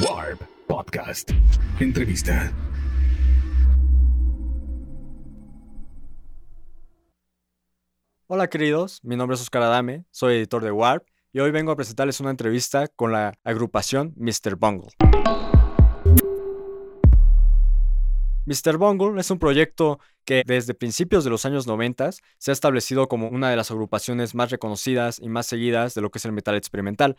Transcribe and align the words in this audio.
Warp 0.00 0.42
Podcast. 0.66 1.30
Entrevista. 1.78 2.52
Hola 8.26 8.48
queridos, 8.48 9.00
mi 9.04 9.14
nombre 9.14 9.36
es 9.36 9.42
Oscar 9.42 9.62
Adame, 9.62 10.04
soy 10.10 10.34
editor 10.34 10.64
de 10.64 10.72
Warp 10.72 11.06
y 11.32 11.38
hoy 11.38 11.52
vengo 11.52 11.70
a 11.70 11.76
presentarles 11.76 12.18
una 12.18 12.30
entrevista 12.30 12.88
con 12.88 13.12
la 13.12 13.34
agrupación 13.44 14.14
Mr. 14.16 14.56
Bungle. 14.56 14.90
Mr. 18.46 18.76
Bungle 18.76 19.20
es 19.20 19.30
un 19.30 19.38
proyecto 19.38 20.00
que 20.24 20.42
desde 20.44 20.74
principios 20.74 21.24
de 21.24 21.30
los 21.30 21.46
años 21.46 21.66
90 21.66 22.10
se 22.38 22.50
ha 22.50 22.52
establecido 22.52 23.08
como 23.08 23.28
una 23.28 23.48
de 23.48 23.56
las 23.56 23.70
agrupaciones 23.70 24.34
más 24.34 24.50
reconocidas 24.50 25.18
y 25.18 25.28
más 25.28 25.46
seguidas 25.46 25.94
de 25.94 26.02
lo 26.02 26.10
que 26.10 26.18
es 26.18 26.24
el 26.24 26.32
metal 26.32 26.56
experimental. 26.56 27.16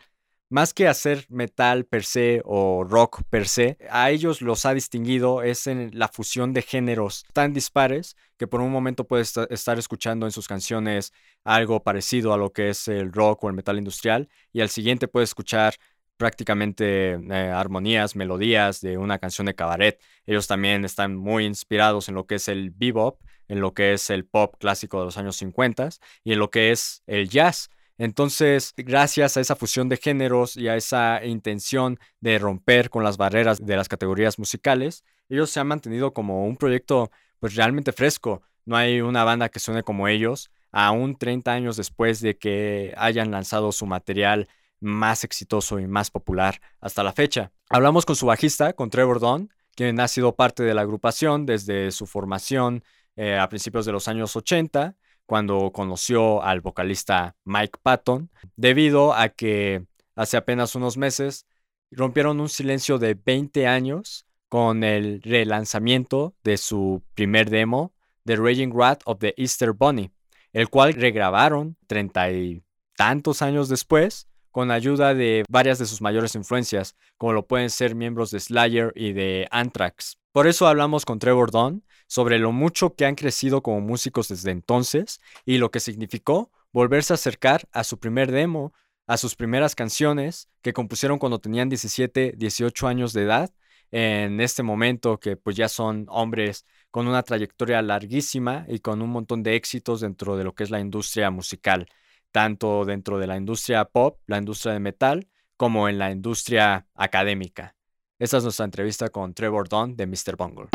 Más 0.48 0.72
que 0.72 0.86
hacer 0.86 1.26
metal 1.28 1.86
per 1.86 2.04
se 2.04 2.40
o 2.44 2.84
rock 2.84 3.24
per 3.28 3.48
se, 3.48 3.78
a 3.90 4.10
ellos 4.10 4.40
los 4.40 4.64
ha 4.64 4.74
distinguido 4.74 5.42
es 5.42 5.66
en 5.66 5.90
la 5.98 6.06
fusión 6.06 6.52
de 6.52 6.62
géneros 6.62 7.24
tan 7.32 7.52
dispares 7.52 8.16
que 8.36 8.46
por 8.46 8.60
un 8.60 8.70
momento 8.70 9.08
puedes 9.08 9.36
estar 9.50 9.76
escuchando 9.76 10.24
en 10.24 10.30
sus 10.30 10.46
canciones 10.46 11.12
algo 11.42 11.82
parecido 11.82 12.32
a 12.32 12.36
lo 12.36 12.52
que 12.52 12.68
es 12.68 12.86
el 12.86 13.12
rock 13.12 13.42
o 13.42 13.48
el 13.48 13.54
metal 13.54 13.76
industrial 13.76 14.28
y 14.52 14.60
al 14.60 14.68
siguiente 14.68 15.08
puedes 15.08 15.30
escuchar 15.30 15.74
prácticamente 16.16 17.14
eh, 17.14 17.50
armonías, 17.52 18.14
melodías 18.14 18.80
de 18.80 18.98
una 18.98 19.18
canción 19.18 19.48
de 19.48 19.56
cabaret. 19.56 20.00
Ellos 20.26 20.46
también 20.46 20.84
están 20.84 21.16
muy 21.16 21.44
inspirados 21.44 22.08
en 22.08 22.14
lo 22.14 22.26
que 22.26 22.36
es 22.36 22.46
el 22.46 22.70
bebop, 22.70 23.20
en 23.48 23.60
lo 23.60 23.74
que 23.74 23.94
es 23.94 24.10
el 24.10 24.24
pop 24.24 24.54
clásico 24.60 25.00
de 25.00 25.06
los 25.06 25.18
años 25.18 25.34
50 25.36 25.88
y 26.22 26.34
en 26.34 26.38
lo 26.38 26.50
que 26.50 26.70
es 26.70 27.02
el 27.08 27.28
jazz. 27.28 27.68
Entonces, 27.98 28.74
gracias 28.76 29.36
a 29.36 29.40
esa 29.40 29.56
fusión 29.56 29.88
de 29.88 29.96
géneros 29.96 30.56
y 30.56 30.68
a 30.68 30.76
esa 30.76 31.24
intención 31.24 31.98
de 32.20 32.38
romper 32.38 32.90
con 32.90 33.02
las 33.02 33.16
barreras 33.16 33.64
de 33.64 33.76
las 33.76 33.88
categorías 33.88 34.38
musicales, 34.38 35.02
ellos 35.28 35.50
se 35.50 35.60
han 35.60 35.66
mantenido 35.66 36.12
como 36.12 36.46
un 36.46 36.56
proyecto 36.56 37.10
pues 37.40 37.54
realmente 37.54 37.92
fresco. 37.92 38.42
No 38.64 38.76
hay 38.76 39.00
una 39.00 39.24
banda 39.24 39.48
que 39.48 39.60
suene 39.60 39.82
como 39.82 40.08
ellos, 40.08 40.50
aún 40.72 41.16
30 41.16 41.52
años 41.52 41.76
después 41.76 42.20
de 42.20 42.36
que 42.36 42.92
hayan 42.96 43.30
lanzado 43.30 43.72
su 43.72 43.86
material 43.86 44.48
más 44.80 45.24
exitoso 45.24 45.78
y 45.78 45.86
más 45.86 46.10
popular 46.10 46.60
hasta 46.80 47.02
la 47.02 47.12
fecha. 47.12 47.50
Hablamos 47.70 48.04
con 48.04 48.16
su 48.16 48.26
bajista, 48.26 48.74
con 48.74 48.90
Trevor 48.90 49.20
Dunn, 49.20 49.50
quien 49.74 49.98
ha 50.00 50.08
sido 50.08 50.34
parte 50.34 50.62
de 50.62 50.74
la 50.74 50.82
agrupación 50.82 51.46
desde 51.46 51.90
su 51.92 52.06
formación 52.06 52.84
eh, 53.16 53.38
a 53.38 53.48
principios 53.48 53.86
de 53.86 53.92
los 53.92 54.08
años 54.08 54.36
80, 54.36 54.96
cuando 55.26 55.70
conoció 55.72 56.42
al 56.42 56.60
vocalista 56.60 57.36
Mike 57.44 57.78
Patton, 57.82 58.30
debido 58.56 59.12
a 59.12 59.28
que 59.28 59.84
hace 60.14 60.36
apenas 60.36 60.74
unos 60.74 60.96
meses 60.96 61.46
rompieron 61.90 62.40
un 62.40 62.48
silencio 62.48 62.98
de 62.98 63.14
20 63.14 63.66
años 63.66 64.26
con 64.48 64.84
el 64.84 65.20
relanzamiento 65.22 66.34
de 66.44 66.56
su 66.56 67.02
primer 67.14 67.50
demo, 67.50 67.92
The 68.24 68.36
Raging 68.36 68.72
Rat 68.74 69.02
of 69.04 69.18
the 69.18 69.34
Easter 69.36 69.72
Bunny, 69.72 70.10
el 70.52 70.68
cual 70.68 70.94
regrabaron 70.94 71.76
treinta 71.86 72.30
y 72.30 72.62
tantos 72.96 73.42
años 73.42 73.68
después 73.68 74.28
con 74.50 74.70
ayuda 74.70 75.12
de 75.12 75.44
varias 75.50 75.78
de 75.78 75.84
sus 75.84 76.00
mayores 76.00 76.34
influencias, 76.34 76.96
como 77.18 77.34
lo 77.34 77.46
pueden 77.46 77.68
ser 77.68 77.94
miembros 77.94 78.30
de 78.30 78.40
Slayer 78.40 78.90
y 78.96 79.12
de 79.12 79.46
Anthrax. 79.50 80.16
Por 80.36 80.46
eso 80.46 80.66
hablamos 80.66 81.06
con 81.06 81.18
Trevor 81.18 81.50
Dunn 81.50 81.82
sobre 82.08 82.38
lo 82.38 82.52
mucho 82.52 82.94
que 82.94 83.06
han 83.06 83.14
crecido 83.14 83.62
como 83.62 83.80
músicos 83.80 84.28
desde 84.28 84.50
entonces 84.50 85.18
y 85.46 85.56
lo 85.56 85.70
que 85.70 85.80
significó 85.80 86.50
volverse 86.74 87.14
a 87.14 87.16
acercar 87.16 87.66
a 87.72 87.84
su 87.84 87.98
primer 87.98 88.30
demo, 88.30 88.74
a 89.06 89.16
sus 89.16 89.34
primeras 89.34 89.74
canciones 89.74 90.50
que 90.60 90.74
compusieron 90.74 91.18
cuando 91.18 91.38
tenían 91.38 91.70
17, 91.70 92.34
18 92.36 92.86
años 92.86 93.14
de 93.14 93.22
edad, 93.22 93.50
en 93.90 94.42
este 94.42 94.62
momento 94.62 95.18
que 95.18 95.38
pues 95.38 95.56
ya 95.56 95.70
son 95.70 96.04
hombres 96.10 96.66
con 96.90 97.08
una 97.08 97.22
trayectoria 97.22 97.80
larguísima 97.80 98.66
y 98.68 98.80
con 98.80 99.00
un 99.00 99.08
montón 99.08 99.42
de 99.42 99.56
éxitos 99.56 100.02
dentro 100.02 100.36
de 100.36 100.44
lo 100.44 100.54
que 100.54 100.64
es 100.64 100.70
la 100.70 100.80
industria 100.80 101.30
musical 101.30 101.88
tanto 102.30 102.84
dentro 102.84 103.18
de 103.18 103.26
la 103.26 103.38
industria 103.38 103.86
pop, 103.86 104.20
la 104.26 104.36
industria 104.36 104.74
de 104.74 104.80
metal, 104.80 105.28
como 105.56 105.88
en 105.88 105.96
la 105.96 106.10
industria 106.10 106.86
académica. 106.94 107.75
Esta 108.18 108.38
es 108.38 108.44
nuestra 108.44 108.64
entrevista 108.64 109.10
con 109.10 109.34
Trevor 109.34 109.68
Dunn 109.68 109.94
de 109.94 110.06
Mr. 110.06 110.38
Bungle. 110.38 110.68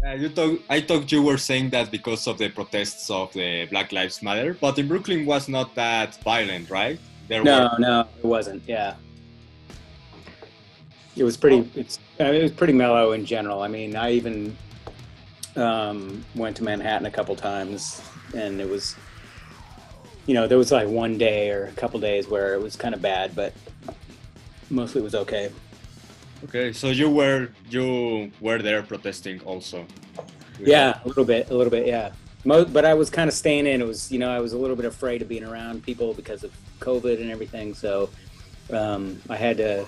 Uh, 0.00 0.12
you 0.16 0.28
talk, 0.28 0.60
I 0.70 0.80
thought 0.80 1.10
you 1.10 1.24
were 1.24 1.36
saying 1.36 1.70
that 1.70 1.90
because 1.90 2.28
of 2.28 2.38
the 2.38 2.48
protests 2.48 3.10
of 3.10 3.32
the 3.32 3.66
Black 3.68 3.90
Lives 3.90 4.22
Matter, 4.22 4.56
but 4.60 4.78
in 4.78 4.86
Brooklyn 4.86 5.26
was 5.26 5.48
not 5.48 5.74
that 5.74 6.22
violent, 6.22 6.70
right? 6.70 7.00
There 7.26 7.42
no, 7.42 7.62
were... 7.62 7.80
no, 7.80 8.04
it 8.18 8.24
wasn't. 8.24 8.62
Yeah, 8.68 8.94
it 11.16 11.24
was 11.24 11.36
pretty. 11.36 11.68
It's 11.74 11.98
I 12.20 12.30
mean, 12.30 12.34
it 12.36 12.42
was 12.44 12.52
pretty 12.52 12.74
mellow 12.74 13.10
in 13.10 13.26
general. 13.26 13.62
I 13.62 13.66
mean, 13.66 13.96
I 13.96 14.12
even 14.12 14.56
um, 15.56 16.24
went 16.36 16.56
to 16.58 16.62
Manhattan 16.62 17.06
a 17.06 17.10
couple 17.10 17.34
times, 17.34 18.00
and 18.36 18.60
it 18.60 18.68
was, 18.68 18.94
you 20.26 20.34
know, 20.34 20.46
there 20.46 20.58
was 20.58 20.70
like 20.70 20.86
one 20.86 21.18
day 21.18 21.50
or 21.50 21.64
a 21.64 21.72
couple 21.72 21.98
days 21.98 22.28
where 22.28 22.54
it 22.54 22.62
was 22.62 22.76
kind 22.76 22.94
of 22.94 23.02
bad, 23.02 23.34
but 23.34 23.52
mostly 24.70 25.02
was 25.02 25.14
okay. 25.14 25.50
Okay, 26.44 26.72
so 26.72 26.88
you 26.88 27.10
were 27.10 27.48
you 27.70 28.30
were 28.40 28.60
there 28.60 28.82
protesting 28.82 29.40
also. 29.40 29.86
Yeah, 30.60 31.00
a 31.04 31.08
little 31.08 31.24
bit, 31.24 31.50
a 31.50 31.54
little 31.54 31.70
bit, 31.70 31.86
yeah. 31.86 32.12
Most, 32.44 32.72
but 32.72 32.84
I 32.84 32.94
was 32.94 33.10
kind 33.10 33.28
of 33.28 33.34
staying 33.34 33.66
in. 33.66 33.80
It 33.80 33.86
was, 33.86 34.12
you 34.12 34.18
know, 34.18 34.30
I 34.30 34.40
was 34.40 34.52
a 34.52 34.58
little 34.58 34.76
bit 34.76 34.84
afraid 34.84 35.20
of 35.22 35.28
being 35.28 35.44
around 35.44 35.82
people 35.82 36.14
because 36.14 36.44
of 36.44 36.52
COVID 36.80 37.20
and 37.20 37.30
everything. 37.30 37.74
So 37.74 38.08
um, 38.72 39.20
I 39.28 39.36
had 39.36 39.56
to 39.58 39.86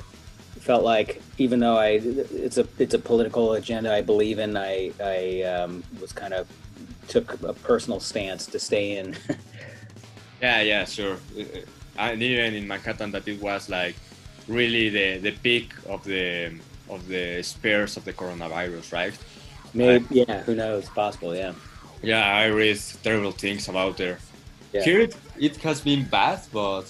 felt 0.58 0.82
like 0.82 1.22
even 1.38 1.60
though 1.60 1.76
I 1.76 2.00
it's 2.46 2.58
a 2.58 2.66
it's 2.78 2.94
a 2.94 2.98
political 2.98 3.52
agenda 3.54 3.94
I 3.94 4.02
believe 4.02 4.38
in, 4.38 4.56
I 4.56 4.90
I 5.00 5.42
um, 5.42 5.84
was 6.00 6.12
kind 6.12 6.34
of 6.34 6.48
took 7.06 7.40
a 7.42 7.52
personal 7.52 8.00
stance 8.00 8.46
to 8.46 8.58
stay 8.58 8.98
in. 8.98 9.16
yeah, 10.42 10.60
yeah, 10.62 10.84
sure. 10.84 11.16
And 11.96 12.22
even 12.22 12.54
in 12.54 12.66
Manhattan, 12.66 13.12
that 13.12 13.26
it 13.26 13.40
was 13.40 13.68
like 13.68 13.96
really 14.48 14.88
the 14.88 15.18
the 15.18 15.32
peak 15.32 15.72
of 15.86 16.02
the 16.04 16.52
of 16.88 17.06
the 17.06 17.42
spares 17.42 17.96
of 17.96 18.04
the 18.04 18.12
coronavirus, 18.12 18.92
right? 18.92 19.16
Maybe, 19.74 20.06
yeah. 20.10 20.42
Who 20.42 20.54
knows? 20.54 20.88
Possible, 20.88 21.34
yeah. 21.36 21.52
Yeah, 22.02 22.24
I 22.24 22.46
read 22.46 22.80
terrible 23.02 23.32
things 23.32 23.68
about 23.68 23.96
there. 23.96 24.18
Yeah. 24.72 24.82
Here, 24.82 25.00
it, 25.00 25.16
it 25.38 25.56
has 25.58 25.80
been 25.80 26.04
bad, 26.04 26.40
but 26.52 26.84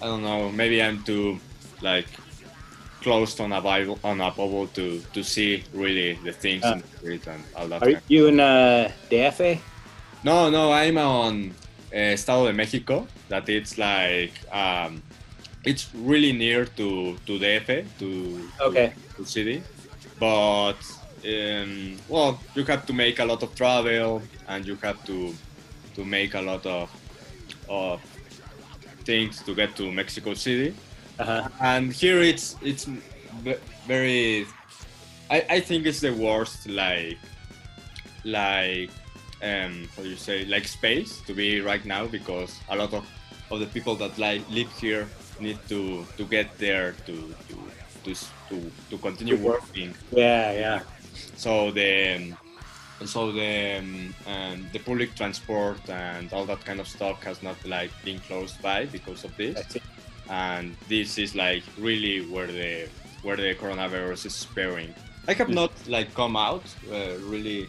I 0.00 0.06
don't 0.06 0.22
know. 0.22 0.50
Maybe 0.50 0.82
I'm 0.82 1.02
too 1.02 1.38
like 1.80 2.06
closed 3.02 3.40
on 3.40 3.52
a 3.52 3.60
Bible 3.60 3.98
on 4.04 4.20
a 4.20 4.30
bubble 4.30 4.66
to 4.68 5.00
to 5.12 5.22
see 5.22 5.64
really 5.74 6.14
the 6.24 6.32
things 6.32 6.64
uh, 6.64 6.72
in 6.74 6.80
the 6.80 6.96
street 6.96 7.26
and 7.26 7.42
all 7.56 7.68
that. 7.68 7.82
Are 7.82 8.00
you 8.08 8.28
in 8.28 8.40
uh, 8.40 8.90
DF? 9.10 9.58
No, 10.24 10.50
no, 10.50 10.72
I'm 10.72 10.98
on 10.98 11.54
uh, 11.92 12.14
Estado 12.14 12.46
de 12.46 12.52
Mexico. 12.52 13.06
That 13.28 13.48
it's 13.48 13.76
like 13.76 14.32
um, 14.52 15.02
it's 15.64 15.88
really 15.94 16.32
near 16.32 16.64
to 16.64 17.16
to 17.26 17.38
DF 17.38 17.86
to 17.98 18.48
okay 18.60 18.92
to, 19.16 19.22
to 19.22 19.28
city, 19.28 19.62
but 20.18 20.80
um, 21.24 21.96
well, 22.08 22.40
you 22.54 22.64
have 22.64 22.84
to 22.86 22.92
make 22.92 23.18
a 23.18 23.24
lot 23.24 23.42
of 23.42 23.54
travel 23.54 24.22
and 24.48 24.66
you 24.66 24.76
have 24.76 25.04
to 25.04 25.34
to 25.94 26.04
make 26.04 26.34
a 26.34 26.42
lot 26.42 26.66
of 26.66 26.90
of 27.68 28.00
things 29.04 29.42
to 29.42 29.54
get 29.54 29.74
to 29.76 29.90
Mexico 29.90 30.34
City 30.34 30.74
uh-huh. 31.18 31.48
And 31.60 31.92
here 31.92 32.20
it's 32.20 32.56
it's 32.62 32.88
very. 33.86 34.46
I, 35.30 35.46
I 35.48 35.60
think 35.60 35.86
it's 35.86 36.00
the 36.00 36.12
worst 36.12 36.68
like 36.68 37.18
like 38.24 38.90
um 39.42 39.88
how 39.96 40.02
do 40.02 40.08
you 40.08 40.16
say 40.16 40.44
like 40.44 40.68
space 40.68 41.20
to 41.22 41.34
be 41.34 41.60
right 41.60 41.84
now 41.84 42.06
because 42.06 42.60
a 42.70 42.76
lot 42.76 42.92
of 42.94 43.04
of 43.50 43.60
the 43.60 43.66
people 43.66 43.96
that 43.96 44.16
like 44.18 44.42
live 44.50 44.70
here 44.78 45.08
need 45.40 45.58
to 45.68 46.04
to 46.16 46.24
get 46.24 46.58
there 46.58 46.94
to 47.06 47.34
to 47.48 47.56
to 48.04 48.14
to, 48.48 48.70
to 48.90 48.98
continue 48.98 49.36
working. 49.36 49.94
Yeah, 50.10 50.52
yeah. 50.52 50.80
So 51.36 51.70
the 51.70 52.32
so 53.04 53.32
the 53.32 53.78
um, 53.78 54.14
um, 54.26 54.66
the 54.72 54.78
public 54.78 55.14
transport 55.14 55.88
and 55.88 56.32
all 56.32 56.46
that 56.46 56.64
kind 56.64 56.80
of 56.80 56.86
stuff 56.86 57.22
has 57.24 57.42
not 57.42 57.56
like 57.64 57.90
been 58.04 58.20
closed 58.20 58.62
by 58.62 58.86
because 58.86 59.24
of 59.24 59.36
this 59.36 59.76
and 60.32 60.76
this 60.88 61.18
is 61.18 61.34
like 61.34 61.62
really 61.78 62.20
where 62.26 62.46
the 62.46 62.88
where 63.22 63.36
the 63.36 63.54
coronavirus 63.54 64.26
is 64.26 64.34
spreading. 64.34 64.94
I 65.28 65.34
have 65.34 65.48
not 65.48 65.72
like 65.86 66.12
come 66.14 66.36
out 66.36 66.64
uh, 66.90 67.16
really 67.20 67.68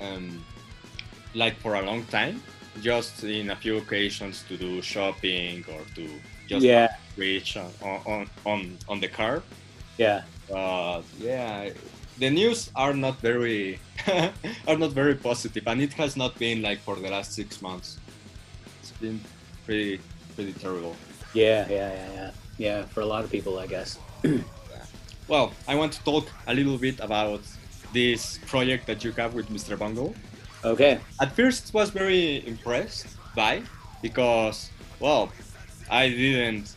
um, 0.00 0.44
like 1.34 1.56
for 1.60 1.74
a 1.74 1.82
long 1.82 2.04
time, 2.06 2.42
just 2.80 3.22
in 3.24 3.50
a 3.50 3.56
few 3.56 3.76
occasions 3.76 4.42
to 4.48 4.56
do 4.56 4.82
shopping 4.82 5.64
or 5.72 5.82
to 5.94 6.08
just 6.46 6.64
yeah. 6.64 6.96
reach 7.16 7.56
on, 7.56 7.70
on 7.82 8.30
on 8.44 8.78
on 8.88 9.00
the 9.00 9.08
car. 9.08 9.42
Yeah. 9.98 10.22
But 10.48 11.02
yeah, 11.18 11.70
the 12.18 12.30
news 12.30 12.70
are 12.74 12.94
not 12.94 13.20
very 13.20 13.78
are 14.68 14.78
not 14.78 14.92
very 14.92 15.14
positive, 15.14 15.66
and 15.66 15.80
it 15.80 15.92
has 15.94 16.16
not 16.16 16.38
been 16.38 16.62
like 16.62 16.78
for 16.80 16.96
the 16.96 17.10
last 17.10 17.32
six 17.32 17.60
months. 17.60 17.98
It's 18.80 18.92
been 18.92 19.20
pretty 19.64 20.00
pretty 20.34 20.52
terrible. 20.52 20.96
Yeah, 21.34 21.66
yeah, 21.68 21.92
yeah, 21.92 22.12
yeah. 22.12 22.30
Yeah, 22.58 22.82
for 22.84 23.02
a 23.02 23.06
lot 23.06 23.24
of 23.24 23.30
people, 23.30 23.58
I 23.58 23.66
guess. 23.66 23.98
Well, 25.28 25.52
I 25.66 25.74
want 25.74 25.92
to 25.94 26.04
talk 26.04 26.28
a 26.46 26.54
little 26.54 26.78
bit 26.78 27.00
about 27.00 27.40
this 27.92 28.38
project 28.46 28.86
that 28.86 29.02
you 29.02 29.10
have 29.12 29.34
with 29.34 29.48
Mr. 29.48 29.76
Bungle. 29.76 30.14
Okay. 30.64 31.00
At 31.20 31.34
first, 31.34 31.74
was 31.74 31.90
very 31.90 32.46
impressed 32.46 33.08
by 33.34 33.62
because, 34.02 34.70
well, 35.00 35.32
I 35.90 36.08
didn't 36.08 36.74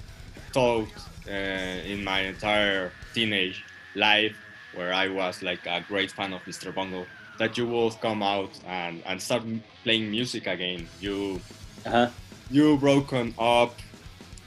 thought 0.53 0.89
uh, 1.27 1.31
in 1.31 2.03
my 2.03 2.21
entire 2.21 2.91
teenage 3.13 3.63
life 3.95 4.37
where 4.71 4.93
I 4.93 5.07
was 5.09 5.41
like 5.41 5.65
a 5.65 5.81
great 5.87 6.11
fan 6.11 6.33
of 6.33 6.45
Mr. 6.45 6.71
Bungle 6.71 7.07
that 7.37 7.57
you 7.57 7.67
would 7.67 7.99
come 8.01 8.21
out 8.21 8.59
and, 8.65 9.01
and 9.05 9.21
start 9.21 9.43
playing 9.83 10.11
music 10.11 10.47
again. 10.47 10.87
You 10.99 11.41
Uh 11.85 11.89
huh. 11.91 12.09
you 12.49 12.77
broken 12.77 13.33
up 13.37 13.79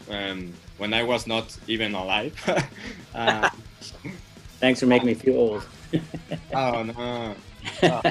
um, 0.08 0.52
when 0.76 0.92
I 0.92 1.02
was 1.02 1.26
not 1.26 1.56
even 1.66 1.94
alive. 1.94 2.34
uh, 3.14 3.48
Thanks 4.60 4.80
for 4.80 4.86
making 4.86 5.06
me 5.08 5.14
feel 5.14 5.36
old. 5.36 5.66
oh 6.54 6.82
no. 6.84 7.34
Uh, 7.82 8.02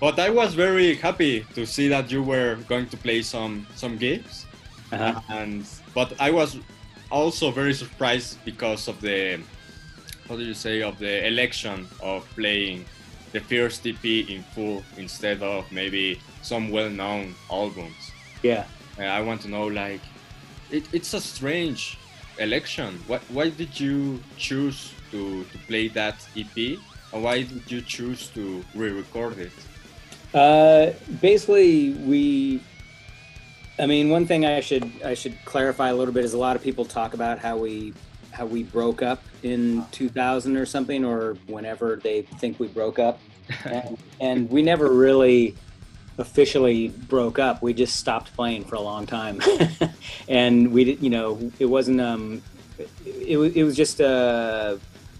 but 0.00 0.18
I 0.18 0.30
was 0.30 0.54
very 0.54 0.94
happy 0.96 1.44
to 1.54 1.66
see 1.66 1.88
that 1.88 2.10
you 2.10 2.22
were 2.22 2.56
going 2.68 2.88
to 2.88 2.96
play 2.96 3.22
some 3.22 3.66
some 3.74 3.96
gigs, 3.96 4.45
Uh-huh. 4.92 5.20
and 5.30 5.66
but 5.94 6.12
I 6.20 6.30
was 6.30 6.58
also 7.10 7.50
very 7.50 7.74
surprised 7.74 8.38
because 8.44 8.88
of 8.88 9.00
the 9.00 9.40
how 10.28 10.36
do 10.36 10.42
you 10.42 10.54
say 10.54 10.82
of 10.82 10.98
the 10.98 11.26
election 11.26 11.86
of 12.02 12.24
playing 12.34 12.84
the 13.32 13.40
first 13.40 13.86
EP 13.86 14.04
in 14.04 14.42
full 14.54 14.82
instead 14.96 15.42
of 15.42 15.70
maybe 15.70 16.20
some 16.42 16.70
well-known 16.70 17.34
albums. 17.50 18.12
Yeah. 18.42 18.64
Uh, 18.98 19.02
I 19.02 19.20
want 19.20 19.42
to 19.42 19.48
know, 19.48 19.66
like, 19.66 20.00
it, 20.70 20.84
it's 20.92 21.12
a 21.14 21.20
strange 21.20 21.98
election. 22.38 22.98
What, 23.06 23.22
why 23.28 23.50
did 23.50 23.78
you 23.78 24.20
choose 24.36 24.92
to, 25.10 25.44
to 25.44 25.58
play 25.66 25.88
that 25.88 26.16
EP? 26.36 26.78
And 27.12 27.22
why 27.22 27.42
did 27.42 27.70
you 27.70 27.82
choose 27.82 28.28
to 28.28 28.64
re-record 28.74 29.38
it? 29.38 29.52
Uh, 30.34 30.92
basically, 31.20 31.92
we. 31.92 32.62
I 33.78 33.86
mean, 33.86 34.08
one 34.08 34.26
thing 34.26 34.44
I 34.46 34.60
should 34.60 34.90
I 35.04 35.14
should 35.14 35.36
clarify 35.44 35.88
a 35.90 35.94
little 35.94 36.14
bit 36.14 36.24
is 36.24 36.32
a 36.34 36.38
lot 36.38 36.56
of 36.56 36.62
people 36.62 36.84
talk 36.84 37.14
about 37.14 37.38
how 37.38 37.56
we 37.56 37.92
how 38.32 38.46
we 38.46 38.62
broke 38.62 39.02
up 39.02 39.22
in 39.42 39.84
2000 39.92 40.56
or 40.56 40.66
something 40.66 41.04
or 41.04 41.34
whenever 41.46 41.96
they 41.96 42.22
think 42.22 42.60
we 42.60 42.68
broke 42.68 42.98
up, 42.98 43.18
and, 43.64 43.98
and 44.20 44.50
we 44.50 44.62
never 44.62 44.90
really 44.92 45.54
officially 46.18 46.88
broke 46.88 47.38
up. 47.38 47.62
We 47.62 47.74
just 47.74 47.96
stopped 47.96 48.34
playing 48.34 48.64
for 48.64 48.76
a 48.76 48.80
long 48.80 49.06
time, 49.06 49.40
and 50.28 50.72
we 50.72 50.84
did. 50.84 51.02
You 51.02 51.10
know, 51.10 51.52
it 51.58 51.66
wasn't. 51.66 52.00
Um, 52.00 52.42
it, 53.04 53.36
wa- 53.36 53.52
it 53.54 53.64
was 53.64 53.76
just. 53.76 54.00
Uh, 54.00 54.76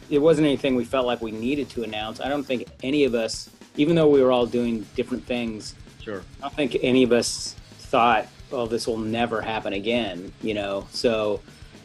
it 0.09 0.19
wasn't 0.21 0.47
anything 0.47 0.77
we 0.77 0.85
felt 0.85 1.05
like 1.05 1.21
we 1.21 1.33
needed 1.33 1.69
to 1.71 1.83
announce. 1.83 2.21
I 2.21 2.29
don't 2.29 2.45
think 2.45 2.69
any 2.85 3.03
of 3.05 3.15
us, 3.17 3.51
even 3.77 3.97
though 3.97 4.09
we 4.09 4.23
were 4.23 4.31
all 4.31 4.47
doing 4.47 4.87
different 4.95 5.27
things, 5.27 5.75
Sure. 6.01 6.23
I 6.39 6.43
don't 6.43 6.55
think 6.55 6.77
any 6.83 7.03
of 7.03 7.11
us 7.11 7.57
thought, 7.81 8.29
"Oh, 8.53 8.67
this 8.67 8.87
will 8.87 8.99
never 8.99 9.41
happen 9.41 9.73
again." 9.73 10.33
You 10.43 10.55
know, 10.55 10.87
so 10.91 11.41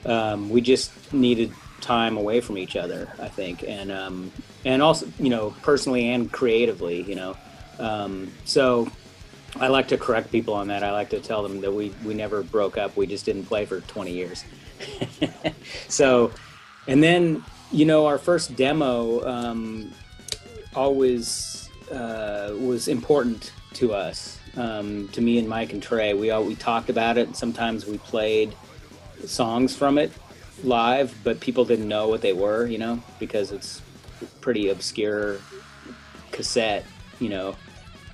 um, 0.06 0.50
we 0.50 0.62
just 0.62 1.13
needed 1.13 1.52
time 1.81 2.18
away 2.18 2.42
from 2.42 2.58
each 2.58 2.75
other. 2.75 3.12
I 3.19 3.28
think, 3.28 3.63
and 3.63 3.92
um, 3.92 4.31
and 4.66 4.81
also, 4.81 5.08
you 5.19 5.30
know, 5.30 5.54
personally 5.62 6.10
and 6.10 6.31
creatively, 6.31 7.02
you 7.04 7.16
know. 7.16 7.38
Um, 7.80 8.31
so 8.46 8.90
I 9.56 9.68
like 9.68 9.88
to 9.90 9.98
correct 9.98 10.31
people 10.31 10.54
on 10.54 10.68
that. 10.68 10.84
I 10.84 10.92
like 10.92 11.10
to 11.10 11.19
tell 11.19 11.44
them 11.44 11.62
that 11.62 11.72
we 11.72 11.94
we 12.06 12.13
never 12.13 12.44
broke 12.44 12.78
up. 12.78 12.96
We 12.96 13.07
just 13.07 13.25
didn't 13.25 13.46
play 13.46 13.66
for 13.66 13.81
20 13.81 14.12
years. 14.12 14.44
so, 15.88 16.31
and 16.88 17.04
then 17.04 17.44
you 17.72 17.86
know, 17.86 18.06
our 18.06 18.18
first 18.18 18.56
demo 18.56 19.25
um, 19.25 19.92
always 20.75 21.69
uh, 21.92 22.54
was 22.60 22.88
important 22.88 23.52
to 23.74 23.94
us, 23.94 24.40
um, 24.57 25.07
to 25.09 25.21
me 25.21 25.38
and 25.38 25.48
Mike 25.48 25.74
and 25.74 25.81
Trey. 25.81 26.13
We 26.13 26.31
all 26.31 26.44
we 26.44 26.56
talked 26.56 26.89
about 26.89 27.18
it. 27.18 27.36
Sometimes 27.36 27.86
we 27.86 27.98
played 27.98 28.56
songs 29.25 29.75
from 29.75 29.98
it 29.98 30.12
live, 30.63 31.15
but 31.24 31.39
people 31.39 31.65
didn't 31.65 31.88
know 31.88 32.07
what 32.07 32.21
they 32.21 32.33
were, 32.33 32.65
you 32.65 32.77
know, 32.77 33.01
because 33.19 33.51
it's 33.51 33.81
pretty 34.42 34.69
obscure 34.69 35.38
cassette. 36.31 36.86
You 37.19 37.30
know, 37.30 37.56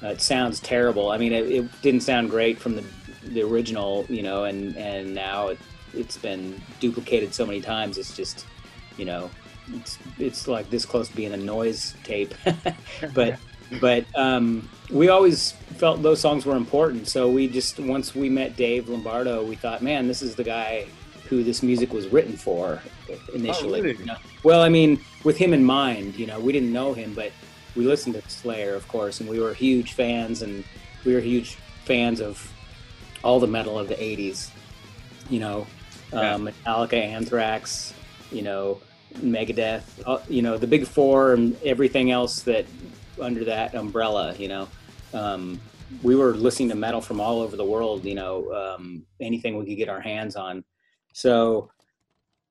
uh, 0.04 0.08
it 0.08 0.22
sounds 0.22 0.60
terrible. 0.60 1.12
I 1.12 1.18
mean, 1.18 1.34
it, 1.34 1.52
it 1.52 1.82
didn't 1.82 2.02
sound 2.02 2.30
great 2.30 2.60
from 2.60 2.76
the 2.76 2.84
the 3.24 3.42
original, 3.42 4.06
you 4.10 4.24
know, 4.24 4.46
and 4.46 4.76
and 4.78 5.14
now 5.14 5.50
it, 5.50 5.60
it's 5.94 6.18
been 6.18 6.62
duplicated 6.80 7.34
so 7.34 7.46
many 7.46 7.62
times. 7.62 7.98
It's 7.98 8.16
just, 8.16 8.46
you 8.98 9.06
know, 9.06 9.30
it's 9.74 9.98
it's 10.20 10.48
like 10.48 10.70
this 10.70 10.86
close 10.86 11.10
to 11.10 11.16
being 11.16 11.34
a 11.34 11.38
noise 11.38 11.96
tape. 12.04 12.34
but 13.14 13.40
but 13.82 14.06
um, 14.16 14.68
we 14.92 15.10
always 15.10 15.52
felt 15.52 16.02
those 16.02 16.20
songs 16.20 16.46
were 16.46 16.56
important. 16.56 17.08
So 17.08 17.30
we 17.30 17.48
just 17.48 17.80
once 17.80 18.16
we 18.16 18.30
met 18.30 18.56
Dave 18.56 18.90
Lombardo, 18.90 19.44
we 19.44 19.56
thought, 19.56 19.82
man, 19.82 20.08
this 20.08 20.22
is 20.22 20.36
the 20.36 20.44
guy 20.44 20.88
who 21.28 21.44
this 21.44 21.62
music 21.62 21.94
was 21.94 22.08
written 22.08 22.38
for 22.38 22.82
initially. 23.34 23.80
Oh, 23.80 23.84
really? 23.84 24.00
you 24.00 24.06
know? 24.06 24.16
Well, 24.44 24.62
I 24.62 24.70
mean, 24.70 25.00
with 25.24 25.38
him 25.38 25.54
in 25.54 25.64
mind, 25.64 26.16
you 26.16 26.26
know, 26.26 26.40
we 26.40 26.54
didn't 26.54 26.72
know 26.72 26.94
him, 26.94 27.14
but 27.14 27.32
we 27.76 27.86
listened 27.86 28.16
to 28.16 28.30
Slayer, 28.30 28.76
of 28.76 28.88
course, 28.88 29.20
and 29.20 29.30
we 29.30 29.40
were 29.40 29.54
huge 29.54 29.94
fans, 29.94 30.42
and 30.42 30.64
we 31.06 31.14
were 31.14 31.20
huge 31.20 31.58
fans 31.86 32.22
of 32.22 32.52
all 33.24 33.40
the 33.40 33.48
metal 33.48 33.78
of 33.78 33.88
the 33.88 33.96
'80s. 33.96 34.50
You 35.30 35.42
know, 35.42 35.68
um, 36.14 36.48
Metallica, 36.48 36.94
Anthrax, 36.94 37.94
you 38.32 38.42
know, 38.42 38.80
Megadeth, 39.16 39.84
uh, 40.06 40.20
you 40.30 40.42
know, 40.42 40.58
the 40.58 40.68
big 40.68 40.88
four 40.88 41.34
and 41.34 41.62
everything 41.64 42.12
else 42.12 42.42
that 42.44 42.66
under 43.22 43.44
that 43.46 43.76
umbrella, 43.76 44.36
you 44.38 44.48
know. 44.48 44.68
Um, 45.14 45.60
we 46.04 46.16
were 46.16 46.34
listening 46.36 46.70
to 46.70 46.76
metal 46.76 47.02
from 47.02 47.22
all 47.22 47.40
over 47.40 47.56
the 47.56 47.64
world, 47.64 48.04
you 48.04 48.16
know, 48.16 48.52
um, 48.54 49.06
anything 49.22 49.58
we 49.58 49.66
could 49.66 49.78
get 49.78 49.90
our 49.90 50.02
hands 50.02 50.36
on. 50.36 50.64
So 51.14 51.72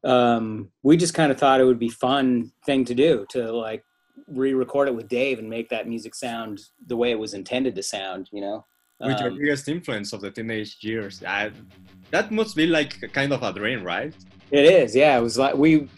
um, 0.04 0.70
we 0.82 0.96
just 0.96 1.14
kind 1.14 1.30
of 1.30 1.38
thought 1.38 1.60
it 1.60 1.64
would 1.64 1.78
be 1.78 1.90
fun 1.90 2.52
thing 2.64 2.84
to 2.86 2.94
do 2.94 3.26
to 3.30 3.52
like 3.52 3.84
re-record 4.26 4.88
it 4.88 4.94
with 4.94 5.08
Dave 5.08 5.38
and 5.38 5.48
make 5.48 5.68
that 5.68 5.86
music 5.86 6.14
sound 6.14 6.60
the 6.86 6.96
way 6.96 7.10
it 7.10 7.18
was 7.18 7.34
intended 7.34 7.74
to 7.74 7.82
sound, 7.82 8.28
you 8.32 8.40
know. 8.40 8.64
With 8.98 9.20
your 9.20 9.28
Um, 9.28 9.38
biggest 9.38 9.68
influence 9.68 10.14
of 10.14 10.22
the 10.22 10.30
teenage 10.30 10.78
years. 10.80 11.22
I, 11.22 11.50
that 12.10 12.30
must 12.30 12.56
be 12.56 12.66
like 12.66 13.12
kind 13.12 13.32
of 13.32 13.42
a 13.42 13.52
dream, 13.52 13.84
right? 13.84 14.14
It 14.50 14.64
is, 14.64 14.96
yeah. 14.96 15.18
It 15.18 15.20
was 15.20 15.36
like 15.36 15.54
we, 15.54 15.88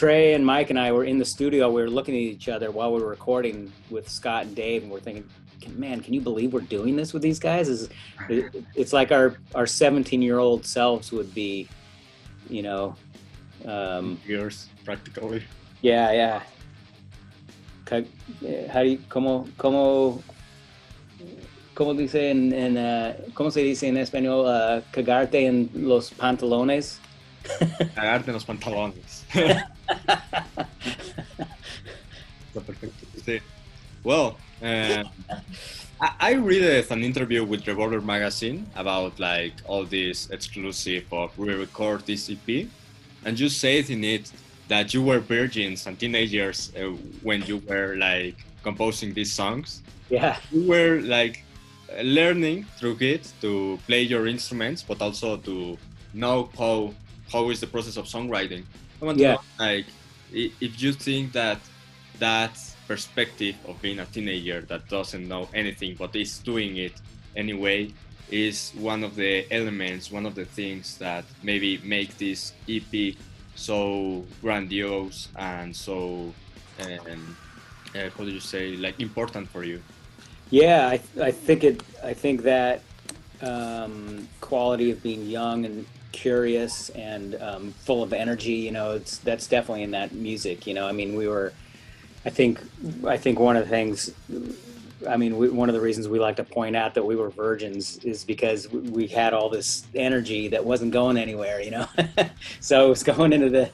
Trey 0.00 0.32
and 0.32 0.46
Mike 0.46 0.70
and 0.70 0.78
I 0.78 0.92
were 0.92 1.04
in 1.04 1.18
the 1.18 1.26
studio. 1.26 1.70
We 1.70 1.82
were 1.82 1.90
looking 1.90 2.14
at 2.14 2.20
each 2.22 2.48
other 2.48 2.70
while 2.70 2.90
we 2.90 3.02
were 3.02 3.10
recording 3.10 3.70
with 3.90 4.08
Scott 4.08 4.46
and 4.46 4.56
Dave, 4.56 4.82
and 4.82 4.90
we're 4.90 4.98
thinking, 4.98 5.28
"Man, 5.76 6.00
can 6.00 6.14
you 6.14 6.22
believe 6.22 6.54
we're 6.54 6.62
doing 6.62 6.96
this 6.96 7.12
with 7.12 7.20
these 7.20 7.38
guys?" 7.38 7.68
Is 7.68 7.90
it's 8.74 8.94
like 8.94 9.12
our 9.12 9.36
our 9.54 9.66
17 9.66 10.22
year 10.22 10.38
old 10.38 10.64
selves 10.64 11.12
would 11.12 11.34
be, 11.34 11.68
you 12.48 12.62
know, 12.62 12.94
um, 13.66 14.18
Years, 14.26 14.70
practically. 14.86 15.42
yeah, 15.82 16.12
yeah. 16.12 16.42
Eh, 17.92 18.68
How 18.72 18.82
do 18.82 18.88
you, 18.88 18.98
cómo, 19.10 19.46
cómo, 19.58 20.22
cómo 21.74 21.94
dice 21.94 22.30
en, 22.30 22.54
en 22.54 22.78
uh, 22.78 23.12
cómo 23.34 23.52
se 23.52 23.62
dice 23.62 23.86
en 23.86 23.98
español, 23.98 24.46
uh, 24.46 24.80
cagarte 24.92 25.44
en 25.44 25.68
los 25.74 26.10
pantalones? 26.10 27.00
Cagarte 27.94 28.28
en 28.28 28.34
los 28.34 28.44
pantalones. 28.44 29.24
Está 32.48 32.60
perfecto. 32.66 33.06
Sí. 33.24 33.40
Well, 34.02 34.36
uh, 34.62 35.04
I, 36.00 36.10
I 36.20 36.32
read 36.34 36.90
an 36.90 37.04
interview 37.04 37.44
with 37.44 37.66
Revolver 37.66 38.00
Magazine 38.00 38.66
about 38.74 39.20
like 39.20 39.54
all 39.66 39.84
this 39.84 40.30
exclusive 40.30 41.04
of 41.12 41.32
re-record 41.38 42.06
this 42.06 42.30
EP, 42.30 42.66
and 43.24 43.38
you 43.38 43.48
said 43.48 43.90
in 43.90 44.02
it 44.04 44.32
that 44.68 44.94
you 44.94 45.02
were 45.02 45.18
virgins 45.20 45.86
and 45.86 45.98
teenagers 45.98 46.72
uh, 46.76 46.90
when 47.22 47.42
you 47.42 47.58
were 47.68 47.96
like 47.96 48.36
composing 48.62 49.12
these 49.12 49.32
songs. 49.32 49.82
Yeah. 50.08 50.36
You 50.50 50.68
were 50.68 51.00
like 51.02 51.44
learning 52.02 52.66
through 52.78 52.96
it 53.00 53.32
to 53.40 53.78
play 53.86 54.02
your 54.02 54.26
instruments, 54.26 54.82
but 54.82 55.02
also 55.02 55.36
to 55.36 55.76
know 56.14 56.48
how 56.56 56.94
how 57.32 57.50
is 57.50 57.60
the 57.60 57.66
process 57.66 57.96
of 57.96 58.06
songwriting. 58.06 58.64
I 59.00 59.04
want 59.04 59.18
to 59.18 59.24
know, 59.24 59.40
like 59.58 59.86
if 60.32 60.82
you 60.82 60.92
think 60.92 61.32
that 61.32 61.58
that 62.18 62.52
perspective 62.86 63.56
of 63.66 63.80
being 63.80 63.98
a 64.00 64.06
teenager 64.06 64.60
that 64.62 64.88
doesn't 64.88 65.26
know 65.26 65.48
anything 65.54 65.94
but 65.98 66.14
is 66.16 66.38
doing 66.38 66.76
it 66.76 66.92
anyway 67.36 67.92
is 68.30 68.72
one 68.76 69.02
of 69.02 69.16
the 69.16 69.46
elements, 69.52 70.10
one 70.10 70.26
of 70.26 70.34
the 70.34 70.44
things 70.44 70.98
that 70.98 71.24
maybe 71.42 71.78
make 71.78 72.16
this 72.18 72.52
EP 72.68 73.14
so 73.54 74.24
grandiose 74.40 75.28
and 75.36 75.74
so 75.74 76.32
um, 76.80 77.36
uh, 77.94 78.08
how 78.16 78.24
do 78.24 78.30
you 78.30 78.40
say 78.40 78.76
like 78.76 79.00
important 79.00 79.48
for 79.48 79.64
you? 79.64 79.82
Yeah, 80.50 80.88
I, 80.88 81.00
I 81.20 81.30
think 81.30 81.64
it. 81.64 81.82
I 82.02 82.12
think 82.12 82.42
that 82.42 82.82
um, 83.40 84.28
quality 84.40 84.90
of 84.90 85.02
being 85.02 85.26
young 85.26 85.64
and 85.64 85.86
curious 86.12 86.90
and 86.90 87.40
um, 87.40 87.72
full 87.72 88.02
of 88.02 88.12
energy. 88.12 88.52
You 88.52 88.72
know, 88.72 88.92
it's 88.92 89.18
that's 89.18 89.46
definitely 89.46 89.82
in 89.82 89.90
that 89.92 90.12
music. 90.12 90.66
You 90.66 90.74
know, 90.74 90.86
I 90.86 90.92
mean, 90.92 91.16
we 91.16 91.28
were. 91.28 91.52
I 92.24 92.30
think 92.30 92.60
I 93.06 93.16
think 93.16 93.38
one 93.38 93.56
of 93.56 93.64
the 93.64 93.70
things. 93.70 94.12
I 95.08 95.16
mean, 95.16 95.38
we, 95.38 95.48
one 95.48 95.70
of 95.70 95.74
the 95.74 95.80
reasons 95.80 96.08
we 96.08 96.18
like 96.18 96.36
to 96.36 96.44
point 96.44 96.76
out 96.76 96.92
that 96.94 97.02
we 97.02 97.16
were 97.16 97.30
virgins 97.30 97.96
is 98.04 98.22
because 98.22 98.70
we, 98.70 99.06
had 99.06 99.32
all 99.32 99.48
this 99.48 99.86
energy 99.94 100.48
that 100.48 100.62
wasn't 100.62 100.92
going 100.92 101.16
anywhere, 101.16 101.62
you 101.62 101.70
know. 101.70 101.86
so 102.60 102.84
it 102.84 102.88
was 102.90 103.02
going 103.02 103.32
into 103.32 103.48
the 103.48 103.70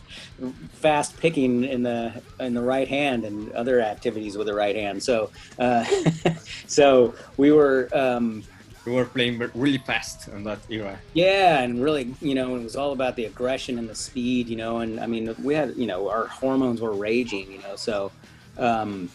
fast 0.74 1.16
picking 1.18 1.64
in 1.64 1.82
the 1.82 2.22
in 2.38 2.54
the 2.54 2.62
right 2.62 2.86
hand 2.86 3.24
and 3.24 3.50
other 3.52 3.80
activities 3.80 4.36
with 4.36 4.46
the 4.46 4.54
right 4.54 4.76
hand. 4.76 5.02
So, 5.02 5.30
uh, 5.58 5.84
so 6.66 7.14
we 7.36 7.50
were. 7.50 7.88
Um, 7.92 8.44
we 8.86 8.92
were 8.92 9.04
playing 9.04 9.38
really 9.54 9.78
fast 9.78 10.28
in 10.28 10.44
that 10.44 10.60
era. 10.70 10.98
Yeah, 11.12 11.60
and 11.60 11.82
really, 11.82 12.14
you 12.20 12.34
know, 12.34 12.56
it 12.56 12.62
was 12.62 12.76
all 12.76 12.92
about 12.92 13.16
the 13.16 13.24
aggression 13.24 13.78
and 13.78 13.88
the 13.88 13.94
speed, 13.94 14.48
you 14.48 14.56
know, 14.56 14.78
and 14.78 15.00
I 15.00 15.06
mean, 15.06 15.34
we 15.42 15.54
had, 15.54 15.76
you 15.76 15.86
know, 15.86 16.08
our 16.08 16.26
hormones 16.26 16.80
were 16.80 16.92
raging, 16.92 17.50
you 17.50 17.58
know, 17.58 17.74
so, 17.76 18.12
um, 18.58 19.10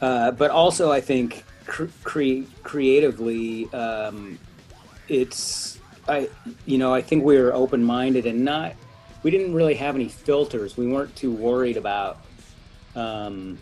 uh, 0.00 0.30
but 0.30 0.50
also 0.50 0.92
I 0.92 1.00
think 1.00 1.44
cre- 1.66 2.44
creatively, 2.62 3.70
um, 3.72 4.38
it's, 5.08 5.78
I, 6.08 6.28
you 6.64 6.78
know, 6.78 6.94
I 6.94 7.02
think 7.02 7.24
we 7.24 7.36
were 7.38 7.52
open 7.52 7.82
minded 7.82 8.24
and 8.26 8.44
not, 8.44 8.74
we 9.22 9.30
didn't 9.30 9.52
really 9.52 9.74
have 9.74 9.96
any 9.96 10.08
filters. 10.08 10.76
We 10.76 10.86
weren't 10.86 11.14
too 11.14 11.32
worried 11.32 11.76
about, 11.76 12.18
um, 12.94 13.58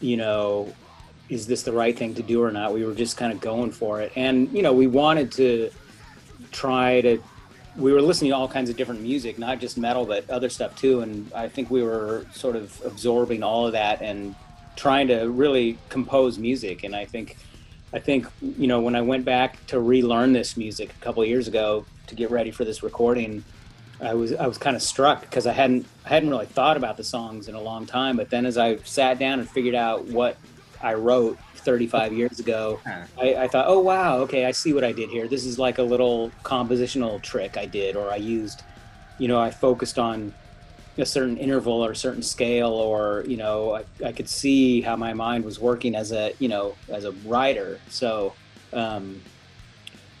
you 0.00 0.16
know, 0.16 0.72
is 1.28 1.46
this 1.46 1.62
the 1.62 1.72
right 1.72 1.96
thing 1.96 2.14
to 2.14 2.22
do 2.22 2.42
or 2.42 2.50
not? 2.50 2.72
We 2.72 2.84
were 2.84 2.94
just 2.94 3.16
kind 3.16 3.32
of 3.32 3.40
going 3.40 3.72
for 3.72 4.00
it. 4.00 4.12
And, 4.16 4.50
you 4.52 4.62
know, 4.62 4.72
we 4.72 4.86
wanted 4.86 5.32
to 5.32 5.70
try 6.52 7.00
to, 7.00 7.22
we 7.76 7.92
were 7.92 8.00
listening 8.00 8.30
to 8.30 8.36
all 8.36 8.48
kinds 8.48 8.70
of 8.70 8.76
different 8.76 9.00
music, 9.00 9.38
not 9.38 9.58
just 9.58 9.76
metal, 9.76 10.06
but 10.06 10.28
other 10.30 10.48
stuff 10.48 10.76
too. 10.76 11.00
And 11.00 11.30
I 11.34 11.48
think 11.48 11.70
we 11.70 11.82
were 11.82 12.26
sort 12.32 12.56
of 12.56 12.80
absorbing 12.84 13.42
all 13.42 13.66
of 13.66 13.72
that 13.72 14.02
and 14.02 14.34
trying 14.76 15.08
to 15.08 15.28
really 15.28 15.78
compose 15.88 16.38
music. 16.38 16.84
And 16.84 16.94
I 16.94 17.04
think, 17.04 17.36
I 17.92 17.98
think, 17.98 18.26
you 18.40 18.66
know, 18.66 18.80
when 18.80 18.94
I 18.94 19.02
went 19.02 19.24
back 19.24 19.64
to 19.68 19.80
relearn 19.80 20.32
this 20.32 20.56
music 20.56 20.90
a 20.90 21.04
couple 21.04 21.24
years 21.24 21.48
ago 21.48 21.84
to 22.06 22.14
get 22.14 22.30
ready 22.30 22.50
for 22.50 22.64
this 22.64 22.82
recording, 22.82 23.42
I 24.00 24.14
was 24.14 24.34
I 24.34 24.46
was 24.46 24.58
kind 24.58 24.76
of 24.76 24.82
struck 24.82 25.22
because 25.22 25.46
I 25.46 25.52
hadn't 25.52 25.86
I 26.04 26.10
hadn't 26.10 26.28
really 26.28 26.46
thought 26.46 26.76
about 26.76 26.98
the 26.98 27.04
songs 27.04 27.48
in 27.48 27.54
a 27.54 27.60
long 27.60 27.86
time. 27.86 28.18
But 28.18 28.28
then 28.28 28.44
as 28.44 28.58
I 28.58 28.76
sat 28.78 29.18
down 29.18 29.38
and 29.38 29.48
figured 29.48 29.74
out 29.74 30.04
what 30.04 30.36
I 30.86 30.94
wrote 30.94 31.36
35 31.56 32.12
years 32.12 32.38
ago, 32.38 32.78
I, 33.20 33.34
I, 33.34 33.48
thought, 33.48 33.64
oh 33.66 33.80
wow, 33.80 34.18
okay, 34.18 34.44
I 34.44 34.52
see 34.52 34.72
what 34.72 34.84
I 34.84 34.92
did 34.92 35.10
here. 35.10 35.26
This 35.26 35.44
is 35.44 35.58
like 35.58 35.78
a 35.78 35.82
little 35.82 36.30
compositional 36.44 37.20
trick 37.20 37.56
I 37.56 37.66
did, 37.66 37.96
or 37.96 38.08
I 38.12 38.16
used, 38.16 38.62
you 39.18 39.26
know, 39.26 39.40
I 39.40 39.50
focused 39.50 39.98
on 39.98 40.32
a 40.96 41.04
certain 41.04 41.36
interval 41.38 41.84
or 41.84 41.90
a 41.90 41.96
certain 41.96 42.22
scale, 42.22 42.70
or 42.70 43.24
you 43.26 43.36
know, 43.36 43.74
I, 43.74 43.84
I 44.06 44.12
could 44.12 44.28
see 44.28 44.80
how 44.80 44.94
my 44.94 45.12
mind 45.12 45.44
was 45.44 45.58
working 45.58 45.96
as 45.96 46.12
a, 46.12 46.32
you 46.38 46.46
know, 46.46 46.76
as 46.88 47.04
a 47.04 47.10
writer. 47.26 47.80
So, 47.88 48.32
um, 48.72 49.20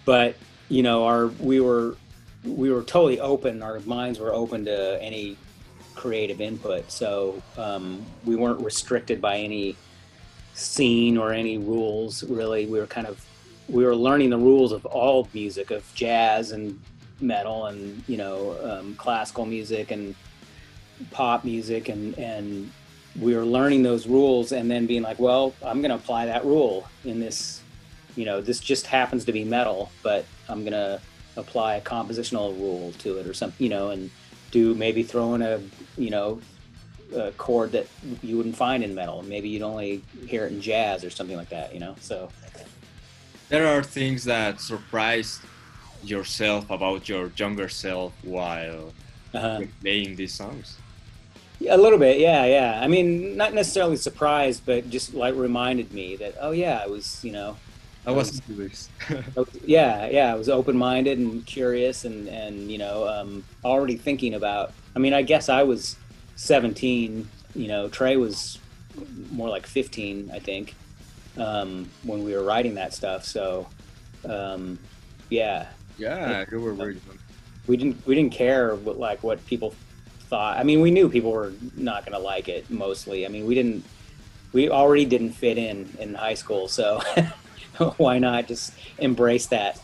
but 0.04 0.34
you 0.68 0.82
know, 0.82 1.04
our 1.04 1.28
we 1.28 1.60
were 1.60 1.96
we 2.44 2.72
were 2.72 2.82
totally 2.82 3.20
open. 3.20 3.62
Our 3.62 3.78
minds 3.80 4.18
were 4.18 4.34
open 4.34 4.64
to 4.64 5.00
any 5.00 5.36
creative 5.94 6.40
input, 6.40 6.90
so 6.90 7.40
um, 7.56 8.04
we 8.24 8.34
weren't 8.34 8.60
restricted 8.60 9.20
by 9.20 9.38
any 9.38 9.76
scene 10.56 11.16
or 11.16 11.32
any 11.32 11.58
rules 11.58 12.24
really. 12.24 12.66
We 12.66 12.78
were 12.80 12.86
kind 12.86 13.06
of 13.06 13.24
we 13.68 13.84
were 13.84 13.96
learning 13.96 14.30
the 14.30 14.38
rules 14.38 14.72
of 14.72 14.86
all 14.86 15.28
music 15.32 15.70
of 15.70 15.84
jazz 15.94 16.52
and 16.52 16.80
metal 17.20 17.66
and 17.66 18.02
you 18.06 18.16
know 18.16 18.56
um, 18.62 18.94
classical 18.96 19.46
music 19.46 19.90
and 19.90 20.14
pop 21.10 21.44
music 21.44 21.88
and 21.88 22.18
and 22.18 22.70
we 23.20 23.34
were 23.34 23.44
learning 23.44 23.82
those 23.82 24.06
rules 24.06 24.52
and 24.52 24.70
then 24.70 24.86
being 24.86 25.02
like 25.02 25.18
well 25.18 25.54
i'm 25.62 25.80
going 25.80 25.90
to 25.90 25.96
apply 25.96 26.26
that 26.26 26.44
rule 26.44 26.86
in 27.04 27.18
this 27.18 27.62
you 28.16 28.24
know 28.24 28.40
this 28.40 28.60
just 28.60 28.86
happens 28.86 29.24
to 29.24 29.32
be 29.32 29.44
metal 29.44 29.90
but 30.02 30.26
i'm 30.48 30.60
going 30.60 30.72
to 30.72 31.00
apply 31.36 31.76
a 31.76 31.80
compositional 31.80 32.58
rule 32.58 32.92
to 32.98 33.16
it 33.16 33.26
or 33.26 33.32
something 33.32 33.62
you 33.62 33.70
know 33.70 33.90
and 33.90 34.10
do 34.50 34.74
maybe 34.74 35.02
throw 35.02 35.34
in 35.34 35.42
a 35.42 35.60
you 35.96 36.10
know 36.10 36.40
a 37.14 37.30
chord 37.32 37.72
that 37.72 37.86
you 38.22 38.36
wouldn't 38.36 38.56
find 38.56 38.82
in 38.82 38.94
metal. 38.94 39.22
Maybe 39.22 39.48
you'd 39.48 39.62
only 39.62 40.02
hear 40.26 40.46
it 40.46 40.52
in 40.52 40.60
jazz 40.60 41.04
or 41.04 41.10
something 41.10 41.36
like 41.36 41.48
that, 41.50 41.72
you 41.74 41.80
know? 41.80 41.94
So 42.00 42.28
there 43.48 43.66
are 43.66 43.82
things 43.82 44.24
that 44.24 44.60
surprised 44.60 45.40
yourself 46.02 46.70
about 46.70 47.08
your 47.08 47.30
younger 47.36 47.68
self 47.68 48.12
while 48.22 48.92
uh-huh. 49.34 49.62
playing 49.80 50.16
these 50.16 50.34
songs. 50.34 50.78
Yeah, 51.58 51.74
a 51.74 51.78
little 51.78 51.98
bit, 51.98 52.18
yeah, 52.18 52.44
yeah. 52.44 52.80
I 52.82 52.86
mean, 52.86 53.36
not 53.36 53.54
necessarily 53.54 53.96
surprised, 53.96 54.66
but 54.66 54.90
just 54.90 55.14
like 55.14 55.34
reminded 55.34 55.92
me 55.92 56.16
that, 56.16 56.34
oh 56.40 56.50
yeah, 56.50 56.80
I 56.82 56.86
was, 56.86 57.24
you 57.24 57.32
know, 57.32 57.56
I 58.06 58.12
wasn't 58.12 58.44
curious. 58.44 58.88
yeah, 59.64 60.06
yeah, 60.06 60.32
I 60.32 60.36
was 60.36 60.48
open-minded 60.48 61.18
and 61.18 61.44
curious, 61.44 62.04
and 62.04 62.28
and 62.28 62.70
you 62.70 62.78
know, 62.78 63.08
um, 63.08 63.42
already 63.64 63.96
thinking 63.96 64.34
about. 64.34 64.72
I 64.94 65.00
mean, 65.00 65.12
I 65.12 65.22
guess 65.22 65.48
I 65.48 65.64
was 65.64 65.96
17. 66.36 67.28
You 67.54 67.68
know, 67.68 67.88
Trey 67.88 68.16
was 68.16 68.58
more 69.30 69.48
like 69.48 69.66
15, 69.66 70.30
I 70.32 70.38
think, 70.38 70.74
um, 71.36 71.88
when 72.02 72.24
we 72.24 72.34
were 72.34 72.42
writing 72.42 72.74
that 72.76 72.94
stuff. 72.94 73.24
So, 73.24 73.66
um, 74.28 74.78
yeah. 75.30 75.68
Yeah, 75.98 76.44
you 76.50 76.60
were. 76.60 76.94
We 77.66 77.76
didn't 77.76 78.06
we 78.06 78.14
didn't 78.14 78.32
care 78.32 78.76
what 78.76 78.98
like 78.98 79.22
what 79.22 79.44
people 79.46 79.74
thought. 80.28 80.58
I 80.58 80.62
mean, 80.62 80.80
we 80.80 80.90
knew 80.90 81.08
people 81.08 81.32
were 81.32 81.52
not 81.74 82.04
going 82.04 82.12
to 82.12 82.18
like 82.18 82.48
it 82.48 82.70
mostly. 82.70 83.24
I 83.24 83.28
mean, 83.28 83.46
we 83.46 83.54
didn't 83.54 83.84
we 84.52 84.70
already 84.70 85.04
didn't 85.04 85.32
fit 85.32 85.58
in 85.58 85.88
in 85.98 86.14
high 86.14 86.34
school, 86.34 86.68
so 86.68 87.00
why 87.96 88.18
not 88.18 88.46
just 88.46 88.72
embrace 88.98 89.46
that? 89.46 89.80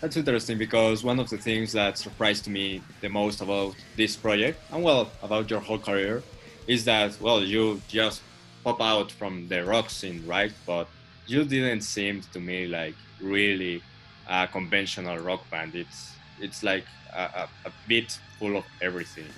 That's 0.00 0.16
interesting 0.16 0.58
because 0.58 1.02
one 1.02 1.18
of 1.18 1.30
the 1.30 1.38
things 1.38 1.72
that 1.72 1.96
surprised 1.96 2.48
me 2.48 2.82
the 3.00 3.08
most 3.08 3.40
about 3.40 3.74
this 3.96 4.14
project, 4.14 4.60
and 4.70 4.82
well, 4.82 5.10
about 5.22 5.50
your 5.50 5.60
whole 5.60 5.78
career, 5.78 6.22
is 6.66 6.84
that, 6.84 7.18
well, 7.20 7.42
you 7.42 7.80
just 7.88 8.20
pop 8.62 8.80
out 8.80 9.10
from 9.10 9.48
the 9.48 9.64
rock 9.64 9.88
scene, 9.88 10.22
right? 10.26 10.52
But 10.66 10.88
you 11.26 11.44
didn't 11.44 11.80
seem 11.80 12.20
to 12.32 12.40
me 12.40 12.66
like 12.66 12.94
really 13.20 13.82
a 14.28 14.46
conventional 14.46 15.18
rock 15.18 15.48
band. 15.50 15.74
It's 15.74 16.12
it's 16.40 16.62
like 16.62 16.84
a, 17.14 17.22
a, 17.22 17.48
a 17.64 17.72
bit 17.88 18.18
full 18.38 18.56
of 18.56 18.64
everything. 18.82 19.30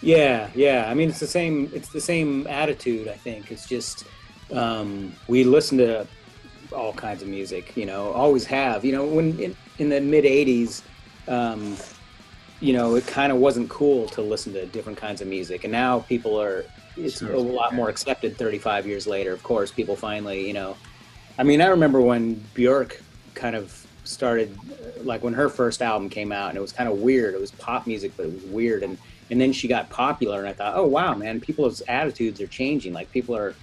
Yeah, 0.00 0.48
yeah. 0.54 0.88
I 0.88 0.94
mean, 0.94 1.08
it's 1.08 1.20
the 1.20 1.26
same. 1.26 1.70
It's 1.74 1.88
the 1.88 2.00
same 2.00 2.46
attitude. 2.46 3.08
I 3.08 3.16
think 3.16 3.50
it's 3.50 3.66
just 3.66 4.04
um, 4.52 5.12
we 5.26 5.44
listen 5.44 5.78
to 5.78 6.06
all 6.72 6.92
kinds 6.92 7.22
of 7.22 7.28
music, 7.28 7.76
you 7.76 7.86
know, 7.86 8.12
always 8.12 8.44
have. 8.46 8.84
You 8.84 8.92
know, 8.92 9.06
when 9.06 9.56
in, 9.78 9.88
the 9.88 10.00
mid 10.00 10.24
80s, 10.24 10.82
um, 11.26 11.76
you 12.60 12.72
know, 12.72 12.96
it 12.96 13.06
kind 13.06 13.32
of 13.32 13.38
wasn't 13.38 13.68
cool 13.68 14.08
to 14.08 14.22
listen 14.22 14.52
to 14.54 14.66
different 14.66 14.98
kinds 14.98 15.20
of 15.20 15.28
music. 15.28 15.64
And 15.64 15.72
now 15.72 16.00
people 16.00 16.40
are, 16.40 16.64
it's 16.96 17.18
sure. 17.18 17.32
a 17.32 17.38
lot 17.38 17.74
more 17.74 17.88
accepted 17.88 18.36
35 18.36 18.86
years 18.86 19.06
later. 19.06 19.32
Of 19.32 19.42
course, 19.42 19.70
people 19.70 19.96
finally, 19.96 20.46
you 20.46 20.52
know, 20.52 20.76
I 21.38 21.44
mean, 21.44 21.60
I 21.60 21.66
remember 21.66 22.00
when 22.00 22.36
Björk 22.54 23.00
kind 23.34 23.54
of 23.54 23.86
started, 24.04 24.56
like 25.02 25.22
when 25.22 25.34
her 25.34 25.48
first 25.48 25.82
album 25.82 26.08
came 26.08 26.32
out, 26.32 26.48
and 26.48 26.58
it 26.58 26.60
was 26.60 26.72
kind 26.72 26.88
of 26.88 26.98
weird. 26.98 27.34
It 27.34 27.40
was 27.40 27.52
pop 27.52 27.86
music, 27.86 28.12
but 28.16 28.26
it 28.26 28.32
was 28.32 28.42
weird. 28.44 28.82
And, 28.82 28.98
and 29.30 29.40
then 29.40 29.52
she 29.52 29.68
got 29.68 29.88
popular, 29.90 30.40
and 30.40 30.48
I 30.48 30.52
thought, 30.52 30.74
oh, 30.76 30.86
wow, 30.86 31.14
man, 31.14 31.40
people's 31.40 31.80
attitudes 31.82 32.40
are 32.40 32.46
changing. 32.46 32.92
Like 32.92 33.12
people 33.12 33.36
are, 33.36 33.54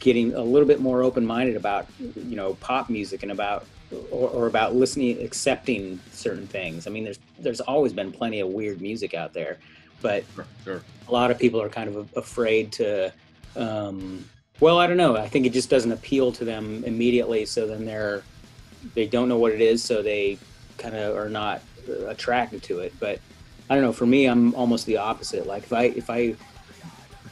getting 0.00 0.34
a 0.34 0.42
little 0.42 0.68
bit 0.68 0.80
more 0.80 1.02
open-minded 1.02 1.56
about 1.56 1.86
you 1.98 2.36
know 2.36 2.54
pop 2.54 2.88
music 2.88 3.22
and 3.22 3.32
about 3.32 3.66
or, 4.10 4.28
or, 4.30 4.46
about 4.46 4.74
listening 4.74 5.22
accepting 5.22 6.00
certain 6.10 6.46
things. 6.46 6.86
I 6.86 6.90
mean 6.90 7.04
there's 7.04 7.18
there's 7.38 7.60
always 7.60 7.92
been 7.92 8.10
plenty 8.10 8.40
of 8.40 8.48
weird 8.48 8.80
music 8.80 9.14
out 9.14 9.32
there 9.32 9.58
but 10.02 10.24
sure, 10.34 10.46
sure. 10.64 10.82
a 11.08 11.12
lot 11.12 11.30
of 11.30 11.38
people 11.38 11.60
are 11.60 11.68
kind 11.68 11.94
of 11.94 12.08
afraid 12.16 12.72
to 12.72 13.12
um, 13.56 14.24
well 14.60 14.78
i 14.78 14.86
don't 14.86 14.96
know. 14.96 15.16
I 15.16 15.28
think 15.28 15.46
it 15.46 15.52
just 15.52 15.70
doesn't 15.70 15.92
appeal 15.92 16.32
to 16.32 16.44
them 16.44 16.84
immediately 16.84 17.46
so 17.46 17.66
then 17.66 17.84
they're 17.84 18.22
they 18.94 19.06
don't 19.06 19.28
know 19.28 19.38
what 19.38 19.52
it 19.52 19.60
is 19.60 19.82
so 19.82 20.02
they 20.02 20.38
kind 20.78 20.94
of 20.94 21.16
are 21.16 21.28
not 21.28 21.62
attracted 22.06 22.62
to 22.64 22.80
it. 22.80 22.92
But 22.98 23.20
i 23.68 23.74
don't 23.74 23.82
know 23.82 23.92
for 23.92 24.06
me 24.06 24.26
i'm 24.26 24.54
almost 24.54 24.86
the 24.86 24.98
opposite. 24.98 25.46
Like 25.46 25.64
if 25.64 25.72
i 25.72 25.84
if 25.84 26.10
i 26.10 26.36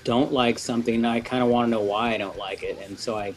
don't 0.04 0.32
like 0.32 0.58
something, 0.58 1.02
I 1.06 1.20
kind 1.20 1.42
of 1.42 1.48
want 1.48 1.66
to 1.66 1.70
know 1.70 1.80
why 1.80 2.12
I 2.12 2.18
don't 2.18 2.36
like 2.36 2.62
it, 2.62 2.78
and 2.84 2.98
so 2.98 3.16
I 3.16 3.34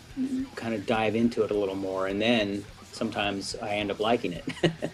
kind 0.55 0.73
of 0.73 0.85
dive 0.85 1.15
into 1.15 1.43
it 1.43 1.51
a 1.51 1.53
little 1.53 1.75
more, 1.75 2.07
and 2.07 2.21
then 2.21 2.65
sometimes 2.97 3.55
I 3.61 3.75
end 3.75 3.91
up 3.91 3.99
liking 3.99 4.33
it. 4.33 4.45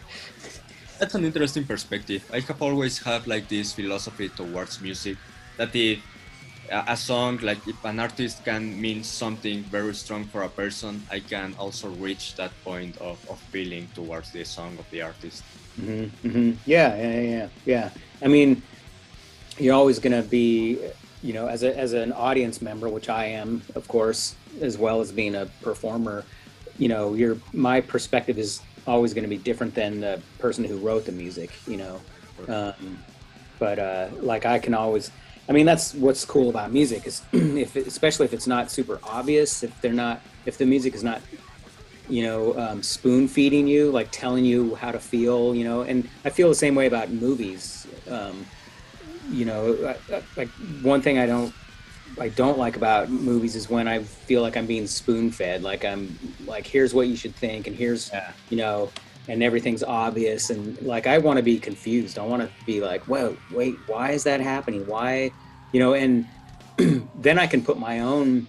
That's 1.00 1.16
an 1.16 1.26
interesting 1.26 1.66
perspective. 1.66 2.24
I 2.32 2.40
have 2.40 2.62
always 2.62 3.00
had 3.00 3.28
like 3.28 3.48
this 3.50 3.74
philosophy 3.74 4.30
towards 4.30 4.82
music 4.82 5.18
that 5.58 5.76
if 5.76 6.00
a 6.70 6.96
song, 6.96 7.40
like 7.42 7.68
if 7.68 7.84
an 7.84 8.00
artist 8.00 8.44
can 8.46 8.80
mean 8.80 9.04
something 9.04 9.64
very 9.64 9.94
strong 9.94 10.24
for 10.26 10.44
a 10.44 10.50
person, 10.50 11.02
I 11.12 11.20
can 11.20 11.56
also 11.60 11.90
reach 11.90 12.36
that 12.36 12.52
point 12.64 12.98
of, 12.98 13.20
of 13.30 13.40
feeling 13.52 13.88
towards 13.94 14.32
the 14.32 14.44
song 14.44 14.78
of 14.80 14.90
the 14.92 15.02
artist. 15.02 15.44
hmm 15.76 16.06
hmm 16.22 16.52
Yeah, 16.66 16.96
yeah, 16.96 17.22
yeah, 17.22 17.48
yeah. 17.66 17.90
I 18.22 18.28
mean, 18.28 18.62
you're 19.58 19.76
always 19.76 20.00
going 20.00 20.14
to 20.22 20.28
be, 20.28 20.80
you 21.22 21.34
know, 21.34 21.48
as 21.48 21.64
a 21.64 21.78
as 21.78 21.94
an 21.94 22.12
audience 22.14 22.62
member, 22.62 22.90
which 22.90 23.10
I 23.10 23.26
am, 23.26 23.62
of 23.76 23.88
course, 23.88 24.36
as 24.62 24.78
well 24.78 25.02
as 25.02 25.12
being 25.12 25.36
a 25.36 25.46
performer. 25.62 26.24
You 26.78 26.88
know, 26.90 27.14
your 27.14 27.38
my 27.54 27.82
perspective 27.82 28.38
is 28.38 28.62
always 28.86 29.14
going 29.14 29.24
to 29.24 29.30
be 29.30 29.38
different 29.38 29.76
than 29.76 30.02
the 30.02 30.22
person 30.40 30.64
who 30.64 30.78
wrote 30.78 31.06
the 31.06 31.12
music. 31.12 31.52
You 31.68 31.78
know, 31.78 32.02
um, 32.48 33.00
but 33.60 33.80
uh, 33.80 34.08
like 34.20 34.46
I 34.46 34.60
can 34.60 34.74
always. 34.74 35.12
I 35.48 35.52
mean, 35.52 35.66
that's 35.66 35.94
what's 35.94 36.24
cool 36.24 36.50
about 36.50 36.72
music 36.72 37.06
is 37.06 37.22
if, 37.34 37.76
especially 37.76 38.26
if 38.26 38.34
it's 38.34 38.48
not 38.48 38.72
super 38.72 39.00
obvious, 39.04 39.62
if 39.62 39.80
they're 39.82 39.92
not, 39.92 40.22
if 40.46 40.58
the 40.58 40.66
music 40.66 40.96
is 40.96 41.04
not 41.04 41.22
you 42.10 42.24
know, 42.24 42.58
um, 42.60 42.84
spoon 42.84 43.28
feeding 43.28 43.68
you, 43.68 43.90
like 43.92 44.10
telling 44.12 44.44
you 44.44 44.76
how 44.76 44.92
to 44.92 45.00
feel, 45.00 45.56
you 45.56 45.64
know. 45.64 45.82
And 45.82 46.10
I 46.26 46.30
feel 46.30 46.50
the 46.50 46.56
same 46.56 46.76
way 46.76 46.88
about 46.88 47.10
movies. 47.10 47.88
Um, 48.10 48.46
you 49.30 49.46
know, 49.46 49.96
like 50.36 50.50
one 50.82 51.02
thing 51.02 51.18
I 51.18 51.26
don't 51.26 51.54
I 52.20 52.30
don't 52.30 52.58
like 52.58 52.76
about 52.76 53.10
movies 53.10 53.56
is 53.56 53.70
when 53.70 53.88
I 53.88 54.04
feel 54.04 54.42
like 54.42 54.56
I'm 54.56 54.66
being 54.66 54.88
spoon 54.88 55.32
fed. 55.32 55.64
Like 55.64 55.84
I'm 55.84 56.18
like, 56.46 56.68
here's 56.68 56.94
what 56.94 57.08
you 57.08 57.16
should 57.16 57.36
think, 57.36 57.68
and 57.68 57.76
here's 57.76 58.12
yeah. 58.12 58.32
you 58.50 58.58
know, 58.58 58.92
and 59.28 59.42
everything's 59.42 59.84
obvious. 59.84 60.50
And 60.50 60.80
like 60.82 61.08
I 61.08 61.18
want 61.18 61.38
to 61.38 61.44
be 61.44 61.60
confused. 61.60 62.20
I 62.20 62.26
want 62.26 62.42
to 62.44 62.66
be 62.66 62.82
like, 62.82 63.04
whoa, 63.04 63.38
wait, 63.52 63.76
why 63.88 64.12
is 64.12 64.24
that 64.26 64.40
happening? 64.42 64.86
Why, 64.86 65.32
you 65.72 65.80
know? 65.80 65.94
And 65.94 66.28
then 67.16 67.40
I 67.40 67.48
can 67.48 67.64
put 67.64 67.80
my 67.80 68.00
own 68.00 68.48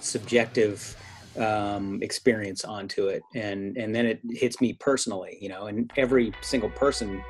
subjective 0.00 0.96
um, 1.38 2.02
experience 2.02 2.64
onto 2.64 3.06
it, 3.06 3.22
and 3.34 3.76
and 3.76 3.94
then 3.94 4.06
it 4.06 4.20
hits 4.30 4.60
me 4.60 4.74
personally, 4.74 5.38
you 5.40 5.48
know. 5.48 5.66
And 5.66 5.90
every 5.96 6.32
single 6.42 6.70
person 6.70 7.22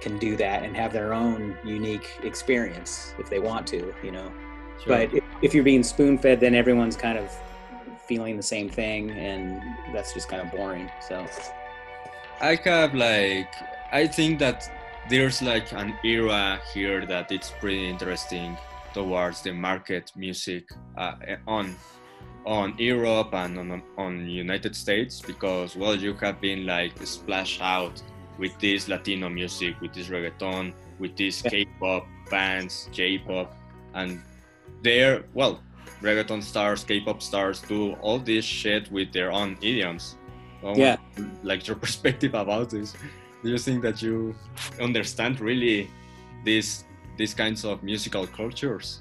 can 0.00 0.18
do 0.18 0.36
that 0.36 0.62
and 0.62 0.76
have 0.76 0.92
their 0.92 1.12
own 1.12 1.56
unique 1.64 2.08
experience 2.22 3.14
if 3.18 3.28
they 3.28 3.40
want 3.40 3.66
to, 3.68 3.92
you 4.04 4.12
know. 4.12 4.32
Sure. 4.84 5.06
But 5.06 5.14
if, 5.14 5.24
if 5.42 5.54
you're 5.54 5.64
being 5.64 5.82
spoon 5.82 6.18
fed, 6.18 6.40
then 6.40 6.54
everyone's 6.54 6.96
kind 6.96 7.18
of 7.18 7.34
feeling 8.06 8.36
the 8.36 8.42
same 8.42 8.68
thing, 8.68 9.10
and 9.10 9.62
that's 9.92 10.14
just 10.14 10.28
kind 10.28 10.42
of 10.42 10.50
boring. 10.50 10.90
So, 11.06 11.26
I 12.40 12.58
have 12.64 12.94
like 12.94 13.52
I 13.92 14.06
think 14.06 14.38
that 14.38 14.70
there's 15.08 15.42
like 15.42 15.72
an 15.72 15.94
era 16.04 16.60
here 16.72 17.06
that 17.06 17.32
it's 17.32 17.50
pretty 17.60 17.88
interesting 17.88 18.56
towards 18.94 19.42
the 19.42 19.52
market 19.52 20.12
music 20.16 20.68
uh, 20.96 21.14
on 21.46 21.76
on 22.46 22.74
Europe 22.78 23.34
and 23.34 23.58
on, 23.58 23.82
on 23.98 24.26
United 24.26 24.74
States 24.74 25.20
because 25.20 25.76
well 25.76 25.94
you 25.94 26.14
have 26.14 26.40
been 26.40 26.64
like 26.64 26.92
splashed 27.04 27.60
out 27.60 28.00
with 28.38 28.58
this 28.60 28.88
Latino 28.88 29.28
music, 29.28 29.80
with 29.80 29.92
this 29.92 30.06
reggaeton, 30.06 30.72
with 31.00 31.16
these 31.16 31.42
K-pop 31.42 32.06
bands, 32.30 32.88
J-pop, 32.92 33.52
and 33.94 34.22
they're 34.82 35.24
well, 35.34 35.60
reggaeton 36.02 36.42
stars, 36.42 36.84
K-pop 36.84 37.22
stars 37.22 37.60
do 37.62 37.92
all 37.94 38.18
this 38.18 38.44
shit 38.44 38.90
with 38.90 39.12
their 39.12 39.32
own 39.32 39.56
idioms. 39.60 40.16
yeah, 40.74 40.96
like 41.42 41.66
your 41.66 41.76
perspective 41.84 42.34
about 42.34 42.70
this. 42.70 42.94
Do 43.42 43.50
you 43.50 43.58
think 43.58 43.82
that 43.82 44.02
you 44.02 44.34
understand 44.80 45.40
really 45.40 45.88
these 46.44 46.84
these 47.16 47.34
kinds 47.34 47.64
of 47.64 47.82
musical 47.82 48.26
cultures? 48.26 49.00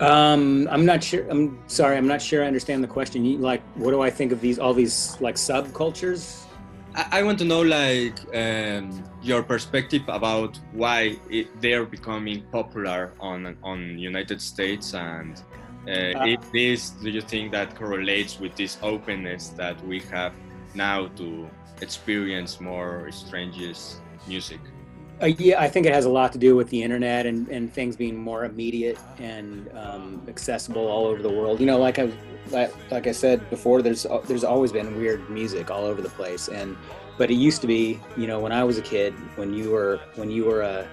Um, 0.00 0.68
I'm 0.70 0.84
not 0.84 1.02
sure. 1.02 1.28
I'm 1.28 1.58
sorry. 1.66 1.96
I'm 1.96 2.06
not 2.06 2.22
sure. 2.22 2.44
I 2.44 2.46
understand 2.46 2.84
the 2.84 2.88
question. 2.88 3.24
You, 3.24 3.38
like, 3.38 3.62
what 3.74 3.90
do 3.90 4.00
I 4.00 4.10
think 4.10 4.30
of 4.32 4.40
these 4.40 4.58
all 4.58 4.74
these 4.74 5.16
like 5.20 5.34
subcultures? 5.34 6.44
I, 6.98 7.20
I 7.20 7.22
want 7.22 7.38
to 7.38 7.44
know 7.44 7.62
like 7.62 8.18
um, 8.34 9.04
your 9.22 9.44
perspective 9.44 10.02
about 10.08 10.58
why 10.72 11.16
it, 11.30 11.46
they're 11.60 11.86
becoming 11.86 12.42
popular 12.50 13.12
on 13.20 13.56
on 13.62 13.98
United 13.98 14.40
States 14.42 14.94
and 14.94 15.40
uh, 15.86 15.90
uh, 15.90 16.26
if 16.26 16.52
this 16.52 16.90
do 16.90 17.10
you 17.10 17.20
think 17.20 17.52
that 17.52 17.76
correlates 17.76 18.40
with 18.40 18.56
this 18.56 18.78
openness 18.82 19.50
that 19.50 19.76
we 19.86 20.00
have 20.10 20.32
now 20.74 21.06
to 21.20 21.48
experience 21.80 22.60
more 22.60 23.08
strangest 23.12 24.00
music? 24.26 24.60
Uh, 25.20 25.26
yeah, 25.26 25.60
I 25.60 25.68
think 25.68 25.86
it 25.86 25.92
has 25.92 26.04
a 26.04 26.10
lot 26.10 26.32
to 26.32 26.38
do 26.38 26.54
with 26.54 26.68
the 26.70 26.80
internet 26.80 27.26
and, 27.26 27.48
and 27.48 27.72
things 27.72 27.96
being 27.96 28.16
more 28.16 28.44
immediate 28.44 28.98
and 29.18 29.68
um, 29.74 30.22
accessible 30.28 30.86
all 30.86 31.06
over 31.06 31.22
the 31.22 31.30
world. 31.30 31.58
You 31.58 31.66
know, 31.66 31.78
like 31.78 31.98
I 31.98 32.12
like, 32.50 32.72
like 32.90 33.06
I 33.06 33.12
said 33.12 33.48
before, 33.50 33.82
there's 33.82 34.06
there's 34.26 34.44
always 34.44 34.72
been 34.72 34.96
weird 34.96 35.28
music 35.28 35.70
all 35.70 35.84
over 35.84 36.00
the 36.02 36.10
place, 36.10 36.48
and 36.48 36.76
but 37.18 37.30
it 37.30 37.34
used 37.34 37.60
to 37.60 37.66
be, 37.66 38.00
you 38.16 38.26
know, 38.26 38.38
when 38.38 38.52
I 38.52 38.64
was 38.64 38.78
a 38.78 38.82
kid, 38.82 39.12
when 39.36 39.52
you 39.52 39.72
were 39.72 40.00
when 40.14 40.30
you 40.30 40.44
were 40.44 40.62
a 40.62 40.86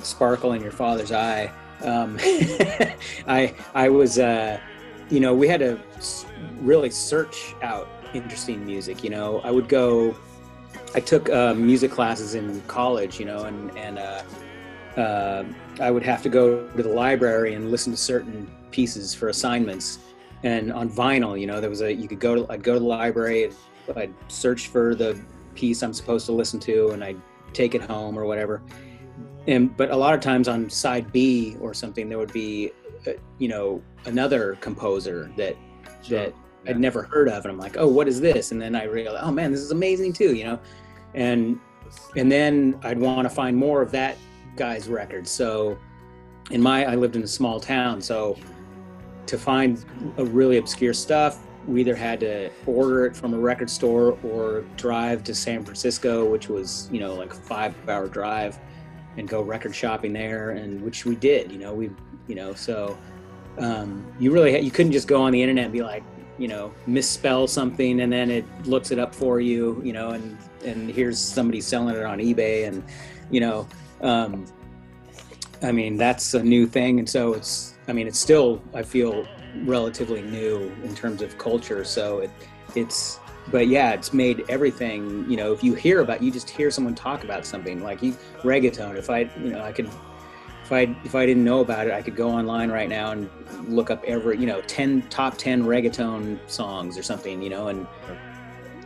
sparkle 0.00 0.52
in 0.52 0.62
your 0.62 0.72
father's 0.72 1.12
eye, 1.12 1.52
um, 1.82 2.16
I 3.28 3.54
I 3.74 3.88
was, 3.90 4.18
uh, 4.18 4.58
you 5.10 5.20
know, 5.20 5.34
we 5.34 5.46
had 5.46 5.60
to 5.60 5.78
really 6.60 6.90
search 6.90 7.54
out 7.62 7.88
interesting 8.14 8.64
music. 8.64 9.04
You 9.04 9.10
know, 9.10 9.40
I 9.40 9.50
would 9.50 9.68
go 9.68 10.16
I 10.94 11.00
took 11.00 11.28
uh, 11.28 11.52
music 11.54 11.90
classes 11.90 12.34
in 12.34 12.62
college, 12.62 13.20
you 13.20 13.26
know, 13.26 13.44
and 13.44 13.76
and 13.76 13.98
uh, 13.98 14.22
uh, 14.98 15.44
I 15.78 15.90
would 15.90 16.02
have 16.02 16.22
to 16.22 16.30
go 16.30 16.66
to 16.68 16.82
the 16.82 16.88
library 16.88 17.54
and 17.54 17.70
listen 17.70 17.92
to 17.92 17.98
certain 17.98 18.50
pieces 18.70 19.14
for 19.14 19.28
assignments. 19.28 19.98
And 20.42 20.72
on 20.72 20.88
vinyl, 20.88 21.38
you 21.38 21.46
know, 21.46 21.60
there 21.60 21.70
was 21.70 21.82
a 21.82 21.92
you 21.92 22.08
could 22.08 22.20
go 22.20 22.34
to 22.34 22.52
I'd 22.52 22.62
go 22.62 22.74
to 22.74 22.80
the 22.80 22.86
library, 22.86 23.52
I'd 23.94 24.14
search 24.28 24.68
for 24.68 24.94
the 24.94 25.20
piece 25.56 25.82
I'm 25.82 25.92
supposed 25.92 26.26
to 26.26 26.32
listen 26.32 26.60
to, 26.60 26.90
and 26.90 27.02
I'd 27.02 27.20
take 27.52 27.74
it 27.74 27.82
home 27.82 28.18
or 28.18 28.24
whatever. 28.26 28.62
And 29.48 29.76
but 29.76 29.90
a 29.90 29.96
lot 29.96 30.14
of 30.14 30.20
times 30.20 30.46
on 30.48 30.70
side 30.70 31.12
B 31.12 31.56
or 31.60 31.74
something, 31.74 32.08
there 32.08 32.18
would 32.18 32.32
be, 32.32 32.72
uh, 33.06 33.12
you 33.38 33.48
know, 33.48 33.82
another 34.04 34.56
composer 34.60 35.32
that 35.36 35.56
sure. 36.02 36.18
that 36.18 36.34
I'd 36.68 36.78
never 36.78 37.02
heard 37.02 37.28
of, 37.28 37.44
and 37.44 37.52
I'm 37.52 37.58
like, 37.58 37.76
oh, 37.78 37.88
what 37.88 38.08
is 38.08 38.20
this? 38.20 38.52
And 38.52 38.60
then 38.60 38.74
I 38.74 38.84
realized, 38.84 39.24
oh 39.24 39.32
man, 39.32 39.52
this 39.52 39.60
is 39.60 39.70
amazing 39.70 40.12
too, 40.12 40.34
you 40.34 40.44
know, 40.44 40.58
and 41.14 41.58
and 42.16 42.30
then 42.30 42.78
I'd 42.82 42.98
want 42.98 43.28
to 43.28 43.34
find 43.34 43.56
more 43.56 43.82
of 43.82 43.90
that 43.92 44.16
guy's 44.56 44.88
records. 44.88 45.30
So 45.30 45.78
in 46.50 46.62
my, 46.62 46.84
I 46.84 46.94
lived 46.94 47.16
in 47.16 47.22
a 47.22 47.28
small 47.28 47.60
town, 47.60 48.00
so 48.00 48.36
to 49.26 49.38
find 49.38 49.84
a 50.16 50.24
really 50.24 50.56
obscure 50.56 50.92
stuff, 50.92 51.45
we 51.66 51.80
either 51.80 51.94
had 51.94 52.20
to 52.20 52.50
order 52.66 53.06
it 53.06 53.16
from 53.16 53.34
a 53.34 53.38
record 53.38 53.68
store 53.68 54.18
or 54.22 54.64
drive 54.76 55.24
to 55.24 55.34
San 55.34 55.64
Francisco, 55.64 56.24
which 56.24 56.48
was 56.48 56.88
you 56.92 57.00
know 57.00 57.14
like 57.14 57.32
a 57.32 57.36
five-hour 57.36 58.08
drive, 58.08 58.58
and 59.16 59.28
go 59.28 59.42
record 59.42 59.74
shopping 59.74 60.12
there, 60.12 60.50
and 60.50 60.82
which 60.82 61.04
we 61.04 61.16
did. 61.16 61.50
You 61.50 61.58
know, 61.58 61.74
we 61.74 61.90
you 62.26 62.34
know 62.34 62.54
so. 62.54 62.96
Um, 63.58 64.06
you 64.18 64.32
really 64.32 64.60
you 64.60 64.70
couldn't 64.70 64.92
just 64.92 65.08
go 65.08 65.22
on 65.22 65.32
the 65.32 65.40
internet 65.40 65.64
and 65.64 65.72
be 65.72 65.82
like 65.82 66.02
you 66.38 66.48
know 66.48 66.72
misspell 66.86 67.46
something 67.46 68.00
and 68.00 68.12
then 68.12 68.30
it 68.30 68.44
looks 68.66 68.90
it 68.90 68.98
up 68.98 69.14
for 69.14 69.40
you 69.40 69.80
you 69.84 69.92
know 69.92 70.10
and 70.10 70.36
and 70.64 70.90
here's 70.90 71.18
somebody 71.18 71.60
selling 71.60 71.96
it 71.96 72.02
on 72.02 72.18
ebay 72.18 72.68
and 72.68 72.84
you 73.30 73.40
know 73.40 73.66
um, 74.02 74.44
i 75.62 75.72
mean 75.72 75.96
that's 75.96 76.34
a 76.34 76.42
new 76.42 76.66
thing 76.66 76.98
and 76.98 77.08
so 77.08 77.32
it's 77.32 77.74
i 77.88 77.92
mean 77.92 78.06
it's 78.06 78.18
still 78.18 78.60
i 78.74 78.82
feel 78.82 79.26
relatively 79.64 80.22
new 80.22 80.72
in 80.82 80.94
terms 80.94 81.22
of 81.22 81.36
culture 81.38 81.84
so 81.84 82.20
it 82.20 82.30
it's 82.74 83.18
but 83.48 83.68
yeah 83.68 83.92
it's 83.92 84.12
made 84.12 84.44
everything 84.48 85.28
you 85.30 85.36
know 85.36 85.52
if 85.52 85.62
you 85.62 85.74
hear 85.74 86.00
about 86.00 86.22
you 86.22 86.30
just 86.30 86.50
hear 86.50 86.70
someone 86.70 86.94
talk 86.94 87.24
about 87.24 87.46
something 87.46 87.82
like 87.82 88.02
you 88.02 88.12
reggaeton 88.42 88.96
if 88.96 89.08
i 89.08 89.20
you 89.38 89.50
know 89.50 89.62
i 89.62 89.72
could 89.72 89.88
if 90.66 90.72
I 90.72 90.96
if 91.04 91.14
I 91.14 91.24
didn't 91.24 91.44
know 91.44 91.60
about 91.60 91.86
it, 91.86 91.92
I 91.92 92.02
could 92.02 92.16
go 92.16 92.28
online 92.28 92.72
right 92.72 92.88
now 92.88 93.12
and 93.12 93.30
look 93.68 93.88
up 93.88 94.02
every 94.04 94.36
you 94.36 94.46
know 94.46 94.60
ten 94.62 95.02
top 95.02 95.38
ten 95.38 95.62
reggaeton 95.64 96.40
songs 96.50 96.98
or 96.98 97.04
something, 97.04 97.40
you 97.40 97.50
know, 97.50 97.68
and 97.68 97.86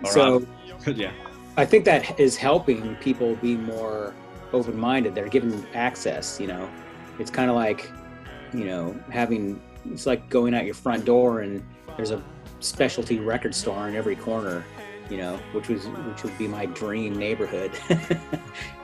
so 0.04 0.46
yeah, 0.86 1.12
I 1.56 1.64
think 1.64 1.86
that 1.86 2.20
is 2.20 2.36
helping 2.36 2.96
people 2.96 3.34
be 3.36 3.56
more 3.56 4.14
open 4.52 4.78
minded. 4.78 5.14
They're 5.14 5.28
given 5.28 5.66
access, 5.72 6.38
you 6.38 6.48
know. 6.48 6.68
It's 7.18 7.30
kind 7.30 7.48
of 7.48 7.56
like 7.56 7.90
you 8.52 8.66
know 8.66 8.94
having 9.10 9.58
it's 9.86 10.06
like 10.06 10.28
going 10.28 10.54
out 10.54 10.64
your 10.64 10.74
front 10.74 11.04
door 11.04 11.40
and 11.40 11.64
there's 11.96 12.10
a 12.10 12.22
specialty 12.60 13.18
record 13.18 13.54
store 13.54 13.88
in 13.88 13.96
every 13.96 14.16
corner 14.16 14.64
you 15.10 15.16
know, 15.16 15.36
which 15.52 15.68
was 15.68 15.86
which 15.88 16.22
would 16.22 16.38
be 16.38 16.46
my 16.46 16.66
dream 16.66 17.18
neighborhood. 17.18 17.72
you're 17.90 17.98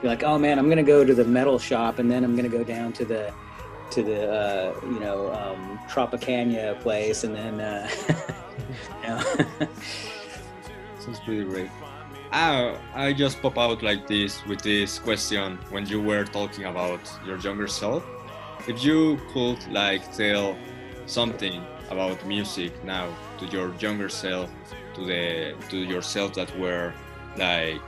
like, 0.03 0.23
oh 0.23 0.37
man, 0.37 0.59
I'm 0.59 0.67
gonna 0.67 0.83
go 0.83 1.05
to 1.05 1.15
the 1.15 1.23
metal 1.23 1.57
shop, 1.57 1.99
and 1.99 2.11
then 2.11 2.23
I'm 2.23 2.35
gonna 2.35 2.49
go 2.49 2.63
down 2.63 2.91
to 2.93 3.05
the 3.05 3.33
to 3.91 4.03
the 4.03 4.29
uh, 4.29 4.75
you 4.83 4.99
know 4.99 5.33
um, 5.33 5.79
Tropicana 5.87 6.79
place, 6.81 7.23
and 7.23 7.33
then 7.33 7.61
uh, 7.61 7.89
you 9.01 9.07
know. 9.07 9.67
sounds 10.99 11.19
pretty 11.21 11.45
great. 11.45 11.69
I 12.31 12.77
I 12.93 13.13
just 13.13 13.41
pop 13.41 13.57
out 13.57 13.81
like 13.81 14.05
this 14.07 14.45
with 14.45 14.61
this 14.61 14.99
question 14.99 15.57
when 15.69 15.85
you 15.85 16.01
were 16.01 16.25
talking 16.25 16.65
about 16.65 16.99
your 17.25 17.37
younger 17.37 17.67
self. 17.67 18.03
If 18.67 18.83
you 18.83 19.17
could 19.31 19.65
like 19.71 20.13
tell 20.13 20.57
something 21.07 21.63
about 21.89 22.23
music 22.25 22.71
now 22.83 23.07
to 23.39 23.45
your 23.47 23.73
younger 23.75 24.09
self, 24.09 24.49
to 24.93 25.05
the 25.05 25.55
to 25.69 25.77
yourself 25.77 26.33
that 26.35 26.55
were 26.59 26.93
like 27.37 27.81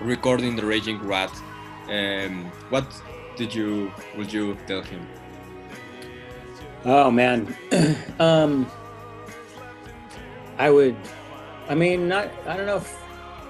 recording 0.00 0.56
the 0.56 0.64
Raging 0.64 0.98
Wrath, 1.06 1.42
um, 1.88 2.50
what 2.70 2.86
did 3.36 3.54
you 3.54 3.92
would 4.16 4.32
you 4.32 4.56
tell 4.66 4.82
him? 4.82 5.06
Oh 6.84 7.10
man, 7.10 7.54
um, 8.18 8.66
I 10.58 10.70
would. 10.70 10.96
I 11.68 11.74
mean, 11.74 12.08
not. 12.08 12.30
I 12.46 12.56
don't 12.56 12.66
know 12.66 12.78
if 12.78 12.98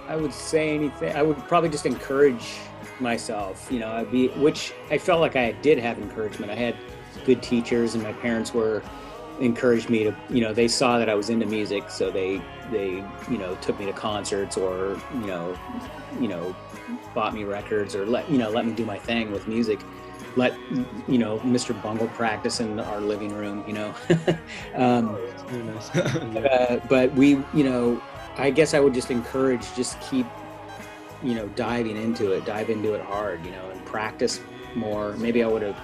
I 0.09 0.17
would 0.17 0.33
say 0.33 0.75
anything. 0.75 1.15
I 1.15 1.23
would 1.23 1.39
probably 1.47 1.71
just 1.71 1.87
encourage 1.87 2.57
myself. 3.01 3.69
You 3.71 3.79
know, 3.81 3.93
I'd 3.93 4.11
be, 4.11 4.29
which 4.29 4.73
I 4.91 4.99
felt 4.99 5.21
like 5.21 5.37
I 5.37 5.53
did 5.53 5.79
have 5.79 5.99
encouragement. 5.99 6.51
I 6.51 6.57
had 6.57 6.77
good 7.25 7.43
teachers, 7.43 7.95
and 7.95 8.03
my 8.03 8.13
parents 8.13 8.55
were 8.55 8.83
encouraged 9.41 9.91
me 9.91 10.05
to. 10.05 10.17
You 10.31 10.43
know, 10.43 10.53
they 10.53 10.69
saw 10.69 10.99
that 10.99 11.09
I 11.09 11.15
was 11.15 11.31
into 11.31 11.47
music, 11.47 11.91
so 11.91 12.11
they 12.11 12.41
they 12.71 13.05
you 13.31 13.39
know 13.39 13.55
took 13.57 13.79
me 13.79 13.87
to 13.87 13.93
concerts 13.93 14.57
or 14.57 15.01
you 15.15 15.27
know 15.27 15.59
you 16.21 16.29
know 16.29 16.55
bought 17.15 17.35
me 17.35 17.45
records 17.45 17.95
or 17.95 18.07
let 18.07 18.31
you 18.31 18.39
know 18.39 18.51
let 18.51 18.67
me 18.67 18.73
do 18.73 18.85
my 18.85 18.99
thing 18.99 19.31
with 19.31 19.47
music 19.49 19.81
let 20.37 20.55
you 21.09 21.19
know 21.19 21.39
Mr. 21.41 21.81
Bungle 21.83 22.09
practice 22.09 22.61
in 22.61 22.79
our 22.81 23.01
living 23.01 23.35
room, 23.35 23.65
you 23.67 23.73
know. 23.73 23.95
um, 24.75 25.19
uh, 25.95 26.79
but 26.89 27.13
we, 27.15 27.31
you 27.53 27.65
know, 27.65 28.01
I 28.37 28.51
guess 28.51 28.73
I 28.73 28.81
would 28.81 28.95
just 28.95 29.11
encourage 29.11 29.75
just 29.75 30.01
keep, 30.01 30.27
you 31.23 31.35
know, 31.35 31.49
diving 31.49 31.97
into 31.97 32.33
it, 32.33 32.45
dive 32.45 32.71
into 32.71 32.95
it 32.95 33.03
hard, 33.03 33.45
you 33.45 33.51
know, 33.51 33.69
and 33.71 33.85
practice 33.85 34.41
more. 34.75 35.13
Maybe 35.17 35.43
I 35.43 35.49
would 35.49 35.63
have 35.63 35.77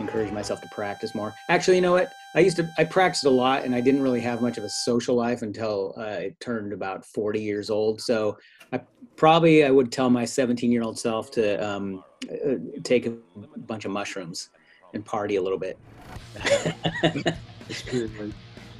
encouraged 0.00 0.32
myself 0.32 0.60
to 0.62 0.68
practice 0.68 1.14
more. 1.14 1.34
Actually, 1.48 1.76
you 1.76 1.82
know 1.82 1.92
what? 1.92 2.12
I 2.34 2.40
used 2.40 2.56
to 2.56 2.68
I 2.78 2.84
practiced 2.84 3.24
a 3.24 3.30
lot, 3.30 3.64
and 3.64 3.74
I 3.74 3.80
didn't 3.80 4.02
really 4.02 4.20
have 4.20 4.40
much 4.40 4.58
of 4.58 4.64
a 4.64 4.68
social 4.68 5.14
life 5.14 5.42
until 5.42 5.94
uh, 5.96 6.02
I 6.02 6.34
turned 6.40 6.72
about 6.72 7.04
40 7.04 7.40
years 7.40 7.70
old. 7.70 8.00
So 8.00 8.38
I 8.72 8.80
probably 9.16 9.64
I 9.64 9.70
would 9.70 9.92
tell 9.92 10.10
my 10.10 10.24
17 10.24 10.72
year 10.72 10.82
old 10.82 10.98
self 10.98 11.30
to 11.32 11.56
um, 11.64 12.02
uh, 12.30 12.54
take 12.82 13.06
a 13.06 13.10
bunch 13.56 13.84
of 13.84 13.90
mushrooms 13.90 14.48
and 14.94 15.04
party 15.04 15.36
a 15.36 15.42
little 15.42 15.58
bit. 15.58 15.78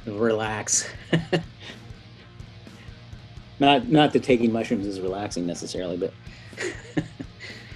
Relax. 0.06 0.88
not 3.61 3.88
not 3.88 4.12
that 4.12 4.22
taking 4.22 4.52
mushrooms 4.52 4.87
is 4.87 5.00
relaxing 5.00 5.46
necessarily, 5.46 5.96
but 5.96 6.12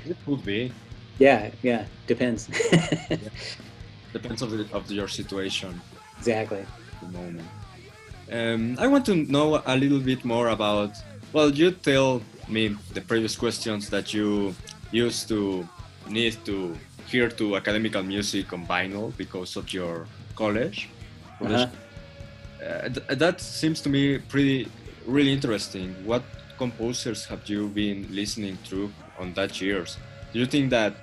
it 0.07 0.17
could 0.25 0.45
be. 0.45 0.73
Yeah, 1.19 1.51
yeah, 1.63 1.85
depends. 2.07 2.49
yeah. 2.73 3.19
Depends 4.13 4.43
of 4.43 4.51
the, 4.53 4.67
of 4.73 4.89
your 4.91 5.09
situation. 5.09 5.81
Exactly. 6.19 6.65
the 7.03 7.09
moment. 7.09 7.49
Um, 8.31 8.77
I 8.79 8.87
want 8.87 9.05
to 9.07 9.15
know 9.15 9.61
a 9.67 9.77
little 9.77 9.99
bit 9.99 10.25
more 10.25 10.49
about. 10.49 10.93
Well, 11.33 11.51
you 11.51 11.73
tell 11.73 12.23
me 12.49 12.77
the 12.93 13.01
previous 13.01 13.37
questions 13.37 13.91
that 13.91 14.15
you 14.15 14.55
used 14.93 15.27
to 15.29 15.69
need 16.09 16.37
to 16.45 16.77
hear 17.07 17.29
to 17.29 17.57
academical 17.57 18.03
music 18.03 18.53
on 18.53 18.67
vinyl 18.67 19.13
because 19.17 19.57
of 19.57 19.73
your 19.73 20.07
college. 20.37 20.89
Uh-huh. 21.41 21.67
Uh, 22.65 22.89
th- 22.89 23.19
that 23.19 23.41
seems 23.41 23.81
to 23.81 23.89
me 23.89 24.19
pretty 24.19 24.69
really 25.07 25.33
interesting. 25.33 25.95
What 26.05 26.23
composers 26.57 27.27
have 27.27 27.49
you 27.49 27.69
been 27.69 28.07
listening 28.11 28.59
to 28.71 28.93
on 29.19 29.35
that 29.35 29.61
years? 29.61 29.99
Do 30.35 30.41
you 30.41 30.47
think 30.47 30.71
that 30.71 30.95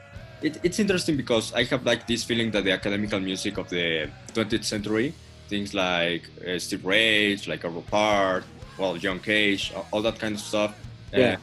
it, 0.41 0.59
it's 0.61 0.77
interesting 0.77 1.15
because 1.15 1.53
I 1.53 1.63
have 1.63 1.85
like 1.85 2.05
this 2.05 2.21
feeling 2.21 2.51
that 2.51 2.65
the 2.65 2.73
academical 2.73 3.21
music 3.21 3.57
of 3.57 3.69
the 3.69 4.09
20th 4.33 4.65
century, 4.65 5.13
things 5.47 5.73
like 5.73 6.23
uh, 6.45 6.59
Steve 6.59 6.83
Reich, 6.83 7.47
like 7.47 7.61
Arvo 7.61 7.81
Pärt, 7.85 8.43
well, 8.77 8.97
John 8.97 9.19
Cage, 9.19 9.71
all 9.91 10.01
that 10.01 10.19
kind 10.19 10.35
of 10.35 10.41
stuff, 10.41 10.75
yeah. 11.13 11.37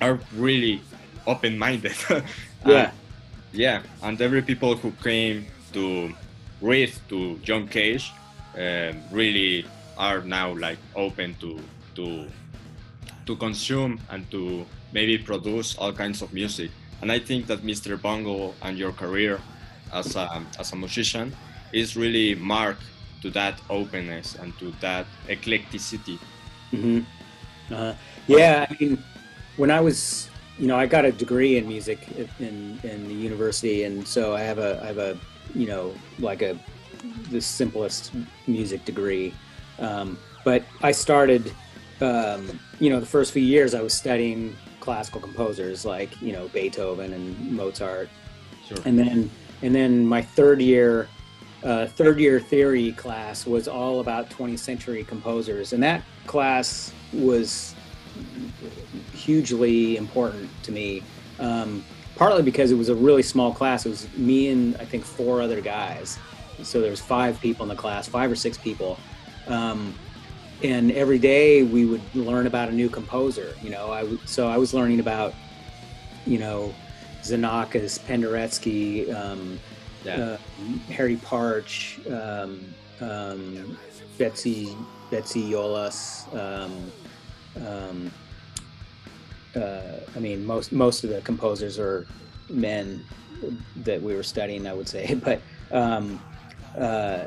uh, 0.00 0.04
are 0.04 0.20
really 0.36 0.80
open-minded. 1.26 1.96
yeah, 2.66 2.92
yeah, 3.52 3.82
and 4.04 4.20
every 4.22 4.42
people 4.42 4.76
who 4.76 4.92
came 5.02 5.46
to 5.72 6.14
read 6.60 6.92
to 7.08 7.36
John 7.38 7.66
Cage 7.66 8.12
um, 8.56 9.02
really 9.10 9.66
are 9.98 10.20
now 10.20 10.54
like 10.54 10.78
open 10.94 11.34
to 11.40 11.58
to 11.96 12.28
to 13.26 13.36
consume 13.36 13.98
and 14.10 14.30
to 14.30 14.64
maybe 14.92 15.18
produce 15.18 15.76
all 15.78 15.92
kinds 15.92 16.22
of 16.22 16.32
music. 16.32 16.70
And 17.02 17.10
I 17.10 17.18
think 17.18 17.48
that 17.48 17.62
Mr. 17.62 18.00
Bungle 18.00 18.54
and 18.62 18.78
your 18.78 18.92
career 18.92 19.40
as 19.92 20.14
a, 20.14 20.42
as 20.58 20.72
a 20.72 20.76
musician 20.76 21.34
is 21.72 21.96
really 21.96 22.36
marked 22.36 22.84
to 23.22 23.30
that 23.30 23.60
openness 23.68 24.36
and 24.36 24.56
to 24.60 24.72
that 24.80 25.06
eclecticity. 25.28 26.18
Mm-hmm. 26.72 27.00
Uh, 27.74 27.94
yeah, 28.28 28.66
I 28.70 28.76
mean, 28.78 29.02
when 29.56 29.70
I 29.70 29.80
was, 29.80 30.30
you 30.58 30.66
know, 30.66 30.76
I 30.76 30.86
got 30.86 31.04
a 31.04 31.12
degree 31.12 31.56
in 31.56 31.66
music 31.66 32.06
in 32.38 32.78
in 32.82 33.08
the 33.08 33.14
university, 33.14 33.84
and 33.84 34.06
so 34.06 34.34
I 34.34 34.40
have 34.40 34.58
a 34.58 34.80
I 34.82 34.86
have 34.86 34.98
a 34.98 35.18
you 35.54 35.66
know 35.66 35.94
like 36.18 36.42
a 36.42 36.58
the 37.30 37.40
simplest 37.40 38.12
music 38.46 38.84
degree, 38.84 39.34
um, 39.78 40.18
but 40.44 40.62
I 40.82 40.92
started, 40.92 41.52
um, 42.00 42.60
you 42.80 42.90
know, 42.90 43.00
the 43.00 43.06
first 43.06 43.32
few 43.32 43.42
years 43.42 43.74
I 43.74 43.80
was 43.80 43.94
studying 43.94 44.56
classical 44.82 45.20
composers 45.20 45.84
like 45.84 46.20
you 46.20 46.32
know 46.32 46.48
Beethoven 46.48 47.12
and 47.12 47.52
Mozart, 47.52 48.10
Sure. 48.66 48.78
and 48.84 48.98
then 48.98 49.30
and 49.62 49.74
then 49.74 50.04
my 50.04 50.20
third 50.20 50.60
year 50.60 51.08
uh, 51.62 51.86
third 51.86 52.18
year 52.18 52.40
theory 52.40 52.92
class 52.92 53.46
was 53.46 53.68
all 53.68 54.00
about 54.00 54.28
20th 54.28 54.58
century 54.58 55.04
composers, 55.04 55.72
and 55.72 55.82
that 55.82 56.02
class 56.26 56.92
was 57.12 57.74
hugely 59.14 59.96
important 59.96 60.50
to 60.64 60.72
me. 60.72 61.02
Um, 61.38 61.84
partly 62.16 62.42
because 62.42 62.70
it 62.70 62.74
was 62.74 62.88
a 62.88 62.94
really 62.94 63.22
small 63.22 63.52
class. 63.52 63.86
It 63.86 63.90
was 63.90 64.08
me 64.16 64.48
and 64.48 64.76
I 64.76 64.84
think 64.84 65.04
four 65.04 65.40
other 65.40 65.60
guys. 65.60 66.18
So 66.62 66.80
there 66.80 66.90
was 66.90 67.00
five 67.00 67.40
people 67.40 67.62
in 67.64 67.68
the 67.68 67.74
class, 67.76 68.06
five 68.06 68.30
or 68.30 68.36
six 68.36 68.58
people. 68.58 68.98
Um, 69.46 69.94
and 70.62 70.92
every 70.92 71.18
day 71.18 71.62
we 71.62 71.84
would 71.84 72.02
learn 72.14 72.46
about 72.46 72.68
a 72.68 72.72
new 72.72 72.88
composer. 72.88 73.54
You 73.62 73.70
know, 73.70 73.90
I 73.90 74.00
w- 74.00 74.18
so 74.26 74.48
I 74.48 74.56
was 74.56 74.72
learning 74.74 75.00
about, 75.00 75.34
you 76.26 76.38
know, 76.38 76.72
Xenakis, 77.22 77.98
Penderecki, 78.00 79.12
um, 79.14 79.58
Yeah. 80.04 80.16
uh, 80.22 80.36
Harry 80.92 81.16
Partch, 81.16 82.00
um, 82.10 82.74
um, 83.00 83.76
Betsy 84.18 84.76
Betsy 85.10 85.50
Jolas. 85.50 86.26
Um, 86.36 86.92
um, 87.66 88.10
uh, 89.54 90.00
I 90.16 90.18
mean, 90.18 90.44
most 90.46 90.72
most 90.72 91.04
of 91.04 91.10
the 91.10 91.20
composers 91.20 91.78
are 91.78 92.06
men 92.50 93.04
that 93.84 94.00
we 94.00 94.14
were 94.14 94.22
studying, 94.22 94.66
I 94.66 94.72
would 94.72 94.88
say. 94.88 95.14
But 95.24 95.40
um, 95.70 96.20
uh, 96.78 97.26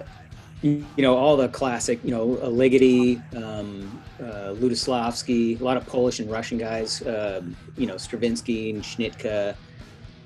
you 0.66 1.04
know, 1.04 1.16
all 1.16 1.38
the 1.38 1.48
classic, 1.50 2.00
you 2.04 2.10
know, 2.10 2.28
Ligeti, 2.28 3.22
um, 3.36 4.02
uh, 4.20 4.56
Lutoslawski, 4.56 5.60
a 5.60 5.64
lot 5.64 5.78
of 5.78 5.86
Polish 5.86 6.20
and 6.20 6.32
Russian 6.32 6.58
guys, 6.58 7.06
um, 7.06 7.56
you 7.78 7.86
know, 7.86 7.98
Stravinsky 7.98 8.72
and 8.72 8.82
Schnittke, 8.82 9.56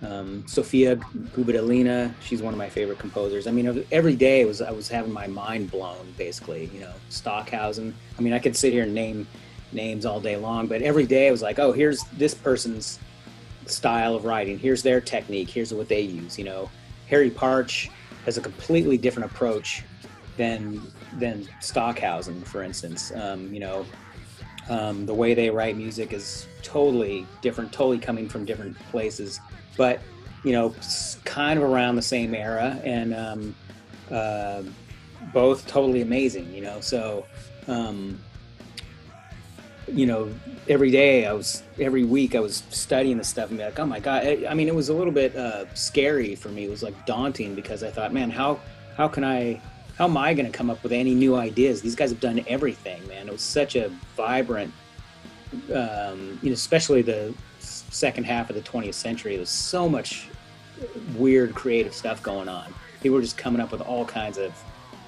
um, 0.02 0.46
Sofia 0.48 0.96
Gubaidulina. 0.96 2.14
She's 2.22 2.42
one 2.42 2.54
of 2.54 2.58
my 2.58 2.70
favorite 2.70 3.00
composers. 3.00 3.48
I 3.48 3.52
mean, 3.52 3.86
every 3.92 4.16
day 4.16 4.46
was 4.46 4.62
I 4.62 4.72
was 4.72 4.88
having 4.88 5.12
my 5.12 5.28
mind 5.28 5.72
blown, 5.72 6.14
basically. 6.18 6.70
You 6.74 6.82
know, 6.82 6.94
Stockhausen. 7.10 7.94
I 8.18 8.22
mean, 8.22 8.32
I 8.32 8.40
could 8.40 8.56
sit 8.56 8.72
here 8.72 8.84
and 8.84 8.94
name 8.94 9.28
names 9.74 10.06
all 10.06 10.22
day 10.22 10.38
long, 10.38 10.68
but 10.68 10.82
every 10.82 11.06
day 11.06 11.28
I 11.28 11.32
was 11.32 11.42
like, 11.42 11.60
oh, 11.60 11.74
here's 11.74 12.02
this 12.14 12.34
person's 12.34 12.98
style 13.66 14.16
of 14.16 14.24
writing. 14.24 14.58
Here's 14.58 14.84
their 14.84 15.02
technique. 15.02 15.50
Here's 15.50 15.74
what 15.74 15.90
they 15.90 16.02
use. 16.02 16.40
You 16.40 16.46
know, 16.46 16.70
Harry 17.10 17.30
Partch 17.30 17.90
has 18.24 18.38
a 18.38 18.42
completely 18.42 18.98
different 18.98 19.30
approach 19.32 19.84
than 20.40 20.82
than 21.18 21.46
Stockhausen, 21.60 22.42
for 22.44 22.64
instance. 22.64 23.12
Um, 23.14 23.54
you 23.54 23.60
know, 23.60 23.86
um, 24.70 25.06
the 25.06 25.14
way 25.14 25.34
they 25.34 25.50
write 25.50 25.76
music 25.76 26.14
is 26.14 26.48
totally 26.64 27.28
different, 27.42 27.74
totally 27.74 28.00
coming 28.00 28.30
from 28.30 28.46
different 28.46 28.80
places, 28.90 29.42
but 29.76 30.00
you 30.46 30.54
know, 30.54 30.74
kind 31.26 31.60
of 31.60 31.70
around 31.70 31.98
the 31.98 32.02
same 32.02 32.34
era, 32.34 32.80
and 32.86 33.14
um, 33.14 33.56
uh, 34.10 34.64
both 35.34 35.68
totally 35.68 36.02
amazing. 36.02 36.52
You 36.52 36.62
know, 36.62 36.80
so. 36.80 37.28
Um, 37.68 38.20
you 39.92 40.06
know, 40.06 40.32
every 40.68 40.92
day 40.92 41.26
I 41.26 41.34
was, 41.34 41.64
every 41.80 42.04
week 42.04 42.36
I 42.36 42.40
was 42.40 42.62
studying 42.70 43.18
the 43.18 43.24
stuff 43.24 43.50
and 43.50 43.58
be 43.58 43.66
like, 43.66 43.80
oh 43.80 43.88
my 43.88 44.00
god! 44.00 44.24
I, 44.24 44.46
I 44.48 44.54
mean, 44.54 44.68
it 44.68 44.76
was 44.76 44.90
a 44.90 44.94
little 44.94 45.12
bit 45.12 45.36
uh, 45.36 45.66
scary 45.74 46.36
for 46.36 46.50
me. 46.50 46.66
It 46.66 46.70
was 46.70 46.84
like 46.84 47.08
daunting 47.08 47.56
because 47.56 47.82
I 47.82 47.90
thought, 47.90 48.14
man, 48.14 48.30
how 48.30 48.60
how 48.96 49.08
can 49.08 49.24
I 49.24 49.60
how 50.00 50.06
am 50.06 50.18
I 50.18 50.34
going 50.34 50.50
to 50.50 50.58
come 50.58 50.72
up 50.72 50.82
with 50.82 50.94
any 50.94 51.14
new 51.14 51.36
ideas? 51.36 51.82
These 51.82 51.96
guys 51.96 52.10
have 52.10 52.22
done 52.22 52.44
everything, 52.48 53.06
man. 53.08 53.28
It 53.28 53.32
was 53.32 53.42
such 53.42 53.76
a 53.76 53.90
vibrant, 54.16 54.74
um, 55.74 56.40
you 56.42 56.50
know, 56.50 56.54
especially 56.54 57.04
the 57.04 57.36
second 57.60 58.24
half 58.24 58.50
of 58.50 58.56
the 58.56 58.62
20th 58.62 58.94
century. 58.94 59.34
There 59.34 59.42
was 59.42 59.50
so 59.50 59.88
much 59.88 60.30
weird 61.18 61.54
creative 61.54 61.94
stuff 61.94 62.24
going 62.24 62.48
on. 62.48 62.74
People 63.02 63.18
were 63.18 63.22
just 63.22 63.38
coming 63.38 63.62
up 63.62 63.72
with 63.72 63.82
all 63.82 64.06
kinds 64.06 64.38
of 64.38 64.54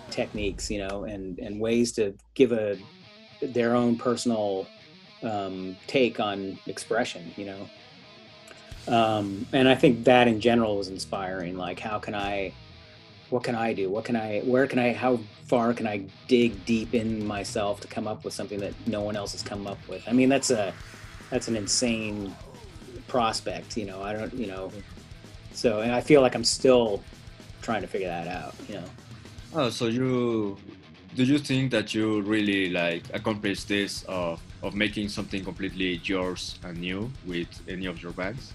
techniques, 0.10 0.69
you 0.69 0.80
know, 0.80 1.06
and 1.06 1.39
and 1.39 1.60
ways 1.60 1.93
to 1.93 2.13
give 2.34 2.51
a 2.51 2.77
their 3.41 3.75
own 3.75 3.97
personal 3.97 4.67
um, 5.23 5.75
take 5.88 6.19
on 6.19 6.60
expression, 6.67 7.32
you 7.38 7.45
know. 7.45 7.69
Um, 8.88 9.45
and 9.54 9.69
I 9.69 9.75
think 9.75 10.04
that 10.06 10.27
in 10.27 10.41
general 10.41 10.77
was 10.77 10.89
inspiring. 10.89 11.58
Like, 11.58 11.80
how 11.80 11.99
can 11.99 12.15
I, 12.15 12.54
what 13.31 13.43
can 13.43 13.55
I 13.55 13.73
do? 13.73 13.89
What 13.89 14.05
can 14.05 14.15
I, 14.15 14.41
where 14.41 14.67
can 14.67 14.77
I, 14.77 14.93
how 14.93 15.19
far 15.45 15.73
can 15.73 15.87
I 15.87 16.05
dig 16.27 16.63
deep 16.65 16.93
in 16.93 17.25
myself 17.25 17.79
to 17.81 17.87
come 17.87 18.07
up 18.07 18.23
with 18.23 18.33
something 18.33 18.59
that 18.59 18.73
no 18.85 19.01
one 19.01 19.15
else 19.15 19.31
has 19.31 19.41
come 19.41 19.65
up 19.65 19.79
with? 19.87 20.03
I 20.07 20.11
mean, 20.11 20.29
that's 20.29 20.51
a, 20.51 20.73
that's 21.29 21.47
an 21.47 21.55
insane 21.55 22.35
prospect, 23.07 23.77
you 23.77 23.85
know. 23.85 24.01
I 24.03 24.13
don't, 24.13 24.33
you 24.33 24.47
know, 24.47 24.71
so 25.53 25.81
and 25.81 25.91
I 25.91 26.01
feel 26.01 26.21
like 26.21 26.35
I'm 26.35 26.43
still 26.43 27.01
trying 27.61 27.81
to 27.81 27.87
figure 27.87 28.07
that 28.07 28.27
out, 28.27 28.53
you 28.67 28.75
know. 28.75 28.83
Oh, 29.53 29.69
so 29.69 29.87
you 29.87 30.57
do 31.15 31.23
you 31.23 31.39
think 31.39 31.71
that 31.71 31.93
you 31.93 32.21
really 32.21 32.69
like 32.69 33.03
accomplished 33.13 33.67
this 33.67 34.03
of 34.07 34.41
of 34.63 34.75
making 34.75 35.09
something 35.09 35.43
completely 35.43 35.99
yours 36.03 36.59
and 36.63 36.77
new 36.77 37.11
with 37.25 37.49
any 37.67 37.85
of 37.85 38.01
your 38.01 38.13
bands? 38.13 38.53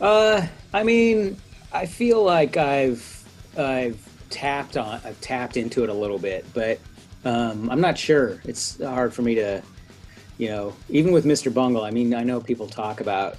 Uh, 0.00 0.46
I 0.72 0.82
mean, 0.82 1.36
I 1.72 1.84
feel 1.84 2.22
like 2.24 2.56
I've 2.56 3.19
I've 3.56 4.06
tapped 4.30 4.76
on 4.76 5.00
I've 5.04 5.20
tapped 5.20 5.56
into 5.56 5.82
it 5.82 5.90
a 5.90 5.94
little 5.94 6.18
bit, 6.18 6.44
but 6.54 6.78
um, 7.24 7.68
I'm 7.70 7.80
not 7.80 7.98
sure. 7.98 8.40
It's 8.44 8.82
hard 8.82 9.12
for 9.12 9.22
me 9.22 9.34
to, 9.34 9.62
you 10.38 10.48
know, 10.48 10.74
even 10.88 11.12
with 11.12 11.24
Mr. 11.24 11.52
Bungle. 11.52 11.84
I 11.84 11.90
mean, 11.90 12.14
I 12.14 12.22
know 12.22 12.40
people 12.40 12.66
talk 12.66 13.00
about 13.00 13.36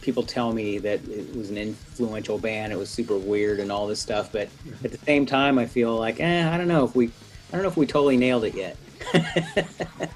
people 0.00 0.22
tell 0.22 0.52
me 0.52 0.78
that 0.78 1.06
it 1.08 1.36
was 1.36 1.50
an 1.50 1.58
influential 1.58 2.38
band. 2.38 2.72
It 2.72 2.78
was 2.78 2.88
super 2.88 3.16
weird 3.18 3.60
and 3.60 3.70
all 3.70 3.86
this 3.86 4.00
stuff, 4.00 4.32
but 4.32 4.48
at 4.82 4.90
the 4.90 4.98
same 4.98 5.26
time, 5.26 5.58
I 5.58 5.66
feel 5.66 5.94
like, 5.96 6.20
eh, 6.20 6.50
I 6.50 6.56
don't 6.56 6.68
know 6.68 6.84
if 6.84 6.96
we, 6.96 7.08
I 7.08 7.52
don't 7.52 7.62
know 7.62 7.68
if 7.68 7.76
we 7.76 7.86
totally 7.86 8.16
nailed 8.16 8.44
it 8.44 8.54
yet. 8.54 8.76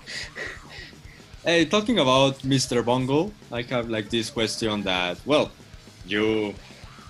Hey, 1.47 1.67
talking 1.67 1.99
about 1.99 2.39
Mr. 2.39 2.83
Bungle, 2.83 3.31
I 3.53 3.61
have 3.69 3.91
like 3.91 4.09
this 4.09 4.31
question 4.31 4.81
that 4.85 5.19
well, 5.27 5.51
you 6.07 6.55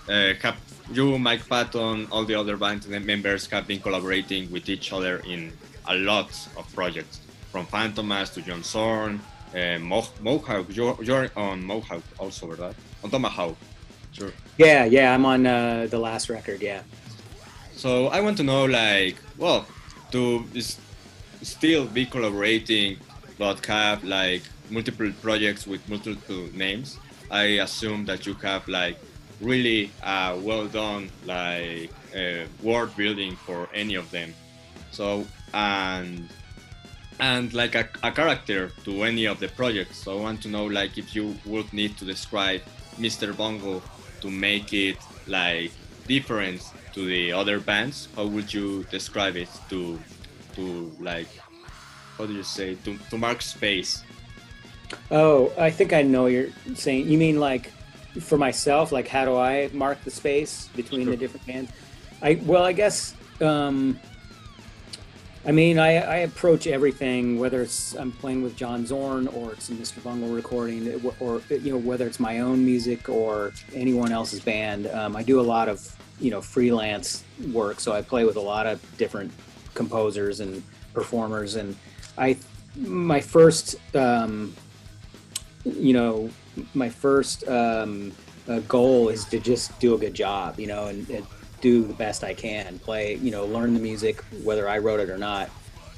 uh, 0.09 0.35
have 0.43 0.57
you, 0.93 1.19
Mike 1.19 1.49
Patton, 1.49 2.09
all 2.11 2.25
the 2.25 2.35
other 2.35 2.57
band 2.57 2.87
members 2.89 3.47
have 3.49 3.67
been 3.67 3.81
collaborating 3.81 4.51
with 4.51 4.69
each 4.69 4.93
other 4.93 5.19
in 5.27 5.53
a 5.89 5.95
lot 5.95 6.31
of 6.57 6.73
projects, 6.75 7.21
from 7.51 7.67
Fantomas 7.67 8.33
to 8.35 8.43
John 8.43 8.63
Zorn, 8.63 9.21
uh, 9.55 9.79
Mo- 9.79 10.07
Mohawk. 10.21 10.67
You're, 10.71 10.97
you're 11.03 11.31
on 11.37 11.65
Mohawk 11.65 12.03
also, 12.19 12.49
right? 12.49 12.75
On 13.03 13.11
Tomahawk. 13.11 13.57
Sure. 14.13 14.33
Yeah, 14.59 14.85
yeah, 14.85 15.13
I'm 15.15 15.25
on 15.27 15.47
uh, 15.47 15.87
the 15.91 15.99
last 15.99 16.29
record. 16.29 16.63
Yeah. 16.63 16.83
So 17.75 18.07
I 18.09 18.21
want 18.21 18.37
to 18.39 18.43
know, 18.45 18.65
like, 18.65 19.17
well, 19.37 19.67
to 20.13 20.45
s- 20.55 20.79
still 21.43 21.87
be 21.87 22.07
collaborating, 22.07 22.99
but 23.39 23.65
have 23.67 24.05
like 24.05 24.43
multiple 24.71 25.11
projects 25.21 25.67
with 25.67 25.87
multiple 25.89 26.49
names. 26.55 26.99
I 27.31 27.45
assume 27.67 28.05
that 28.05 28.27
you 28.27 28.35
have 28.35 28.69
like 28.69 28.99
really 29.41 29.91
uh, 30.03 30.37
well 30.41 30.67
done 30.67 31.11
like 31.27 31.91
uh, 32.15 32.45
world 32.63 32.97
building 32.97 33.37
for 33.37 33.69
any 33.75 33.95
of 33.95 34.11
them. 34.11 34.35
So 34.91 35.27
and 35.53 36.29
and 37.21 37.53
like 37.55 37.75
a, 37.75 37.89
a 38.03 38.11
character 38.11 38.73
to 38.85 39.05
any 39.05 39.27
of 39.27 39.41
the 39.41 39.49
projects. 39.49 39.99
So 39.99 40.19
I 40.19 40.21
want 40.21 40.43
to 40.43 40.49
know 40.49 40.65
like 40.65 40.99
if 40.99 41.15
you 41.15 41.37
would 41.47 41.73
need 41.73 41.97
to 41.99 42.05
describe 42.05 42.63
Mr. 42.99 43.37
Bungle 43.37 43.83
to 44.21 44.31
make 44.31 44.73
it 44.73 44.99
like 45.27 45.71
different 46.07 46.63
to 46.93 47.07
the 47.07 47.33
other 47.33 47.61
bands. 47.61 48.09
How 48.17 48.27
would 48.27 48.53
you 48.53 48.85
describe 48.91 49.37
it 49.37 49.49
to 49.71 49.99
to 50.55 50.93
like 51.01 51.29
how 52.19 52.27
do 52.27 52.33
you 52.33 52.45
say 52.45 52.77
to, 52.85 52.97
to 53.11 53.19
mark 53.19 53.43
space? 53.43 54.03
Oh, 55.11 55.53
I 55.59 55.71
think 55.71 55.93
I 55.93 56.03
know 56.03 56.27
you're 56.27 56.51
saying. 56.75 57.09
You 57.09 57.19
mean 57.19 57.41
like 57.41 57.73
for 58.21 58.39
myself, 58.39 58.93
like 58.93 59.09
how 59.09 59.25
do 59.25 59.37
I 59.37 59.71
mark 59.73 60.03
the 60.05 60.11
space 60.11 60.69
between 60.77 61.11
the 61.11 61.17
different 61.17 61.47
bands? 61.47 61.73
I 62.23 62.41
well, 62.45 62.65
I 62.65 62.73
guess. 62.73 63.15
Um, 63.41 63.99
I 65.47 65.53
mean, 65.53 65.79
I, 65.79 65.97
I 65.97 66.17
approach 66.19 66.67
everything, 66.67 67.39
whether 67.39 67.61
it's 67.61 67.95
I'm 67.95 68.13
playing 68.13 68.43
with 68.43 68.57
John 68.57 68.87
Zorn 68.87 69.29
or 69.29 69.53
it's 69.53 69.69
a 69.69 69.75
Mr. 69.75 70.03
Bungle 70.03 70.31
recording, 70.31 71.03
or 71.21 71.43
you 71.51 71.73
know 71.73 71.77
whether 71.77 72.07
it's 72.07 72.19
my 72.19 72.39
own 72.39 72.65
music 72.65 73.11
or 73.11 73.53
anyone 73.75 74.11
else's 74.11 74.41
band. 74.41 74.87
Um, 74.87 75.15
I 75.15 75.23
do 75.23 75.41
a 75.41 75.43
lot 75.43 75.69
of 75.69 75.95
you 76.19 76.31
know 76.31 76.41
freelance 76.41 77.25
work, 77.53 77.81
so 77.81 77.93
I 77.93 78.01
play 78.01 78.25
with 78.25 78.37
a 78.37 78.41
lot 78.41 78.67
of 78.67 78.81
different 78.97 79.33
composers 79.75 80.41
and 80.41 80.63
performers, 80.95 81.57
and 81.57 81.77
I 82.17 82.39
my 82.77 83.21
first 83.21 83.77
um, 83.95 84.55
you 85.65 85.93
know 85.93 86.31
my 86.75 86.89
first 86.89 87.47
um, 87.49 88.13
uh, 88.49 88.61
goal 88.61 89.09
is 89.09 89.25
to 89.27 89.39
just 89.39 89.79
do 89.81 89.95
a 89.95 89.99
good 89.99 90.15
job, 90.15 90.59
you 90.59 90.67
know, 90.67 90.87
and, 90.87 91.09
and 91.11 91.27
do 91.61 91.83
the 91.85 91.95
best 91.95 92.25
I 92.25 92.35
can. 92.35 92.79
Play, 92.79 93.17
you 93.17 93.31
know, 93.31 93.47
learn 93.47 93.75
the 93.75 93.81
music, 93.81 94.23
whether 94.43 94.69
I 94.69 94.79
wrote 94.79 95.01
it 95.01 95.09
or 95.11 95.19
not. 95.19 95.51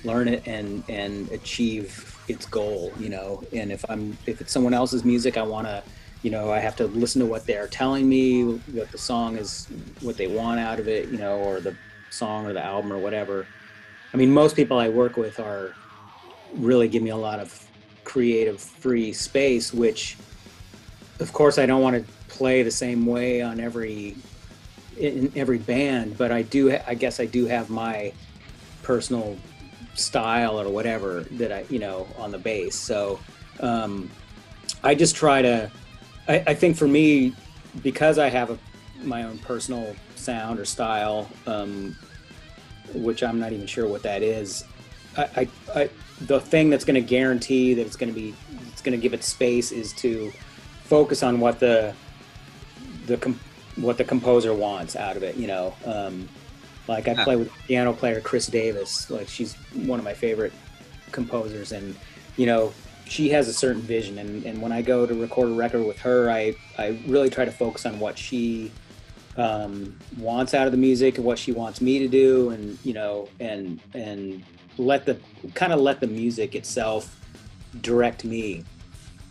Learn 0.05 0.29
it 0.29 0.47
and 0.47 0.85
and 0.89 1.31
achieve 1.33 2.17
its 2.29 2.47
goal, 2.47 2.93
you 3.01 3.09
know. 3.09 3.43
And 3.53 3.73
if 3.73 3.85
I'm 3.89 4.17
if 4.27 4.41
it's 4.41 4.53
someone 4.53 4.75
else's 4.75 5.05
music, 5.05 5.37
I 5.37 5.43
want 5.43 5.67
to, 5.67 5.83
you 6.23 6.31
know, 6.31 6.53
I 6.53 6.59
have 6.59 6.77
to 6.77 6.87
listen 6.87 7.21
to 7.21 7.27
what 7.27 7.47
they're 7.47 7.67
telling 7.67 8.09
me, 8.09 8.45
what 8.45 8.93
the 8.93 8.99
song 8.99 9.37
is, 9.37 9.67
what 10.01 10.17
they 10.17 10.29
want 10.29 10.61
out 10.61 10.79
of 10.79 10.87
it, 10.87 11.09
you 11.09 11.19
know, 11.19 11.39
or 11.39 11.61
the 11.61 11.75
song 12.11 12.47
or 12.47 12.53
the 12.53 12.65
album 12.65 12.93
or 12.93 12.99
whatever. 12.99 13.47
I 14.15 14.17
mean, 14.17 14.33
most 14.33 14.55
people 14.55 14.79
I 14.79 14.89
work 14.89 15.17
with 15.17 15.41
are 15.41 15.75
really 16.55 16.89
give 16.89 17.03
me 17.03 17.11
a 17.11 17.17
lot 17.17 17.41
of 17.41 17.67
creative 18.05 18.61
free 18.61 19.13
space, 19.13 19.75
which 19.75 20.17
of 21.21 21.33
course 21.33 21.59
I 21.59 21.67
don't 21.67 21.83
want 21.83 21.97
to 21.97 22.13
play 22.29 22.63
the 22.63 22.71
same 22.71 23.07
way 23.07 23.43
on 23.43 23.61
every 23.61 24.17
in 24.99 25.33
every 25.37 25.59
band, 25.59 26.17
but 26.17 26.33
I 26.33 26.43
do 26.43 26.77
I 26.87 26.95
guess 26.95 27.21
I 27.21 27.27
do 27.27 27.47
have 27.47 27.71
my 27.71 28.13
personal 28.83 29.37
style 29.95 30.61
or 30.61 30.69
whatever 30.69 31.21
that 31.33 31.53
I 31.53 31.65
you 31.71 31.79
know 31.79 32.07
on 32.19 32.31
the 32.31 32.39
bass. 32.39 32.77
So 32.77 33.19
um, 33.61 34.11
I 34.83 34.95
just 34.95 35.17
try 35.17 35.43
to 35.43 35.71
I, 36.29 36.45
I 36.49 36.55
think 36.55 36.77
for 36.77 36.89
me 36.89 37.35
because 37.83 38.19
I 38.19 38.29
have 38.29 38.51
a, 38.51 38.59
my 39.03 39.25
own 39.25 39.39
personal 39.39 39.95
sound 40.15 40.59
or 40.59 40.65
style, 40.65 41.29
um, 41.47 41.97
which 42.95 43.23
I'm 43.23 43.39
not 43.39 43.53
even 43.53 43.67
sure 43.67 43.87
what 43.87 44.03
that 44.03 44.23
is. 44.23 44.65
I, 45.17 45.23
I, 45.23 45.49
I 45.75 45.91
the 46.23 46.41
thing 46.41 46.71
that's 46.71 46.85
going 46.85 46.95
to 46.95 47.07
guarantee 47.07 47.75
that 47.75 47.87
it's 47.87 47.97
going 47.97 48.13
to 48.13 48.19
be 48.19 48.35
it's 48.73 48.83
going 48.83 48.99
to 48.99 49.03
give 49.03 49.15
it 49.15 49.23
space 49.23 49.73
is 49.73 49.93
to 49.95 50.33
focus 50.87 51.23
on 51.23 51.41
what 51.41 51.61
the 51.61 51.95
the 53.07 53.17
what 53.77 53.99
the 53.99 54.05
composer 54.05 54.55
wants 54.55 54.97
out 54.97 55.17
of 55.17 55.23
it 55.23 55.37
you 55.37 55.47
know? 55.47 55.75
Um, 55.85 56.29
like 56.89 57.09
i 57.09 57.15
play 57.25 57.35
with 57.35 57.51
piano 57.67 57.93
player 57.93 58.21
Kris 58.21 58.47
Davis. 58.47 59.11
Like 59.11 59.29
she's 59.29 59.55
one 59.75 59.99
of 59.99 60.05
my 60.05 60.15
favorite 60.15 60.53
composers 61.13 61.73
and 61.73 61.97
you 62.37 62.47
know 62.47 62.73
she 63.07 63.29
has 63.31 63.49
a 63.49 63.53
certain 63.53 63.83
vision. 63.83 64.19
And, 64.19 64.45
and 64.45 64.63
when 64.63 64.73
i 64.73 64.83
go 64.83 65.07
to 65.07 65.15
record 65.15 65.49
a 65.49 65.55
record 65.55 65.85
with 65.85 65.99
her 66.01 66.31
i 66.31 66.55
i 66.79 67.01
really 67.07 67.31
try 67.31 67.45
to 67.45 67.53
focus 67.53 67.87
on 67.87 67.99
what 67.99 68.19
she 68.19 68.71
um, 69.37 69.95
wants 70.19 70.55
out 70.55 70.67
of 70.67 70.73
the 70.73 70.79
music 70.79 71.19
and 71.19 71.27
what 71.27 71.39
she 71.39 71.53
wants 71.53 71.81
me 71.81 71.99
to 71.99 72.09
do 72.09 72.51
and 72.51 72.79
you 72.85 72.95
know 72.95 73.29
and 73.39 73.81
and 73.93 74.43
let 74.79 75.05
the 75.05 75.19
kind 75.55 75.73
of 75.73 75.81
let 75.81 76.01
the 76.01 76.07
music 76.07 76.55
itself 76.55 77.21
direct 77.83 78.25
me 78.25 78.65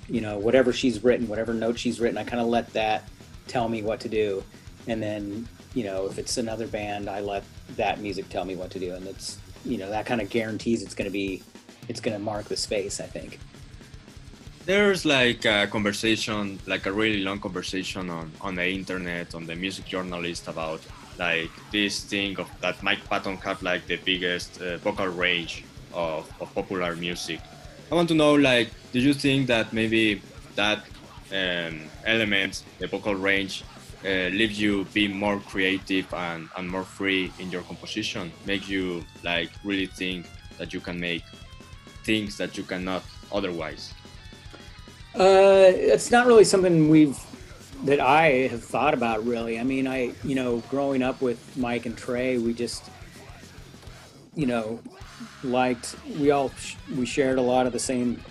you 0.07 0.21
know 0.21 0.37
whatever 0.37 0.71
she's 0.71 1.03
written 1.03 1.27
whatever 1.27 1.53
note 1.53 1.79
she's 1.79 1.99
written 1.99 2.17
i 2.17 2.23
kind 2.23 2.41
of 2.41 2.47
let 2.47 2.71
that 2.73 3.09
tell 3.47 3.69
me 3.69 3.81
what 3.81 3.99
to 4.01 4.09
do. 4.09 4.43
And 4.87 5.01
then 5.01 5.47
you 5.73 5.83
know 5.83 6.07
if 6.07 6.17
it's 6.17 6.37
another 6.37 6.67
band 6.67 7.09
i 7.09 7.19
let 7.19 7.43
that 7.75 7.99
music 7.99 8.29
tell 8.29 8.45
me 8.45 8.55
what 8.55 8.71
to 8.71 8.79
do. 8.79 8.93
And 8.93 9.07
it's 9.07 9.39
you 9.65 9.77
know 9.77 9.89
that 9.89 10.05
kind 10.05 10.21
of 10.21 10.29
guarantees 10.29 10.83
it's 10.83 10.95
going 10.95 11.09
to 11.09 11.13
be 11.13 11.43
it's 11.87 11.99
going 11.99 12.17
to 12.17 12.23
mark 12.23 12.45
the 12.45 12.57
space 12.57 12.99
i 12.99 13.07
think. 13.07 13.39
There's 14.65 15.05
like 15.05 15.45
a 15.45 15.67
conversation, 15.67 16.59
like 16.65 16.87
a 16.87 16.91
really 16.91 17.21
long 17.21 17.39
conversation 17.39 18.09
on, 18.09 18.31
on 18.41 18.55
the 18.55 18.67
internet, 18.67 19.35
on 19.35 19.45
the 19.45 19.55
music 19.55 19.85
journalist 19.85 20.47
about 20.47 20.81
like 21.19 21.51
this 21.71 22.03
thing 22.03 22.39
of 22.39 22.49
that 22.61 22.81
Mike 22.81 23.07
Patton 23.07 23.37
have 23.37 23.61
like 23.61 23.85
the 23.85 23.97
biggest 23.97 24.59
uh, 24.59 24.77
vocal 24.77 25.05
range 25.05 25.63
of, 25.93 26.27
of 26.41 26.51
popular 26.55 26.95
music. 26.95 27.41
I 27.91 27.95
want 27.95 28.09
to 28.09 28.15
know 28.15 28.33
like, 28.33 28.69
do 28.91 28.99
you 28.99 29.13
think 29.13 29.47
that 29.47 29.71
maybe 29.71 30.21
that 30.55 30.79
um, 31.31 31.81
element, 32.03 32.63
the 32.79 32.87
vocal 32.87 33.13
range, 33.13 33.63
uh, 34.03 34.29
leaves 34.29 34.59
you 34.59 34.85
be 34.93 35.07
more 35.07 35.39
creative 35.39 36.11
and, 36.13 36.49
and 36.57 36.69
more 36.69 36.83
free 36.83 37.31
in 37.39 37.51
your 37.51 37.61
composition, 37.63 38.31
make 38.45 38.67
you 38.67 39.03
like 39.23 39.51
really 39.63 39.85
think 39.85 40.27
that 40.57 40.73
you 40.73 40.79
can 40.79 40.99
make 40.99 41.23
things 42.03 42.37
that 42.37 42.57
you 42.57 42.63
cannot 42.63 43.03
otherwise? 43.31 43.93
Uh, 45.15 45.71
it's 45.73 46.11
not 46.11 46.25
really 46.25 46.43
something 46.43 46.89
we've 46.89 47.19
that 47.83 47.99
I 47.99 48.47
have 48.47 48.63
thought 48.63 48.93
about 48.93 49.25
really. 49.25 49.59
I 49.59 49.63
mean, 49.63 49.87
I 49.87 50.13
you 50.23 50.35
know, 50.35 50.57
growing 50.69 51.03
up 51.03 51.21
with 51.21 51.39
Mike 51.55 51.85
and 51.85 51.95
Trey, 51.95 52.37
we 52.37 52.53
just 52.53 52.83
you 54.35 54.45
know 54.45 54.79
liked 55.43 55.95
we 56.19 56.31
all 56.31 56.49
sh- 56.49 56.75
we 56.95 57.05
shared 57.05 57.37
a 57.37 57.41
lot 57.41 57.65
of 57.65 57.73
the 57.73 57.79
same 57.79 58.21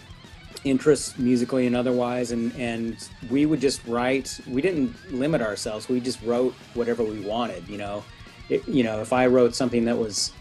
interests 0.65 1.19
musically 1.19 1.67
and 1.67 1.77
otherwise 1.77 2.31
and 2.31 2.55
and 2.57 3.09
we 3.31 3.47
would 3.47 3.61
just 3.61 3.85
write 3.87 4.41
we 4.49 4.63
didn't 4.63 4.95
limit 5.13 5.43
ourselves 5.43 5.89
we 5.89 6.01
just 6.01 6.23
wrote 6.23 6.55
whatever 6.75 7.03
we 7.03 7.21
wanted 7.21 7.67
you 7.69 7.79
know? 7.79 8.03
It, 8.49 8.67
you 8.69 8.83
know 8.83 9.01
if 9.01 9.13
i 9.13 9.27
wrote 9.27 9.55
something 9.55 9.87
that 9.87 9.97
was 9.97 10.33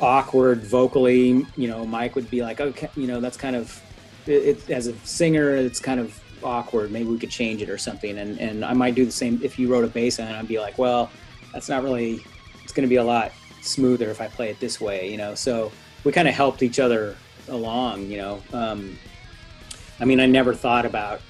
awkward 0.00 0.62
vocally 0.62 1.46
you 1.56 1.68
know 1.68 1.84
mike 1.84 2.14
would 2.14 2.30
be 2.30 2.42
like 2.42 2.60
okay 2.60 2.88
you 2.96 3.06
know 3.06 3.20
that's 3.20 3.36
kind 3.36 3.54
of 3.54 3.82
it, 4.26 4.30
it 4.32 4.70
as 4.70 4.86
a 4.86 4.96
singer 5.00 5.54
it's 5.54 5.80
kind 5.80 6.00
of 6.00 6.18
awkward 6.42 6.90
maybe 6.90 7.08
we 7.08 7.18
could 7.18 7.30
change 7.30 7.60
it 7.60 7.68
or 7.68 7.78
something 7.78 8.18
and 8.18 8.38
and 8.40 8.64
i 8.64 8.72
might 8.72 8.94
do 8.94 9.04
the 9.04 9.12
same 9.12 9.38
if 9.42 9.58
you 9.58 9.70
wrote 9.70 9.84
a 9.84 9.88
bass 9.88 10.18
line 10.18 10.34
i'd 10.34 10.48
be 10.48 10.58
like 10.58 10.78
well 10.78 11.10
that's 11.52 11.68
not 11.68 11.82
really 11.82 12.24
it's 12.64 12.72
going 12.72 12.86
to 12.86 12.90
be 12.90 12.96
a 12.96 13.04
lot 13.04 13.32
smoother 13.64 14.10
if 14.10 14.20
i 14.20 14.26
play 14.26 14.50
it 14.50 14.60
this 14.60 14.80
way 14.80 15.10
you 15.10 15.16
know 15.16 15.34
so 15.34 15.70
we 16.04 16.12
kind 16.12 16.28
of 16.28 16.34
helped 16.34 16.62
each 16.62 16.78
other 16.78 17.16
along 17.48 18.06
you 18.06 18.16
know 18.16 18.42
um, 18.52 18.96
I 20.02 20.04
mean, 20.04 20.18
I 20.18 20.26
never 20.26 20.52
thought 20.52 20.84
about 20.84 21.20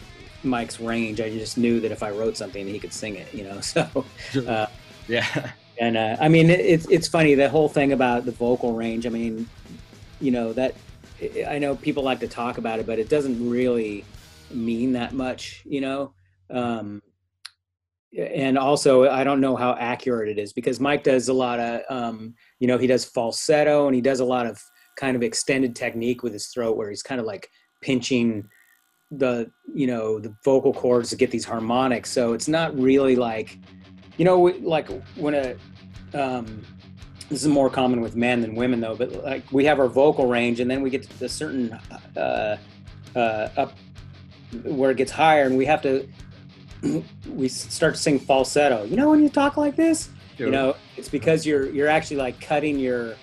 Mike's 0.43 0.81
range. 0.81 1.21
I 1.21 1.29
just 1.29 1.59
knew 1.59 1.79
that 1.81 1.93
if 1.93 2.03
I 2.03 2.11
wrote 2.11 2.39
something, 2.39 2.67
he 2.67 2.79
could 2.79 2.95
sing 2.95 3.17
it. 3.17 3.33
You 3.35 3.45
know, 3.45 3.61
so 3.61 4.07
uh, 4.47 4.67
yeah. 5.07 5.53
And 5.79 5.97
uh, 5.99 6.17
I 6.19 6.29
mean, 6.29 6.49
it's 6.49 6.89
it's 6.89 7.07
funny 7.07 7.35
the 7.35 7.51
whole 7.51 7.69
thing 7.69 7.93
about 7.93 8.25
the 8.25 8.33
vocal 8.33 8.73
range. 8.73 9.07
I 9.07 9.11
mean, 9.11 9.49
you 10.21 10.31
know 10.31 10.55
that 10.55 10.75
I 11.47 11.59
know 11.59 11.77
people 11.77 12.03
like 12.03 12.21
to 12.21 12.29
talk 12.29 12.57
about 12.57 12.79
it, 12.79 12.87
but 12.87 12.99
it 12.99 13.11
doesn't 13.11 13.49
really 13.49 14.07
mean 14.51 14.93
that 14.93 15.13
much. 15.13 15.63
You 15.67 15.83
know. 15.83 16.13
Um, 16.49 17.03
and 18.19 18.59
also 18.59 19.09
I 19.09 19.25
don't 19.25 19.41
know 19.41 19.57
how 19.57 19.75
accurate 19.79 20.29
it 20.29 20.39
is 20.39 20.53
because 20.53 20.81
Mike 20.81 21.03
does 21.03 21.29
a 21.29 21.33
lot 21.33 21.59
of, 21.59 21.83
um, 21.89 22.35
you 22.59 22.67
know, 22.67 22.79
he 22.79 22.87
does 22.87 23.05
falsetto 23.05 23.87
and 23.87 23.95
he 23.95 24.01
does 24.01 24.21
a 24.21 24.25
lot 24.25 24.47
of 24.47 24.61
kind 24.97 25.17
of 25.17 25.23
extended 25.23 25.75
technique 25.75 26.23
with 26.23 26.33
his 26.33 26.49
throat 26.49 26.77
where 26.77 26.91
he's 26.91 27.03
kind 27.03 27.21
of 27.21 27.27
like 27.27 27.49
pinching 27.81 28.49
the 29.11 29.51
you 29.75 29.87
know 29.87 30.19
the 30.19 30.35
vocal 30.45 30.73
cords 30.73 31.11
to 31.11 31.17
get 31.17 31.31
these 31.31 31.45
harmonics. 31.45 32.11
So 32.11 32.33
it's 32.33 32.49
not 32.49 32.79
really 32.79 33.17
like 33.17 33.59
you 34.17 34.25
know 34.25 34.41
like 34.63 34.89
when 35.17 35.35
a 35.35 35.57
um 36.15 36.63
this 37.29 37.43
is 37.43 37.49
more 37.49 37.71
common 37.71 38.01
with 38.01 38.15
men 38.15 38.41
than 38.43 38.55
women 38.55 38.81
though 38.81 38.95
but 38.95 39.25
like 39.25 39.51
we 39.53 39.65
have 39.65 39.81
our 39.81 39.89
vocal 39.89 40.27
range 40.27 40.61
and 40.61 40.71
then 40.71 40.83
we 40.83 40.91
get 40.91 41.03
to 41.03 41.25
a 41.25 41.29
certain 41.29 41.73
uh 42.17 42.57
uh 43.17 43.49
up 43.57 43.73
where 44.65 44.91
it 44.91 44.99
gets 44.99 45.11
higher 45.11 45.45
and 45.45 45.57
we 45.57 45.65
have 45.65 45.81
to 45.81 46.07
we 47.35 47.49
start 47.49 47.95
to 47.95 48.01
sing 48.01 48.19
falsetto 48.19 48.85
you 48.85 48.97
know 48.97 49.11
when 49.11 49.23
you 49.23 49.29
talk 49.29 49.57
like 49.57 49.77
this 49.77 50.09
sure. 50.37 50.47
you 50.47 50.53
know 50.53 50.75
it's 50.97 51.09
because 51.09 51.47
you're 51.47 51.71
you're 51.71 51.89
actually 51.89 52.17
like 52.17 52.41
cutting 52.41 52.79
your 52.79 53.15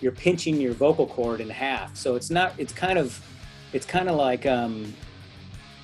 you're 0.00 0.12
pinching 0.12 0.60
your 0.60 0.72
vocal 0.72 1.06
cord 1.06 1.40
in 1.40 1.50
half 1.50 1.96
so 1.96 2.14
it's 2.14 2.30
not 2.30 2.52
it's 2.58 2.72
kind 2.72 2.98
of 2.98 3.20
it's 3.72 3.86
kind 3.86 4.08
of 4.08 4.16
like 4.16 4.46
um 4.46 4.94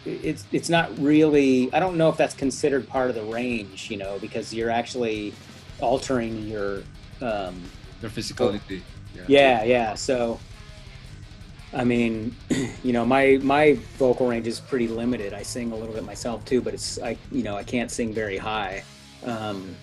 it's 0.05 0.45
it's 0.53 0.69
not 0.69 0.97
really 0.99 1.73
i 1.73 1.81
don't 1.81 1.97
know 1.97 2.09
if 2.09 2.17
that's 2.17 2.35
considered 2.35 2.87
part 2.89 3.09
of 3.09 3.17
the 3.17 3.25
range 3.25 3.91
you 3.91 3.97
know 3.97 4.19
because 4.21 4.53
you're 4.53 4.71
actually 4.71 5.33
altering 5.81 6.47
your 6.47 6.83
um 7.21 7.61
your 8.01 8.11
physicality 8.11 8.83
yeah 9.15 9.25
yeah, 9.27 9.65
yeah. 9.65 9.95
so 9.95 10.39
i 11.75 11.85
mean 11.85 12.35
you 12.83 12.93
know 12.93 13.05
my 13.05 13.39
my 13.43 13.79
vocal 13.99 14.29
range 14.29 14.47
is 14.47 14.61
pretty 14.61 14.89
limited. 14.89 15.33
I 15.33 15.43
sing 15.43 15.73
a 15.73 15.77
little 15.77 15.95
bit 15.95 16.05
myself 16.05 16.45
too 16.45 16.61
but 16.61 16.75
it's 16.75 17.01
i 17.03 17.17
you 17.33 17.43
know 17.43 17.57
i 17.57 17.65
can't 17.65 17.91
sing 17.91 18.13
very 18.13 18.39
high. 18.39 18.85
Um 19.25 19.75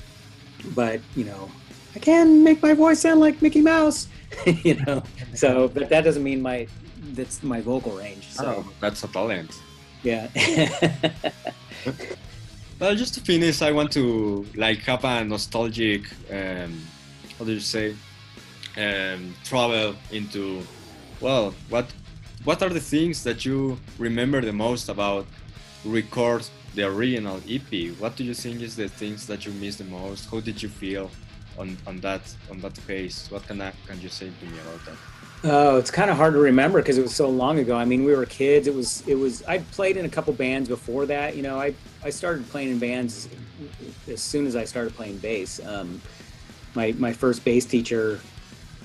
but 0.76 1.00
you 1.16 1.26
know 1.26 1.50
i 1.96 2.00
can 2.00 2.44
make 2.44 2.62
my 2.62 2.74
voice 2.74 3.00
sound 3.00 3.20
like 3.20 3.42
mickey 3.42 3.62
mouse 3.62 4.08
you 4.46 4.76
know 4.86 5.02
so 5.34 5.68
but 5.68 5.90
that 5.90 6.04
doesn't 6.04 6.24
mean 6.24 6.42
my 6.42 6.68
that's 7.14 7.44
my 7.44 7.62
vocal 7.62 7.94
range 7.98 8.30
so. 8.30 8.46
Oh, 8.46 8.72
that's 8.80 9.04
a 9.04 9.08
talent. 9.08 9.60
Yeah. 10.04 10.30
well, 12.80 12.96
just 12.96 13.14
to 13.16 13.22
finish, 13.22 13.62
I 13.62 13.72
want 13.72 13.92
to 13.94 14.46
like 14.56 14.80
have 14.80 15.04
a 15.04 15.24
nostalgic, 15.24 16.04
um, 16.32 16.82
how 17.38 17.46
do 17.46 17.54
you 17.54 17.60
say, 17.60 17.96
um, 18.78 19.34
travel 19.44 19.96
into, 20.12 20.64
well, 21.22 21.54
what, 21.70 21.86
what 22.44 22.62
are 22.64 22.70
the 22.70 22.80
things 22.80 23.24
that 23.24 23.46
you 23.46 23.78
remember 23.98 24.42
the 24.42 24.52
most 24.52 24.90
about 24.90 25.26
record 25.86 26.46
the 26.76 26.88
original 26.88 27.40
EP? 27.48 27.96
What 28.00 28.16
do 28.16 28.24
you 28.24 28.34
think 28.34 28.62
is 28.62 28.76
the 28.76 28.90
things 28.90 29.28
that 29.28 29.46
you 29.46 29.52
miss 29.54 29.78
the 29.78 29.84
most? 29.84 30.30
How 30.30 30.40
did 30.40 30.62
you 30.62 30.70
feel 30.70 31.12
on, 31.58 31.78
on 31.86 32.00
that 32.00 32.22
on 32.50 32.60
that 32.62 32.78
phase? 32.78 33.28
What 33.30 33.46
can 33.48 33.62
I, 33.62 33.72
can 33.88 34.02
you 34.02 34.10
say 34.10 34.32
to 34.40 34.46
me 34.46 34.60
about 34.60 34.86
that? 34.86 34.98
Oh, 35.44 35.78
it's 35.78 35.90
kind 35.90 36.12
of 36.12 36.18
hard 36.18 36.34
to 36.34 36.40
remember 36.40 36.80
because 36.82 37.00
it 37.00 37.02
was 37.02 37.16
so 37.16 37.28
long 37.28 37.58
ago. 37.58 37.76
I 37.76 37.84
mean, 37.84 38.04
we 38.04 38.16
were 38.16 38.26
kids. 38.26 38.68
It 38.68 38.76
was 38.76 39.04
it 39.08 39.16
was. 39.16 39.44
I 39.44 39.58
played 39.58 39.98
in 39.98 40.06
a 40.06 40.10
couple 40.10 40.34
bands 40.34 40.70
before 40.70 41.06
that. 41.08 41.36
You 41.36 41.42
know, 41.42 41.60
I 41.60 41.74
I 42.04 42.12
started 42.12 42.48
playing 42.50 42.70
in 42.70 42.80
bands 42.80 43.28
as 44.08 44.22
soon 44.22 44.46
as 44.46 44.56
I 44.56 44.66
started 44.66 44.94
playing 44.96 45.18
bass. 45.18 45.60
Um, 45.66 46.00
my 46.76 46.94
my 47.00 47.12
first 47.12 47.44
bass 47.44 47.66
teacher 47.66 48.20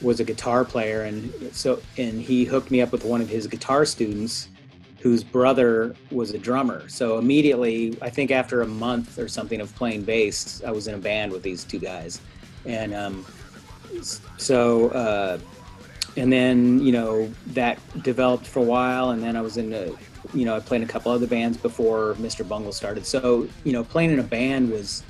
was 0.03 0.21
a 0.21 0.25
guitar 0.25 0.65
player, 0.65 1.03
and 1.03 1.33
so 1.53 1.81
and 1.97 2.21
he 2.21 2.45
hooked 2.45 2.71
me 2.71 2.81
up 2.81 2.93
with 2.93 3.05
one 3.05 3.21
of 3.21 3.29
his 3.29 3.47
guitar 3.47 3.85
students, 3.85 4.49
whose 5.01 5.25
brother 5.25 5.95
was 6.11 6.33
a 6.33 6.39
drummer. 6.39 6.89
So 6.89 7.19
immediately, 7.19 7.97
I 8.03 8.11
think 8.11 8.31
after 8.31 8.63
a 8.63 8.67
month 8.67 9.19
or 9.19 9.29
something 9.29 9.61
of 9.61 9.75
playing 9.75 10.03
bass, 10.03 10.63
I 10.67 10.71
was 10.71 10.87
in 10.87 10.95
a 10.95 10.99
band 10.99 11.33
with 11.33 11.43
these 11.43 11.65
two 11.65 11.79
guys, 11.79 12.21
and 12.65 12.95
um, 12.95 13.27
so. 14.37 14.89
Uh, 14.91 15.39
and 16.17 16.33
then 16.33 16.81
you 16.81 16.93
know 16.93 17.31
that 17.49 17.79
developed 18.03 18.47
for 18.47 18.61
a 18.61 18.63
while 18.63 19.11
and 19.11 19.23
then 19.23 19.37
i 19.37 19.41
was 19.41 19.57
in 19.57 19.73
a 19.73 19.93
you 20.35 20.45
know 20.45 20.57
i 20.57 20.61
played 20.61 20.83
in 20.83 20.89
a 20.89 20.91
couple 20.91 21.13
other 21.13 21.27
bands 21.27 21.57
before 21.57 22.15
mr 22.15 22.47
bungle 22.47 22.73
started 22.73 23.07
so 23.07 23.47
you 23.65 23.73
know 23.73 23.85
playing 23.85 24.11
in 24.11 24.19
a 24.19 24.23
band 24.23 24.71
was 24.71 25.03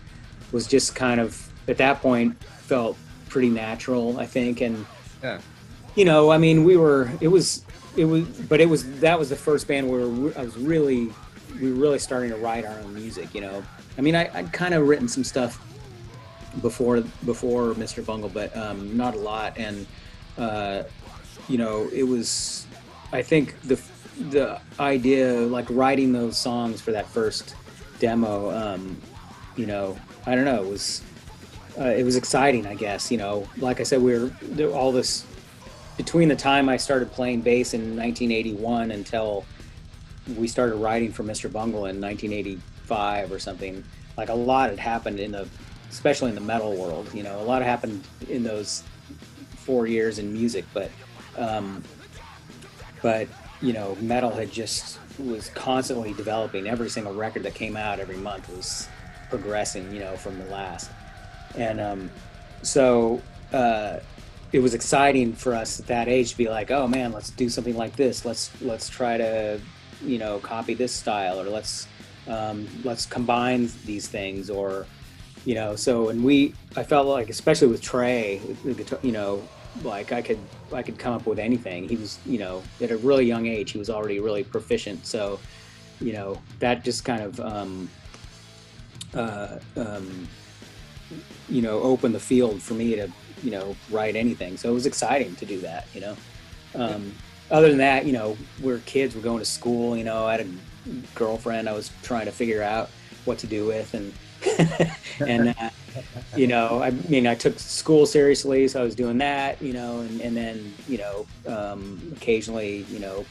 was 0.52 0.66
just 0.66 0.94
kind 0.94 1.20
of 1.20 1.48
at 1.68 1.76
that 1.76 2.00
point 2.00 2.36
felt 2.44 2.96
pretty 3.36 3.50
natural 3.50 4.18
i 4.18 4.26
think 4.26 4.60
and 4.62 4.86
yeah. 5.22 5.38
you 5.94 6.04
know 6.04 6.30
i 6.30 6.38
mean 6.38 6.64
we 6.64 6.76
were 6.76 7.10
it 7.20 7.28
was 7.28 7.64
it 7.96 8.06
was 8.06 8.24
but 8.24 8.60
it 8.60 8.68
was 8.68 8.98
that 9.00 9.18
was 9.18 9.28
the 9.28 9.36
first 9.36 9.68
band 9.68 9.88
where 9.88 10.02
i 10.38 10.42
was 10.42 10.56
really 10.56 11.12
we 11.60 11.70
were 11.70 11.78
really 11.78 11.98
starting 11.98 12.30
to 12.30 12.36
write 12.36 12.64
our 12.64 12.78
own 12.80 12.94
music 12.94 13.34
you 13.34 13.40
know. 13.40 13.62
I 13.98 14.00
mean 14.00 14.14
I, 14.14 14.30
i'd 14.38 14.52
kind 14.52 14.72
of 14.74 14.88
written 14.88 15.08
some 15.08 15.24
stuff 15.24 15.58
before 16.62 17.02
before 17.24 17.74
mr 17.74 18.04
bungle 18.04 18.30
but 18.30 18.56
um, 18.56 18.96
not 18.96 19.14
a 19.14 19.18
lot 19.18 19.58
and 19.58 19.86
uh, 20.38 20.82
you 21.48 21.58
know, 21.58 21.88
it 21.92 22.02
was, 22.02 22.66
I 23.12 23.22
think 23.22 23.60
the 23.62 23.80
the 24.30 24.58
idea 24.80 25.34
like 25.34 25.66
writing 25.68 26.10
those 26.10 26.38
songs 26.38 26.80
for 26.80 26.90
that 26.92 27.06
first 27.06 27.54
demo, 27.98 28.50
um, 28.50 29.00
you 29.56 29.66
know, 29.66 29.98
I 30.24 30.34
don't 30.34 30.46
know, 30.46 30.62
it 30.64 30.70
was 30.70 31.02
uh, 31.78 31.84
it 31.84 32.04
was 32.04 32.16
exciting, 32.16 32.66
I 32.66 32.74
guess. 32.74 33.10
You 33.10 33.18
know, 33.18 33.48
like 33.58 33.80
I 33.80 33.82
said, 33.82 34.02
we 34.02 34.18
were 34.18 34.72
all 34.72 34.92
this 34.92 35.24
between 35.96 36.28
the 36.28 36.36
time 36.36 36.68
I 36.68 36.76
started 36.76 37.10
playing 37.12 37.42
bass 37.42 37.74
in 37.74 37.96
1981 37.96 38.90
until 38.90 39.44
we 40.36 40.48
started 40.48 40.76
writing 40.76 41.12
for 41.12 41.22
Mr. 41.22 41.50
Bungle 41.50 41.86
in 41.86 42.00
1985 42.00 43.32
or 43.32 43.38
something. 43.38 43.84
Like 44.16 44.28
a 44.28 44.34
lot 44.34 44.70
had 44.70 44.78
happened 44.78 45.20
in 45.20 45.32
the, 45.32 45.48
especially 45.90 46.30
in 46.30 46.34
the 46.34 46.40
metal 46.40 46.74
world. 46.76 47.12
You 47.14 47.22
know, 47.22 47.40
a 47.40 47.44
lot 47.44 47.62
happened 47.62 48.04
in 48.28 48.42
those 48.42 48.82
four 49.56 49.86
years 49.86 50.18
in 50.18 50.32
music, 50.32 50.64
but 50.72 50.90
um, 51.36 51.82
but 53.02 53.28
you 53.60 53.72
know, 53.72 53.96
metal 54.00 54.30
had 54.30 54.50
just 54.50 54.98
was 55.18 55.48
constantly 55.50 56.12
developing. 56.12 56.66
Every 56.66 56.88
single 56.88 57.14
record 57.14 57.42
that 57.44 57.54
came 57.54 57.76
out 57.76 58.00
every 58.00 58.16
month 58.16 58.48
was 58.48 58.88
progressing, 59.30 59.92
you 59.92 60.00
know, 60.00 60.16
from 60.16 60.38
the 60.38 60.44
last. 60.46 60.90
And 61.56 61.80
um, 61.80 62.10
so 62.62 63.22
uh, 63.52 64.00
it 64.52 64.60
was 64.60 64.74
exciting 64.74 65.32
for 65.32 65.54
us 65.54 65.80
at 65.80 65.86
that 65.86 66.08
age 66.08 66.32
to 66.32 66.36
be 66.36 66.48
like, 66.48 66.70
oh 66.70 66.86
man, 66.86 67.12
let's 67.12 67.30
do 67.30 67.48
something 67.48 67.76
like 67.76 67.96
this. 67.96 68.24
Let's 68.24 68.50
let's 68.60 68.88
try 68.88 69.16
to, 69.16 69.60
you 70.02 70.18
know, 70.18 70.38
copy 70.38 70.74
this 70.74 70.92
style, 70.92 71.40
or 71.40 71.44
let's 71.44 71.88
um, 72.28 72.66
let's 72.84 73.06
combine 73.06 73.70
these 73.84 74.08
things, 74.08 74.50
or 74.50 74.86
you 75.44 75.54
know. 75.54 75.76
So 75.76 76.08
and 76.10 76.24
we, 76.24 76.54
I 76.76 76.82
felt 76.82 77.06
like, 77.06 77.30
especially 77.30 77.68
with 77.68 77.82
Trey, 77.82 78.40
you 79.02 79.12
know, 79.12 79.42
like 79.82 80.12
I 80.12 80.22
could 80.22 80.38
I 80.72 80.82
could 80.82 80.98
come 80.98 81.14
up 81.14 81.26
with 81.26 81.38
anything. 81.38 81.88
He 81.88 81.96
was, 81.96 82.18
you 82.26 82.38
know, 82.38 82.62
at 82.80 82.90
a 82.90 82.96
really 82.98 83.24
young 83.24 83.46
age, 83.46 83.72
he 83.72 83.78
was 83.78 83.90
already 83.90 84.20
really 84.20 84.44
proficient. 84.44 85.06
So, 85.06 85.38
you 86.00 86.12
know, 86.12 86.38
that 86.58 86.84
just 86.84 87.04
kind 87.04 87.22
of, 87.22 87.40
um, 87.40 87.90
uh, 89.14 89.58
um, 89.76 90.28
you 91.48 91.62
know, 91.62 91.80
opened 91.80 92.14
the 92.14 92.20
field 92.20 92.62
for 92.62 92.74
me 92.74 92.96
to, 92.96 93.08
you 93.42 93.50
know, 93.50 93.76
write 93.90 94.16
anything. 94.16 94.56
So 94.56 94.70
it 94.70 94.74
was 94.74 94.86
exciting 94.86 95.36
to 95.36 95.46
do 95.46 95.60
that. 95.60 95.86
You 95.94 96.00
know, 96.00 96.16
um, 96.74 97.12
other 97.50 97.68
than 97.68 97.78
that, 97.78 98.06
you 98.06 98.12
know, 98.12 98.36
we're 98.60 98.78
kids. 98.80 99.14
We're 99.14 99.22
going 99.22 99.38
to 99.38 99.44
school. 99.44 99.96
You 99.96 100.04
know, 100.04 100.26
I 100.26 100.32
had 100.32 100.40
a 100.40 100.48
girlfriend. 101.14 101.68
I 101.68 101.72
was 101.72 101.90
trying 102.02 102.26
to 102.26 102.32
figure 102.32 102.62
out 102.62 102.90
what 103.24 103.38
to 103.38 103.46
do 103.46 103.66
with, 103.66 103.94
and 103.94 104.12
and 105.20 105.54
uh, 105.58 105.70
you 106.36 106.46
know, 106.46 106.82
I 106.82 106.90
mean, 106.90 107.26
I 107.26 107.34
took 107.34 107.58
school 107.58 108.06
seriously, 108.06 108.68
so 108.68 108.80
I 108.80 108.84
was 108.84 108.94
doing 108.94 109.18
that, 109.18 109.60
you 109.62 109.72
know, 109.72 110.00
and, 110.00 110.20
and 110.20 110.36
then 110.36 110.74
you 110.88 110.98
know, 110.98 111.26
um, 111.46 112.12
occasionally, 112.16 112.86
you 112.90 112.98
know, 112.98 113.24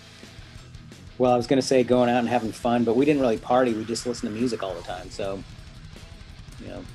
well, 1.17 1.33
I 1.33 1.37
was 1.37 1.47
gonna 1.47 1.61
say 1.61 1.83
going 1.83 2.09
out 2.09 2.19
and 2.19 2.29
having 2.29 2.51
fun, 2.51 2.83
but 2.83 2.95
we 2.95 3.05
didn't 3.05 3.21
really 3.21 3.37
party. 3.37 3.73
We 3.73 3.85
just 3.85 4.05
listened 4.05 4.31
to 4.31 4.37
music 4.37 4.63
all 4.63 4.73
the 4.73 4.81
time. 4.81 5.09
So, 5.09 5.41
you 6.61 6.67
know, 6.67 6.85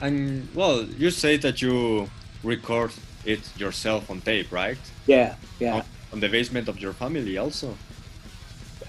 And 0.00 0.48
well, 0.54 0.84
you 0.84 1.10
say 1.10 1.36
that 1.38 1.60
you 1.60 2.08
record 2.44 2.92
it 3.24 3.40
yourself 3.58 4.10
on 4.10 4.20
tape, 4.20 4.52
right? 4.52 4.78
yeah, 5.06 5.34
yeah. 5.58 5.74
On, 5.76 5.82
on 6.14 6.20
the 6.20 6.28
basement 6.28 6.68
of 6.68 6.78
your 6.80 6.92
family, 6.92 7.36
also. 7.36 7.76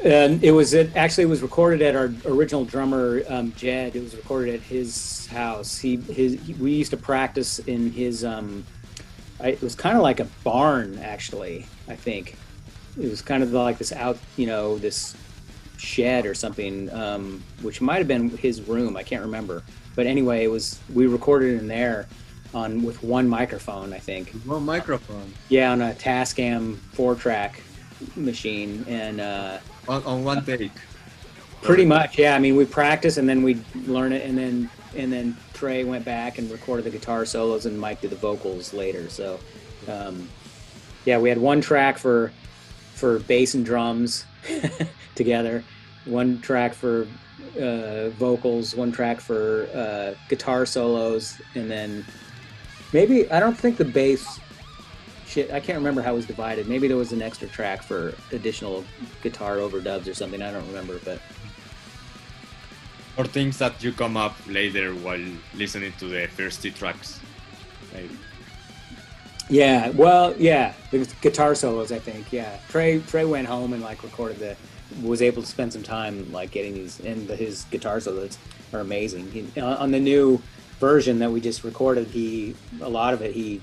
And 0.03 0.41
it 0.43 0.51
was 0.51 0.73
it 0.73 0.95
actually 0.95 1.25
was 1.25 1.41
recorded 1.41 1.81
at 1.81 1.95
our 1.95 2.09
original 2.25 2.63
drummer 2.63 3.23
um, 3.27 3.51
Jed. 3.57 3.95
It 3.95 4.03
was 4.03 4.15
recorded 4.15 4.53
at 4.55 4.61
his 4.61 5.27
house. 5.27 5.77
He 5.77 5.97
his 5.97 6.39
he- 6.45 6.53
we 6.53 6.71
used 6.73 6.91
to 6.91 6.97
practice 6.97 7.59
in 7.59 7.91
his 7.91 8.23
um, 8.23 8.63
I, 9.41 9.49
it 9.49 9.61
was 9.61 9.75
kind 9.75 9.97
of 9.97 10.03
like 10.03 10.19
a 10.21 10.27
barn 10.43 10.99
actually. 10.99 11.65
I 11.89 11.95
think 11.95 12.35
it 12.97 13.09
was 13.09 13.21
kind 13.21 13.43
of 13.43 13.51
like 13.51 13.77
this 13.77 13.91
out 13.91 14.17
you 14.37 14.45
know 14.47 14.77
this 14.77 15.15
shed 15.75 16.25
or 16.25 16.33
something, 16.33 16.89
um, 16.93 17.43
which 17.61 17.81
might 17.81 17.97
have 17.97 18.07
been 18.07 18.29
his 18.37 18.61
room. 18.61 18.95
I 18.95 19.03
can't 19.03 19.23
remember. 19.23 19.63
But 19.99 20.07
anyway, 20.07 20.45
it 20.45 20.47
was 20.47 20.79
we 20.93 21.07
recorded 21.07 21.59
in 21.59 21.67
there 21.67 22.07
on 22.53 22.83
with 22.83 23.03
one 23.03 23.27
microphone. 23.27 23.91
I 23.91 23.99
think. 23.99 24.31
One 24.45 24.63
microphone. 24.63 25.33
Yeah, 25.49 25.73
on 25.73 25.81
a 25.81 25.91
Tascam 25.91 26.77
four 26.93 27.15
track 27.15 27.61
machine 28.15 28.85
and. 28.87 29.19
Uh, 29.19 29.57
On, 29.89 30.01
on 30.05 30.23
one 30.23 30.45
take. 30.45 30.71
Pretty 31.61 31.83
much, 31.83 32.17
yeah. 32.17 32.33
I 32.33 32.39
mean, 32.39 32.55
we 32.55 32.63
practice 32.63 33.17
and 33.17 33.27
then 33.27 33.43
we 33.43 33.61
learn 33.87 34.13
it, 34.13 34.25
and 34.25 34.37
then 34.37 34.69
and 34.95 35.11
then 35.11 35.35
Trey 35.53 35.83
went 35.83 36.05
back 36.05 36.37
and 36.37 36.49
recorded 36.49 36.85
the 36.85 36.91
guitar 36.91 37.25
solos, 37.25 37.65
and 37.65 37.77
Mike 37.77 37.99
did 37.99 38.11
the 38.11 38.15
vocals 38.15 38.73
later. 38.73 39.09
So, 39.09 39.37
um, 39.89 40.29
yeah, 41.03 41.19
we 41.19 41.27
had 41.27 41.37
one 41.37 41.59
track 41.59 41.97
for 41.97 42.31
for 42.93 43.19
bass 43.19 43.53
and 43.53 43.65
drums 43.65 44.23
together, 45.15 45.61
one 46.05 46.39
track 46.39 46.73
for 46.73 47.05
uh, 47.59 48.09
vocals, 48.11 48.75
one 48.75 48.91
track 48.91 49.19
for 49.19 49.67
uh, 49.73 50.13
guitar 50.29 50.65
solos, 50.65 51.41
and 51.55 51.69
then 51.69 52.05
maybe 52.93 53.29
I 53.31 53.39
don't 53.39 53.57
think 53.57 53.77
the 53.77 53.85
bass. 53.85 54.39
Shit, 55.25 55.51
I 55.51 55.59
can't 55.59 55.77
remember 55.77 56.01
how 56.01 56.13
it 56.13 56.15
was 56.15 56.25
divided. 56.25 56.67
Maybe 56.67 56.87
there 56.87 56.97
was 56.97 57.11
an 57.11 57.21
extra 57.21 57.47
track 57.47 57.83
for 57.83 58.15
additional 58.31 58.83
guitar 59.21 59.57
overdubs 59.57 60.07
or 60.07 60.15
something. 60.15 60.41
I 60.41 60.51
don't 60.51 60.65
remember, 60.67 60.99
but 61.05 61.21
Or 63.17 63.25
things 63.25 63.57
that 63.59 63.83
you 63.83 63.91
come 63.91 64.15
up 64.17 64.35
later 64.47 64.93
while 64.95 65.23
listening 65.53 65.93
to 65.99 66.05
the 66.07 66.27
first 66.27 66.61
two 66.63 66.71
tracks. 66.71 67.19
Maybe. 67.93 68.17
Yeah, 69.49 69.89
well, 69.89 70.35
yeah, 70.37 70.73
the 70.91 71.05
guitar 71.21 71.53
solos. 71.55 71.91
I 71.91 71.99
think, 71.99 72.31
yeah. 72.31 72.57
Trey 72.69 72.99
Trey 72.99 73.25
went 73.25 73.47
home 73.47 73.73
and 73.73 73.81
like 73.83 74.03
recorded 74.03 74.39
the, 74.39 74.55
was 75.01 75.21
able 75.21 75.41
to 75.41 75.47
spend 75.47 75.73
some 75.73 75.83
time 75.83 76.31
like 76.31 76.51
getting 76.51 76.73
these, 76.73 76.99
and 76.99 77.29
his 77.29 77.65
guitar 77.65 77.99
solos 77.99 78.37
are 78.73 78.79
amazing. 78.79 79.31
He, 79.31 79.61
on 79.61 79.91
the 79.91 79.99
new 79.99 80.41
version 80.79 81.19
that 81.19 81.31
we 81.31 81.41
just 81.41 81.63
recorded, 81.63 82.07
he 82.07 82.55
a 82.81 82.89
lot 82.89 83.13
of 83.13 83.21
it 83.21 83.33
he 83.33 83.61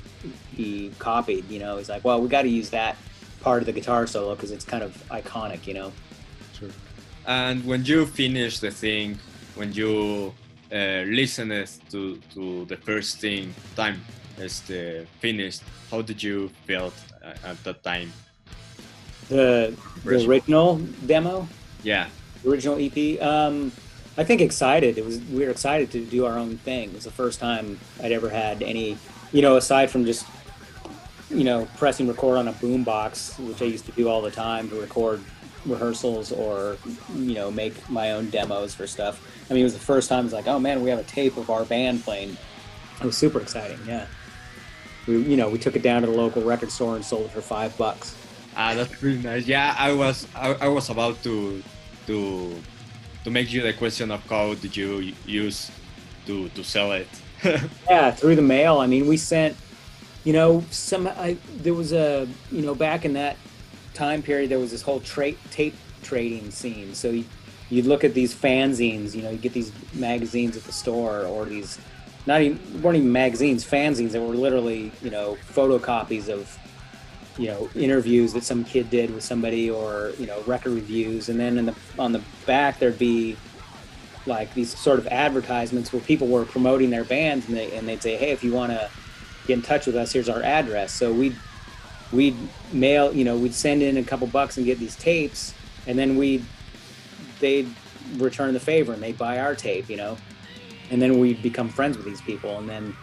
he 0.55 0.93
copied. 0.99 1.49
You 1.51 1.59
know, 1.59 1.79
he's 1.79 1.89
like, 1.89 2.05
well, 2.05 2.21
we 2.21 2.29
got 2.29 2.43
to 2.43 2.49
use 2.49 2.71
that 2.71 2.97
part 3.41 3.63
of 3.63 3.67
the 3.67 3.73
guitar 3.73 4.07
solo 4.07 4.35
because 4.35 4.51
it's 4.51 4.65
kind 4.65 4.83
of 4.83 4.93
iconic. 5.09 5.67
You 5.67 5.75
know. 5.75 5.93
Sure. 6.59 6.71
And 7.27 7.65
when 7.65 7.85
you 7.85 8.07
finish 8.07 8.61
the 8.61 8.71
thing, 8.71 9.19
when 9.57 9.73
you 9.73 10.33
uh, 10.73 11.03
listen 11.07 11.49
to, 11.91 12.17
to 12.35 12.65
the 12.67 12.77
first 12.77 13.21
thing 13.21 13.53
time 13.75 14.01
as 14.39 14.61
the 14.61 15.07
finished, 15.21 15.63
how 15.91 16.03
did 16.03 16.23
you 16.23 16.49
feel 16.67 16.93
at 17.45 17.63
that 17.65 17.83
time? 17.83 18.13
The 19.29 19.75
the 20.05 20.27
Original. 20.27 20.77
demo. 21.07 21.49
Yeah. 21.83 22.09
original 22.47 22.79
EP. 22.79 23.21
Um, 23.23 23.73
I 24.19 24.25
think 24.25 24.41
excited. 24.41 24.99
It 24.99 25.05
was 25.05 25.21
we 25.21 25.45
were 25.45 25.51
excited 25.51 25.91
to 25.93 26.05
do 26.05 26.25
our 26.27 26.39
own 26.39 26.59
thing. 26.59 26.91
It 26.91 26.95
was 26.95 27.05
the 27.05 27.11
first 27.11 27.39
time 27.41 27.79
I'd 28.03 28.13
ever 28.13 28.29
had 28.31 28.63
any, 28.63 28.97
you 29.33 29.43
know, 29.43 29.57
aside 29.57 29.91
from 29.91 30.05
just, 30.05 30.27
you 31.31 31.45
know, 31.45 31.69
pressing 31.77 32.09
record 32.09 32.39
on 32.39 32.49
a 32.49 32.53
boombox, 32.55 33.39
which 33.47 33.61
I 33.61 33.67
used 33.67 33.85
to 33.87 33.93
do 33.93 34.09
all 34.09 34.23
the 34.23 34.31
time 34.31 34.69
to 34.71 34.81
record 34.81 35.21
rehearsals 35.67 36.31
or, 36.33 36.77
you 37.15 37.35
know, 37.35 37.51
make 37.51 37.75
my 37.91 38.13
own 38.13 38.31
demos 38.31 38.75
for 38.75 38.87
stuff. 38.87 39.21
I 39.51 39.55
mean, 39.55 39.61
it 39.63 39.65
was 39.65 39.75
the 39.75 39.81
first 39.81 40.09
time. 40.09 40.25
It's 40.25 40.35
like, 40.35 40.47
oh 40.47 40.59
man, 40.61 40.83
we 40.83 40.91
have 40.91 40.99
a 40.99 41.05
tape 41.05 41.37
of 41.37 41.51
our 41.51 41.65
band 41.65 42.03
playing. 42.05 42.37
It 43.01 43.05
was 43.05 43.17
super 43.19 43.41
exciting. 43.41 43.79
Yeah. 43.87 44.07
We, 45.07 45.19
you 45.23 45.37
know, 45.37 45.51
we 45.51 45.59
took 45.59 45.77
it 45.77 45.83
down 45.83 46.03
to 46.03 46.09
the 46.09 46.17
local 46.17 46.43
record 46.43 46.71
store 46.71 46.97
and 46.97 47.05
sold 47.05 47.27
it 47.27 47.31
for 47.33 47.41
five 47.43 47.77
bucks. 47.77 48.17
Ah, 48.57 48.75
that's 48.75 48.95
pretty 48.99 49.19
nice. 49.23 49.47
Yeah, 49.47 49.75
I 49.79 49.93
was 49.93 50.27
I, 50.35 50.55
I 50.55 50.69
was 50.69 50.89
about 50.89 51.23
to 51.25 51.63
to 52.07 52.57
to 53.25 53.31
make 53.31 53.53
you 53.53 53.63
the 53.63 53.73
question 53.73 54.11
of 54.11 54.25
how 54.29 54.55
did 54.55 54.77
you 54.77 55.13
use 55.27 55.71
to 56.27 56.49
to 56.51 56.65
sell 56.65 56.93
it. 56.93 57.09
Yeah, 57.89 58.11
through 58.11 58.37
the 58.37 58.43
mail. 58.43 58.79
I 58.79 58.87
mean, 58.87 59.07
we 59.07 59.17
sent, 59.17 59.57
you 60.25 60.33
know, 60.33 60.65
some. 60.71 61.07
I, 61.07 61.37
there 61.59 61.75
was 61.75 61.93
a, 61.93 62.27
you 62.51 62.63
know, 62.63 62.75
back 62.75 63.05
in 63.05 63.13
that 63.13 63.37
time 63.95 64.23
period, 64.23 64.51
there 64.51 64.59
was 64.59 64.71
this 64.71 64.83
whole 64.83 65.01
tra- 65.01 65.33
tape 65.51 65.77
trading 66.03 66.51
scene. 66.51 66.95
So 66.95 67.11
you, 67.11 67.25
you'd 67.69 67.87
look 67.87 68.05
at 68.05 68.15
these 68.15 68.35
fanzines. 68.35 69.15
You 69.15 69.23
know, 69.23 69.31
you 69.31 69.39
get 69.39 69.53
these 69.53 69.71
magazines 69.95 70.57
at 70.57 70.65
the 70.65 70.73
store, 70.73 71.25
or 71.25 71.45
these, 71.45 71.79
not 72.27 72.41
even 72.41 72.59
weren't 72.83 72.97
even 72.97 73.13
magazines, 73.13 73.65
fanzines 73.65 74.13
that 74.13 74.21
were 74.21 74.35
literally, 74.35 74.91
you 75.03 75.11
know, 75.11 75.37
photocopies 75.53 76.29
of, 76.29 76.59
you 77.39 77.49
know, 77.49 77.69
interviews 77.75 78.33
that 78.33 78.45
some 78.45 78.65
kid 78.65 78.91
did 78.91 79.15
with 79.15 79.23
somebody, 79.23 79.71
or 79.71 80.13
you 80.19 80.27
know, 80.27 80.43
record 80.43 80.73
reviews, 80.73 81.29
and 81.29 81.39
then 81.39 81.59
in 81.59 81.67
the 81.67 81.75
on 81.99 82.13
the 82.13 82.23
back 82.47 82.79
there'd 82.79 82.99
be 82.99 83.37
like 84.27 84.53
these 84.55 84.77
sort 84.77 84.99
of 84.99 85.07
advertisements 85.09 85.93
where 85.93 86.03
people 86.03 86.27
were 86.27 86.45
promoting 86.45 86.91
their 86.91 87.05
bands 87.05 87.47
and 87.47 87.57
they 87.57 87.77
and 87.77 87.87
they'd 87.87 88.03
say, 88.03 88.17
hey, 88.17 88.31
if 88.31 88.43
you 88.43 88.53
want 88.53 88.73
to 88.73 88.91
get 89.47 89.55
in 89.55 89.63
touch 89.63 89.87
with 89.87 89.97
us, 89.97 90.13
here's 90.13 90.29
our 90.29 90.43
address. 90.43 90.93
So 90.93 91.13
we'd 91.13 91.37
we'd 92.13 92.37
mail, 92.73 93.13
you 93.13 93.25
know, 93.25 93.37
we'd 93.37 93.55
send 93.55 93.83
in 93.83 93.97
a 93.97 94.03
couple 94.03 94.27
bucks 94.27 94.57
and 94.57 94.67
get 94.67 94.79
these 94.79 94.97
tapes, 94.97 95.55
and 95.87 95.99
then 95.99 96.17
we'd 96.17 96.45
they'd 97.41 97.69
return 98.17 98.55
the 98.55 98.61
favor 98.61 98.93
and 98.93 99.03
they'd 99.03 99.19
buy 99.19 99.39
our 99.39 99.55
tape, 99.55 99.91
you 99.91 99.97
know, 99.97 100.17
and 100.91 101.03
then 101.03 101.19
we'd 101.19 101.43
become 101.43 101.69
friends 101.69 101.97
with 101.97 102.07
these 102.07 102.21
people, 102.23 102.59
and 102.59 102.69
then 102.69 102.97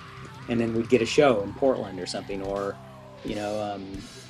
and 0.49 0.59
then 0.59 0.73
we'd 0.73 0.89
get 0.89 1.01
a 1.01 1.05
show 1.05 1.41
in 1.41 1.53
Portland 1.53 1.99
or 1.99 2.05
something, 2.05 2.41
or 2.41 2.75
you 3.23 3.35
know, 3.35 3.61
um, 3.61 3.85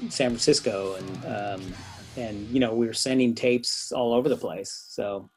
San 0.10 0.30
Francisco, 0.32 0.95
and 0.95 1.26
um, 1.26 1.74
and 2.18 2.47
you 2.49 2.60
know, 2.60 2.74
we 2.74 2.88
were 2.88 2.93
sending 2.93 3.34
tapes 3.36 3.91
all 3.91 4.14
over 4.14 4.30
the 4.30 4.38
place. 4.38 4.86
So 4.89 5.30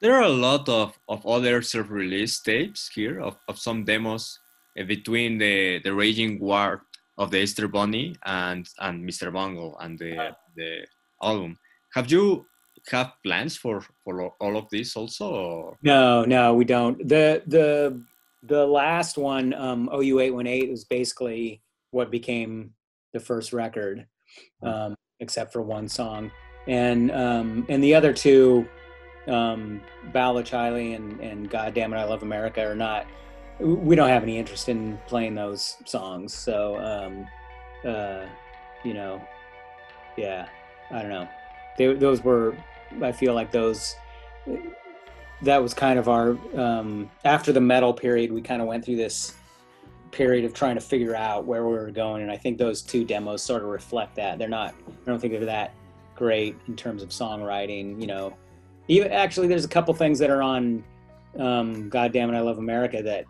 There 0.00 0.14
are 0.14 0.22
a 0.22 0.28
lot 0.28 0.68
of, 0.68 0.98
of 1.08 1.26
other 1.26 1.62
self-release 1.62 2.40
tapes 2.40 2.90
here 2.94 3.20
of, 3.20 3.36
of 3.48 3.58
some 3.58 3.84
demos 3.84 4.38
uh, 4.78 4.84
between 4.84 5.38
the, 5.38 5.80
the 5.82 5.94
raging 5.94 6.38
wrath 6.44 6.80
of 7.16 7.30
the 7.30 7.40
Easter 7.40 7.66
Bunny 7.66 8.14
and, 8.26 8.68
and 8.80 9.08
Mr. 9.08 9.32
Bungle 9.32 9.76
and 9.80 9.98
the, 9.98 10.36
the 10.54 10.86
album. 11.22 11.58
Have 11.94 12.10
you 12.10 12.44
have 12.90 13.12
plans 13.24 13.56
for, 13.56 13.80
for 14.04 14.28
all 14.38 14.56
of 14.58 14.68
this 14.70 14.96
also? 14.96 15.30
Or? 15.34 15.78
No, 15.82 16.24
no, 16.24 16.54
we 16.54 16.64
don't. 16.64 16.98
The 17.08 17.42
the 17.46 18.00
the 18.42 18.64
last 18.66 19.18
one, 19.18 19.54
um, 19.54 19.88
OU 19.92 20.20
eight 20.20 20.30
one 20.30 20.46
eight, 20.46 20.70
was 20.70 20.84
basically 20.84 21.62
what 21.90 22.10
became 22.10 22.74
the 23.16 23.24
first 23.24 23.52
record, 23.52 24.06
um, 24.62 24.94
except 25.20 25.52
for 25.52 25.62
one 25.62 25.88
song, 25.88 26.30
and 26.68 27.10
um, 27.10 27.66
and 27.68 27.82
the 27.82 27.94
other 27.94 28.12
two, 28.12 28.68
um, 29.26 29.80
Bowel 30.12 30.38
of 30.38 30.44
Chiley 30.44 30.94
and 30.94 31.20
and 31.20 31.50
God 31.50 31.74
Damn 31.74 31.92
It, 31.92 31.96
I 31.96 32.04
Love 32.04 32.22
America, 32.22 32.64
are 32.64 32.76
not. 32.76 33.06
We 33.58 33.96
don't 33.96 34.10
have 34.10 34.22
any 34.22 34.36
interest 34.36 34.68
in 34.68 34.98
playing 35.06 35.34
those 35.34 35.78
songs, 35.86 36.34
so 36.34 36.76
um, 36.78 37.26
uh, 37.90 38.26
you 38.84 38.92
know, 38.92 39.22
yeah, 40.18 40.48
I 40.90 41.00
don't 41.00 41.10
know. 41.10 41.28
They, 41.78 41.94
those 41.94 42.22
were, 42.22 42.56
I 43.02 43.12
feel 43.12 43.34
like 43.34 43.50
those 43.50 43.96
that 45.42 45.62
was 45.62 45.74
kind 45.74 45.98
of 45.98 46.08
our 46.08 46.36
um, 46.54 47.10
after 47.24 47.52
the 47.52 47.60
metal 47.60 47.92
period 47.92 48.32
we 48.32 48.40
kind 48.40 48.62
of 48.62 48.68
went 48.68 48.84
through 48.84 48.96
this 48.96 49.34
period 50.12 50.44
of 50.44 50.54
trying 50.54 50.74
to 50.76 50.80
figure 50.80 51.14
out 51.14 51.44
where 51.46 51.64
we 51.66 51.72
were 51.74 51.90
going 51.90 52.22
and 52.22 52.30
i 52.30 52.36
think 52.36 52.56
those 52.58 52.80
two 52.82 53.04
demos 53.04 53.42
sort 53.42 53.62
of 53.62 53.68
reflect 53.68 54.14
that. 54.16 54.38
They're 54.38 54.48
not 54.48 54.74
i 54.88 55.10
don't 55.10 55.18
think 55.20 55.32
they're 55.32 55.44
that 55.44 55.74
great 56.14 56.56
in 56.68 56.76
terms 56.76 57.02
of 57.02 57.10
songwriting 57.10 58.00
you 58.00 58.06
know. 58.06 58.34
Even 58.88 59.10
actually 59.12 59.48
there's 59.48 59.64
a 59.64 59.68
couple 59.68 59.92
things 59.94 60.18
that 60.20 60.30
are 60.30 60.42
on 60.42 60.84
um, 61.38 61.88
god 61.88 62.12
damn 62.12 62.32
it 62.32 62.36
i 62.36 62.40
love 62.40 62.58
america 62.58 63.02
that 63.02 63.24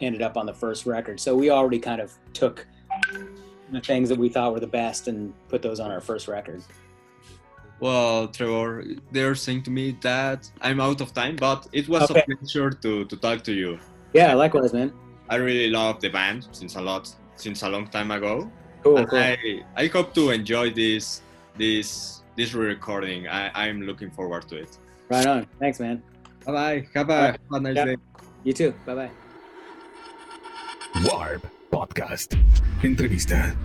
ended 0.00 0.20
up 0.22 0.36
on 0.36 0.44
the 0.44 0.52
first 0.52 0.84
record. 0.84 1.18
So 1.18 1.34
we 1.34 1.48
already 1.48 1.78
kind 1.78 2.02
of 2.02 2.12
took 2.34 2.66
the 3.72 3.80
things 3.80 4.10
that 4.10 4.18
we 4.18 4.28
thought 4.28 4.52
were 4.52 4.60
the 4.60 4.66
best 4.66 5.08
and 5.08 5.32
put 5.48 5.62
those 5.62 5.80
on 5.80 5.90
our 5.90 6.02
first 6.02 6.28
record. 6.28 6.62
Well, 7.80 8.28
Trevor, 8.28 8.84
they're 9.10 9.34
saying 9.34 9.62
to 9.64 9.70
me 9.70 9.96
that 10.02 10.50
I'm 10.60 10.80
out 10.80 11.00
of 11.00 11.14
time, 11.14 11.36
but 11.36 11.66
it 11.72 11.88
was 11.88 12.10
Okay. 12.10 12.24
a 12.30 12.36
pleasure 12.36 12.70
to, 12.70 13.04
to 13.06 13.16
talk 13.16 13.42
to 13.44 13.52
you. 13.52 13.78
yeah 14.12 14.34
likewise 14.34 14.72
man 14.72 14.92
I 15.28 15.36
really 15.36 15.70
love 15.70 16.00
the 16.00 16.08
band 16.08 16.46
since 16.52 16.76
a 16.76 16.80
lot 16.80 17.12
since 17.36 17.62
a 17.62 17.68
long 17.68 17.86
time 17.88 18.10
ago. 18.10 18.50
cool 18.82 18.98
and 18.98 19.08
cool 19.08 19.18
I, 19.18 19.62
I 19.76 19.86
hope 19.88 20.14
to 20.14 20.30
enjoy 20.30 20.70
this 20.70 21.20
this 21.58 22.22
this 22.36 22.52
re-recording. 22.54 23.26
I, 23.28 23.50
I'm 23.54 23.82
looking 23.82 24.10
forward 24.10 24.46
to 24.48 24.56
it. 24.56 24.78
Right 25.08 25.26
on. 25.26 25.46
Thanks, 25.58 25.80
man. 25.80 26.02
Bye 26.44 26.52
bye. 26.52 26.86
Have 26.94 27.08
a, 27.10 27.12
Alright. 27.12 27.40
have 27.50 27.52
a 27.52 27.60
nice 27.60 27.76
Yeah. 27.76 27.84
day. 27.86 27.96
You 28.44 28.52
too. 28.52 28.74
Bye 28.84 28.94
bye. 28.94 29.10
Warp 31.04 31.46
Podcast. 31.72 32.38
Entrevista. 32.82 33.56